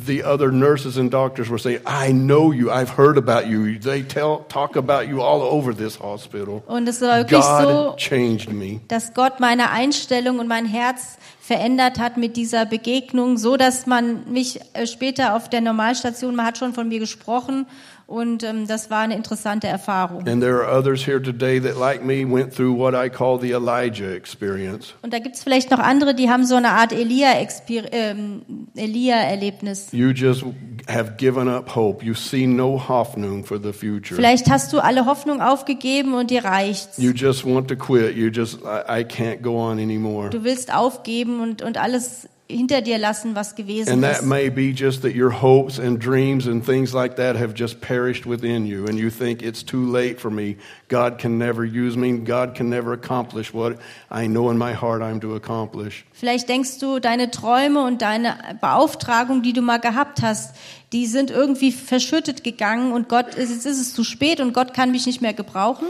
the 0.05 0.23
other 0.23 0.51
nurses 0.51 0.99
and 0.99 1.11
doctors 1.11 1.49
were 1.49 1.57
saying, 1.57 1.79
"I 1.87 2.11
know 2.11 2.51
you. 2.53 2.69
I've 2.69 2.95
heard 2.95 3.17
about 3.17 3.49
you. 3.49 3.79
They 3.79 4.03
tell 4.03 4.45
talk 4.49 4.75
about 4.75 5.09
you 5.09 5.23
all 5.23 5.41
over 5.41 5.75
this 5.75 5.99
hospital." 5.99 6.61
Und 6.67 6.87
es 6.87 7.01
war 7.01 7.17
wirklich 7.17 7.41
so, 7.41 7.87
God 7.89 7.97
changed 7.97 8.53
me. 8.53 8.81
dass 8.87 9.15
Gott 9.15 9.39
meine 9.39 9.71
Einstellung 9.71 10.37
und 10.37 10.47
mein 10.47 10.67
Herz 10.67 11.17
verändert 11.51 11.99
hat 11.99 12.15
mit 12.15 12.37
dieser 12.37 12.65
Begegnung, 12.65 13.37
so 13.37 13.57
dass 13.57 13.85
man 13.85 14.31
mich 14.31 14.61
äh, 14.71 14.87
später 14.87 15.35
auf 15.35 15.49
der 15.49 15.59
Normalstation, 15.59 16.33
man 16.33 16.45
hat 16.45 16.57
schon 16.57 16.73
von 16.73 16.87
mir 16.87 16.99
gesprochen 16.99 17.65
und 18.11 18.43
ähm, 18.43 18.67
das 18.67 18.89
war 18.89 18.99
eine 18.99 19.15
interessante 19.15 19.67
Erfahrung. 19.67 20.27
And 20.27 20.41
there 20.41 20.63
are 20.63 20.77
others 20.77 21.07
here 21.07 21.21
today 21.21 21.59
that, 21.61 21.77
like 21.77 22.03
me, 22.03 22.25
went 22.25 22.53
through 22.53 22.77
what 22.77 22.93
I 22.93 23.09
call 23.09 23.39
the 23.39 23.51
Elijah 23.51 24.13
experience. 24.13 24.93
Und 25.01 25.13
da 25.13 25.19
gibt's 25.19 25.43
vielleicht 25.43 25.71
noch 25.71 25.79
andere, 25.79 26.13
die 26.13 26.29
haben 26.29 26.45
so 26.45 26.55
eine 26.55 26.71
Art 26.71 26.91
ähm, 26.91 28.41
Elia-Erlebnis. 28.75 29.87
You 29.93 30.09
just 30.09 30.43
have 30.87 31.13
given 31.17 31.47
up 31.47 31.75
hope. 31.75 32.05
You 32.05 32.13
see 32.13 32.45
no 32.45 32.87
Hoffnung 32.87 33.45
for 33.45 33.57
the 33.61 33.71
future. 33.71 34.15
Vielleicht 34.15 34.49
hast 34.49 34.73
du 34.73 34.79
alle 34.79 35.05
Hoffnung 35.05 35.41
aufgegeben 35.41 36.13
und 36.13 36.31
dir 36.31 36.43
reicht's. 36.43 36.97
You 36.97 37.11
just 37.11 37.45
want 37.45 37.69
to 37.69 37.75
quit. 37.75 38.15
You 38.15 38.27
just, 38.27 38.59
I, 38.63 39.01
I 39.01 39.03
can't 39.05 39.41
go 39.41 39.57
on 39.57 39.79
anymore. 39.79 40.29
Du 40.29 40.43
willst 40.43 40.73
aufgeben 40.73 41.41
und, 41.41 41.61
und 41.61 41.77
alles 41.77 42.27
hinter 42.51 42.81
dir 42.81 42.97
lassen, 42.97 43.35
was 43.35 43.55
gewesen 43.55 43.91
And 43.93 44.03
that 44.03 44.21
ist. 44.21 44.25
may 44.25 44.49
be 44.49 44.73
just 44.73 45.01
that 45.01 45.15
your 45.15 45.31
hopes 45.41 45.79
and 45.79 45.99
dreams 45.99 46.47
and 46.47 46.63
things 46.63 46.93
like 46.93 47.15
that 47.15 47.35
have 47.35 47.53
just 47.53 47.81
perished 47.81 48.25
within 48.25 48.65
you, 48.65 48.85
and 48.85 48.97
you 48.97 49.09
think 49.09 49.41
it's 49.41 49.63
too 49.63 49.85
late 49.89 50.19
for 50.19 50.29
me. 50.29 50.57
God 50.87 51.17
can 51.17 51.37
never 51.37 51.63
use 51.63 51.95
me. 51.97 52.17
God 52.19 52.53
can 52.55 52.69
never 52.69 52.93
accomplish 52.93 53.53
what 53.53 53.77
I 54.09 54.27
know 54.27 54.49
in 54.49 54.57
my 54.57 54.73
heart 54.73 55.01
I'm 55.01 55.19
to 55.21 55.35
accomplish. 55.35 56.05
Vielleicht 56.13 56.49
denkst 56.49 56.79
du, 56.79 56.99
deine 56.99 57.31
Träume 57.31 57.83
und 57.83 58.01
deine 58.01 58.35
Beauftragung, 58.61 59.41
die 59.41 59.53
du 59.53 59.61
mal 59.61 59.79
gehabt 59.79 60.21
hast, 60.21 60.55
die 60.93 61.05
sind 61.05 61.31
irgendwie 61.31 61.71
verschüttet 61.71 62.43
gegangen 62.43 62.91
und 62.91 63.07
Gott, 63.07 63.37
jetzt 63.37 63.65
ist 63.65 63.79
es 63.79 63.93
zu 63.93 64.03
spät 64.03 64.41
und 64.41 64.53
Gott 64.53 64.73
kann 64.73 64.91
mich 64.91 65.05
nicht 65.05 65.21
mehr 65.21 65.33
gebrauchen. 65.33 65.85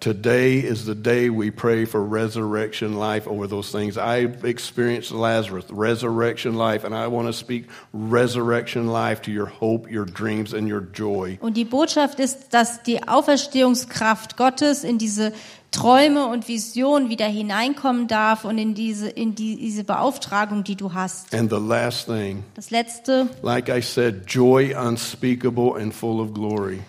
Today 0.00 0.58
is 0.60 0.84
the 0.84 0.94
day 0.94 1.30
we 1.30 1.50
pray 1.50 1.86
for 1.86 2.02
resurrection 2.02 2.98
life 2.98 3.26
over 3.26 3.48
those 3.48 3.72
things. 3.72 3.96
I 3.96 4.28
experienced 4.42 5.10
Lazarus, 5.10 5.64
resurrection 5.70 6.54
life, 6.54 6.84
and 6.84 6.94
I 6.94 7.06
want 7.06 7.28
to 7.28 7.32
speak 7.32 7.68
resurrection 7.94 8.88
life 8.88 9.22
to 9.22 9.30
your 9.30 9.50
hope, 9.60 9.90
your 9.90 10.04
dreams, 10.04 10.52
and 10.52 10.70
your 10.70 10.82
joy. 10.82 11.38
Und 11.40 11.56
die 11.56 11.64
Botschaft 11.64 12.20
ist, 12.20 12.48
dass 12.50 12.82
die 12.82 13.08
Auferstehungskraft 13.08 14.36
Gottes 14.36 14.84
in 14.84 14.98
diese 14.98 15.32
Träume 15.72 16.26
und 16.26 16.46
Visionen 16.48 17.08
wieder 17.08 17.26
hineinkommen 17.26 18.06
darf 18.06 18.44
und 18.44 18.58
in 18.58 18.74
diese, 18.74 19.08
in 19.08 19.34
die, 19.34 19.56
diese 19.56 19.82
Beauftragung, 19.84 20.62
die 20.64 20.76
du 20.76 20.94
hast. 20.94 21.34
And 21.34 21.50
the 21.50 21.58
last 21.58 22.06
thing, 22.06 22.44
Das 22.54 22.70
letzte, 22.70 23.28
like 23.42 23.68
I 23.68 23.82
said, 23.82 24.24
joy 24.28 24.74
unspeakable 24.76 25.74
and 25.80 25.92
full 25.92 26.20
of 26.20 26.32
glory. 26.34 26.80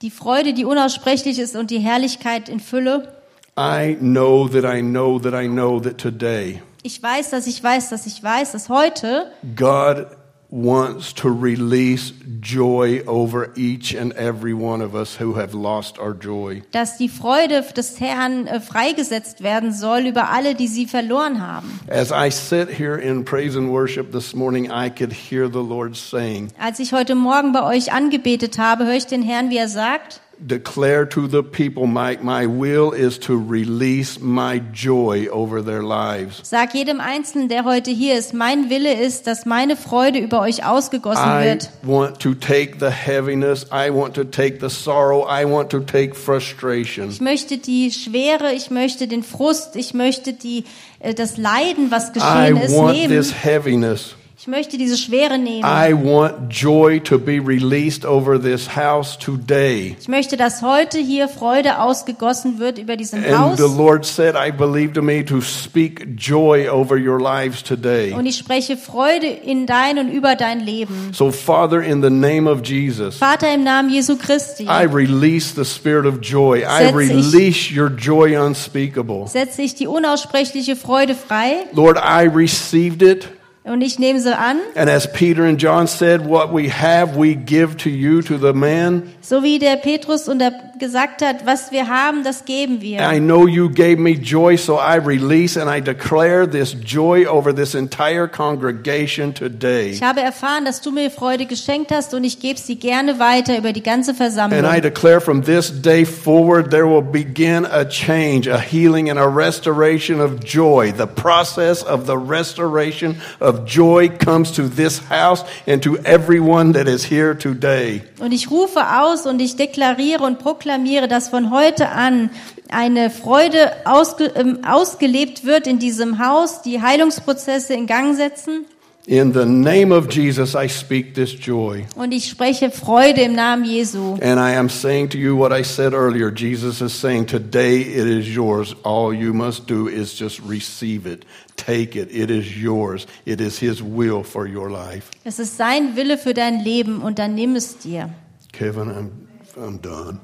die 0.00 0.10
Freude, 0.10 0.54
die 0.54 0.64
unaussprechlich 0.64 1.38
ist 1.38 1.56
und 1.56 1.70
die 1.70 1.80
Herrlichkeit 1.80 2.48
in 2.48 2.60
Fülle. 2.60 3.12
I 3.58 3.96
know 4.00 4.46
that 4.48 4.64
I 4.64 4.80
know 4.80 5.18
that 5.18 5.34
I 5.34 5.48
know 5.48 5.80
that 5.80 5.98
today 5.98 6.62
Ich 6.84 7.02
weiß, 7.02 7.30
dass 7.30 7.48
ich 7.48 7.62
weiß, 7.62 7.90
dass 7.90 8.06
ich 8.06 8.22
weiß, 8.22 8.52
dass 8.52 8.68
heute 8.68 9.32
God 9.56 10.06
wants 10.50 11.12
to 11.12 11.28
release 11.30 12.12
joy 12.40 13.02
over 13.06 13.52
each 13.54 13.94
and 13.94 14.12
every 14.14 14.54
one 14.54 14.80
of 14.80 14.94
us 14.94 15.20
who 15.20 15.34
have 15.34 15.52
lost 15.54 15.98
our 15.98 16.14
joy. 16.14 16.62
dass 16.72 16.96
die 16.96 17.08
Freude 17.08 17.62
des 17.76 18.00
Herrn 18.00 18.46
äh, 18.46 18.60
freigesetzt 18.60 19.42
werden 19.42 19.72
soll 19.72 20.06
über 20.06 20.30
alle, 20.30 20.54
die 20.54 20.68
sie 20.68 20.86
verloren 20.86 21.46
haben. 21.46 21.80
As 21.88 22.10
I 22.10 22.30
sit 22.30 22.68
here 22.70 22.96
in 22.98 23.24
praise 23.24 23.58
and 23.58 23.70
worship 23.70 24.10
this 24.12 24.34
morning, 24.34 24.70
I 24.70 24.88
could 24.88 25.12
hear 25.12 25.50
the 25.50 25.62
Lord 25.62 25.96
saying, 25.96 26.48
Als 26.58 26.78
ich 26.78 26.94
heute 26.94 27.14
Morgen 27.14 27.52
bei 27.52 27.62
euch 27.62 27.92
angebetet 27.92 28.58
habe, 28.58 28.86
höre 28.86 28.96
ich 28.96 29.06
den 29.06 29.22
Herrn, 29.22 29.50
wie 29.50 29.58
er 29.58 29.68
sagt, 29.68 30.22
declare 30.40 31.04
to 31.06 31.26
the 31.26 31.42
people, 31.42 31.86
my, 31.86 32.18
my 32.22 32.46
will 32.46 32.92
is 32.92 33.18
to 33.18 33.36
release 33.36 34.20
my 34.20 34.60
joy 34.72 35.26
over 35.30 35.62
their 35.62 35.82
lives. 35.82 36.40
Sag 36.44 36.74
jedem 36.74 37.00
Einzelnen, 37.00 37.48
der 37.48 37.64
heute 37.64 37.90
hier 37.90 38.16
ist, 38.18 38.34
mein 38.34 38.70
Wille 38.70 38.94
ist, 38.94 39.26
dass 39.26 39.46
meine 39.46 39.76
Freude 39.76 40.18
über 40.18 40.40
euch 40.40 40.64
ausgegossen 40.64 41.24
I 41.24 41.44
wird. 41.44 41.70
want 41.82 42.20
to 42.20 42.34
take 42.34 42.76
the 42.78 42.90
heaviness. 42.90 43.66
I 43.72 43.90
want 43.90 44.14
to 44.14 44.24
take 44.24 44.58
the 44.60 44.70
sorrow. 44.70 45.26
I 45.28 45.44
want 45.44 45.70
to 45.70 45.80
take 45.80 46.14
frustration. 46.14 47.10
Ich 47.10 47.20
möchte 47.20 47.58
die 47.58 47.90
Schwere, 47.90 48.52
ich 48.52 48.70
möchte 48.70 49.08
den 49.08 49.22
Frust, 49.22 49.76
ich 49.76 49.94
möchte 49.94 50.32
die, 50.32 50.64
äh, 51.00 51.14
das 51.14 51.36
Leiden, 51.36 51.90
was 51.90 52.10
I 52.10 52.12
geschehen 52.14 52.56
ist, 52.58 52.74
want 52.74 52.96
nehmen. 52.96 53.08
this 53.08 53.32
heaviness. 53.44 54.14
Ich 54.40 54.46
möchte 54.46 54.78
diese 54.78 54.96
Schwere 54.96 55.36
nehmen. 55.36 55.64
I 55.64 55.92
want 55.92 56.48
joy 56.48 57.00
to 57.00 57.18
be 57.18 57.40
released 57.44 58.04
over 58.04 58.40
this 58.40 58.76
house 58.76 59.18
today. 59.18 59.96
Ich 60.00 60.06
möchte, 60.06 60.36
dass 60.36 60.62
heute 60.62 60.98
hier 60.98 61.26
Freude 61.26 61.80
ausgegossen 61.80 62.60
wird 62.60 62.78
über 62.78 62.96
diesem 62.96 63.24
And 63.24 63.36
Haus. 63.36 63.56
the 63.56 63.64
Lord 63.64 64.06
said, 64.06 64.36
I 64.36 64.52
believe 64.52 64.92
to 64.92 65.02
me 65.02 65.24
to 65.24 65.40
speak 65.40 66.06
joy 66.16 66.68
over 66.68 66.96
your 66.96 67.20
lives 67.20 67.64
today. 67.64 68.12
Und 68.12 68.26
ich 68.26 68.36
spreche 68.38 68.76
Freude 68.76 69.26
in 69.26 69.66
dein 69.66 69.98
und 69.98 70.08
über 70.08 70.36
dein 70.36 70.60
Leben. 70.60 71.10
So, 71.12 71.32
Father, 71.32 71.82
in 71.82 72.00
the 72.00 72.08
name 72.08 72.48
of 72.48 72.64
Jesus, 72.64 73.16
Vater 73.16 73.52
im 73.52 73.64
Namen 73.64 73.90
Jesu 73.90 74.16
Christi, 74.16 74.66
I 74.66 74.84
release 74.84 75.52
the 75.56 75.64
spirit 75.64 76.06
of 76.06 76.20
joy. 76.20 76.58
I 76.60 76.92
release 76.92 77.76
your 77.76 77.90
joy 77.90 78.38
unspeakable. 78.38 79.26
setze 79.26 79.62
ich 79.62 79.74
die 79.74 79.88
unaussprechliche 79.88 80.76
Freude 80.76 81.16
frei 81.16 81.66
Lord, 81.72 81.96
I 81.96 82.28
received 82.28 83.02
it. 83.02 83.30
Und 83.68 83.82
ich 83.82 83.98
nehme 83.98 84.20
sie 84.20 84.36
an. 84.36 84.58
And 84.74 84.88
as 84.88 85.12
Peter 85.12 85.44
and 85.44 85.60
John 85.60 85.86
said, 85.86 86.26
what 86.26 86.52
we 86.52 86.70
have 86.70 87.16
we 87.16 87.34
give 87.34 87.76
to 87.78 87.88
you, 87.88 88.22
to 88.22 88.38
the 88.38 88.52
man. 88.52 89.02
So 89.20 89.42
wie 89.42 89.58
der 89.58 89.76
Petrus 89.76 90.28
und 90.28 90.38
der 90.38 90.52
gesagt 90.78 91.22
hat, 91.22 91.46
was 91.46 91.70
wir 91.72 91.88
haben, 91.88 92.24
das 92.24 92.44
geben 92.44 92.80
wir. 92.80 93.00
I 93.00 93.18
know 93.18 93.46
you 93.46 93.68
gave 93.68 93.96
me 93.98 94.12
joy, 94.12 94.56
so 94.56 94.78
I 94.78 94.96
release 94.96 95.60
and 95.60 95.70
I 95.70 95.80
declare 95.80 96.48
this 96.48 96.74
joy 96.74 97.26
over 97.26 97.54
this 97.54 97.74
entire 97.74 98.28
congregation 98.28 99.34
today. 99.34 99.90
Ich 99.90 100.02
habe 100.02 100.20
erfahren, 100.20 100.64
dass 100.64 100.80
du 100.80 100.90
mir 100.90 101.10
Freude 101.10 101.46
geschenkt 101.46 101.90
hast 101.90 102.14
und 102.14 102.24
ich 102.24 102.40
gebe 102.40 102.58
sie 102.58 102.76
gerne 102.76 103.18
weiter 103.18 103.58
über 103.58 103.72
die 103.72 103.82
ganze 103.82 104.14
Versammlung. 104.14 104.64
And 104.64 104.76
I 104.76 104.80
declare 104.80 105.20
from 105.20 105.42
this 105.42 105.70
day 105.82 106.04
forward, 106.04 106.70
there 106.70 106.86
will 106.86 107.02
begin 107.02 107.66
a 107.66 107.84
change, 107.84 108.48
a 108.48 108.58
healing, 108.58 109.10
and 109.10 109.18
a 109.18 109.26
restoration 109.26 110.20
of 110.20 110.44
joy. 110.44 110.92
The 110.92 111.06
process 111.06 111.82
of 111.82 112.06
the 112.06 112.16
restoration 112.16 113.20
of 113.40 113.64
joy 113.66 114.08
comes 114.08 114.52
to 114.52 114.68
this 114.68 115.00
house 115.08 115.44
and 115.66 115.82
to 115.82 115.98
everyone 116.04 116.72
that 116.72 116.88
is 116.88 117.04
here 117.10 117.34
today. 117.34 118.02
Und 118.20 118.32
ich 118.32 118.50
rufe 118.50 118.80
aus 118.80 119.26
und 119.26 119.40
ich 119.40 119.56
deklariere 119.56 120.24
und 120.24 120.38
proklamiere, 120.68 121.08
dass 121.08 121.30
von 121.30 121.50
heute 121.50 121.88
an 121.88 122.28
eine 122.68 123.08
Freude 123.08 123.72
ausge, 123.86 124.32
ähm, 124.36 124.58
ausgelebt 124.66 125.46
wird 125.46 125.66
in 125.66 125.78
diesem 125.78 126.18
Haus, 126.18 126.60
die 126.60 126.82
Heilungsprozesse 126.82 127.72
in 127.72 127.86
Gang 127.86 128.14
setzen. 128.14 128.66
In 129.06 129.32
the 129.32 129.46
name 129.46 129.90
of 129.90 130.12
Jesus, 130.12 130.54
I 130.54 130.68
speak 130.68 131.14
this 131.14 131.34
joy. 131.40 131.86
Und 131.96 132.12
ich 132.12 132.28
spreche 132.28 132.70
Freude 132.70 133.22
im 133.22 133.34
Namen 133.34 133.64
Jesu. 133.64 134.18
And 134.20 134.38
I 134.38 134.54
am 134.54 134.68
saying 134.68 135.08
to 135.08 135.16
you 135.16 135.38
what 135.38 135.50
I 135.50 135.64
said 135.64 135.94
earlier. 135.94 136.30
Jesus 136.30 136.82
is 136.82 136.92
saying, 136.92 137.26
Today 137.26 137.80
it 137.80 138.06
is 138.06 138.28
yours. 138.28 138.76
All 138.82 139.14
you 139.14 139.32
must 139.32 139.66
do 139.66 139.88
is 139.88 140.20
just 140.20 140.42
receive 140.46 141.10
it. 141.10 141.24
Take 141.56 141.98
it. 141.98 142.10
It 142.12 142.30
is 142.30 142.54
yours. 142.54 143.06
It 143.24 143.40
is 143.40 143.58
His 143.58 143.82
will 143.82 144.22
for 144.22 144.46
your 144.46 144.68
life. 144.68 145.06
Es 145.24 145.38
ist 145.38 145.56
sein 145.56 145.96
Wille 145.96 146.18
für 146.18 146.34
dein 146.34 146.62
Leben 146.62 147.00
und 147.00 147.18
dann 147.18 147.34
nimm 147.34 147.56
es 147.56 147.78
dir. 147.78 148.10
Kevin, 148.52 148.90
I'm, 148.90 149.08
I'm 149.56 149.80
done. 149.80 150.20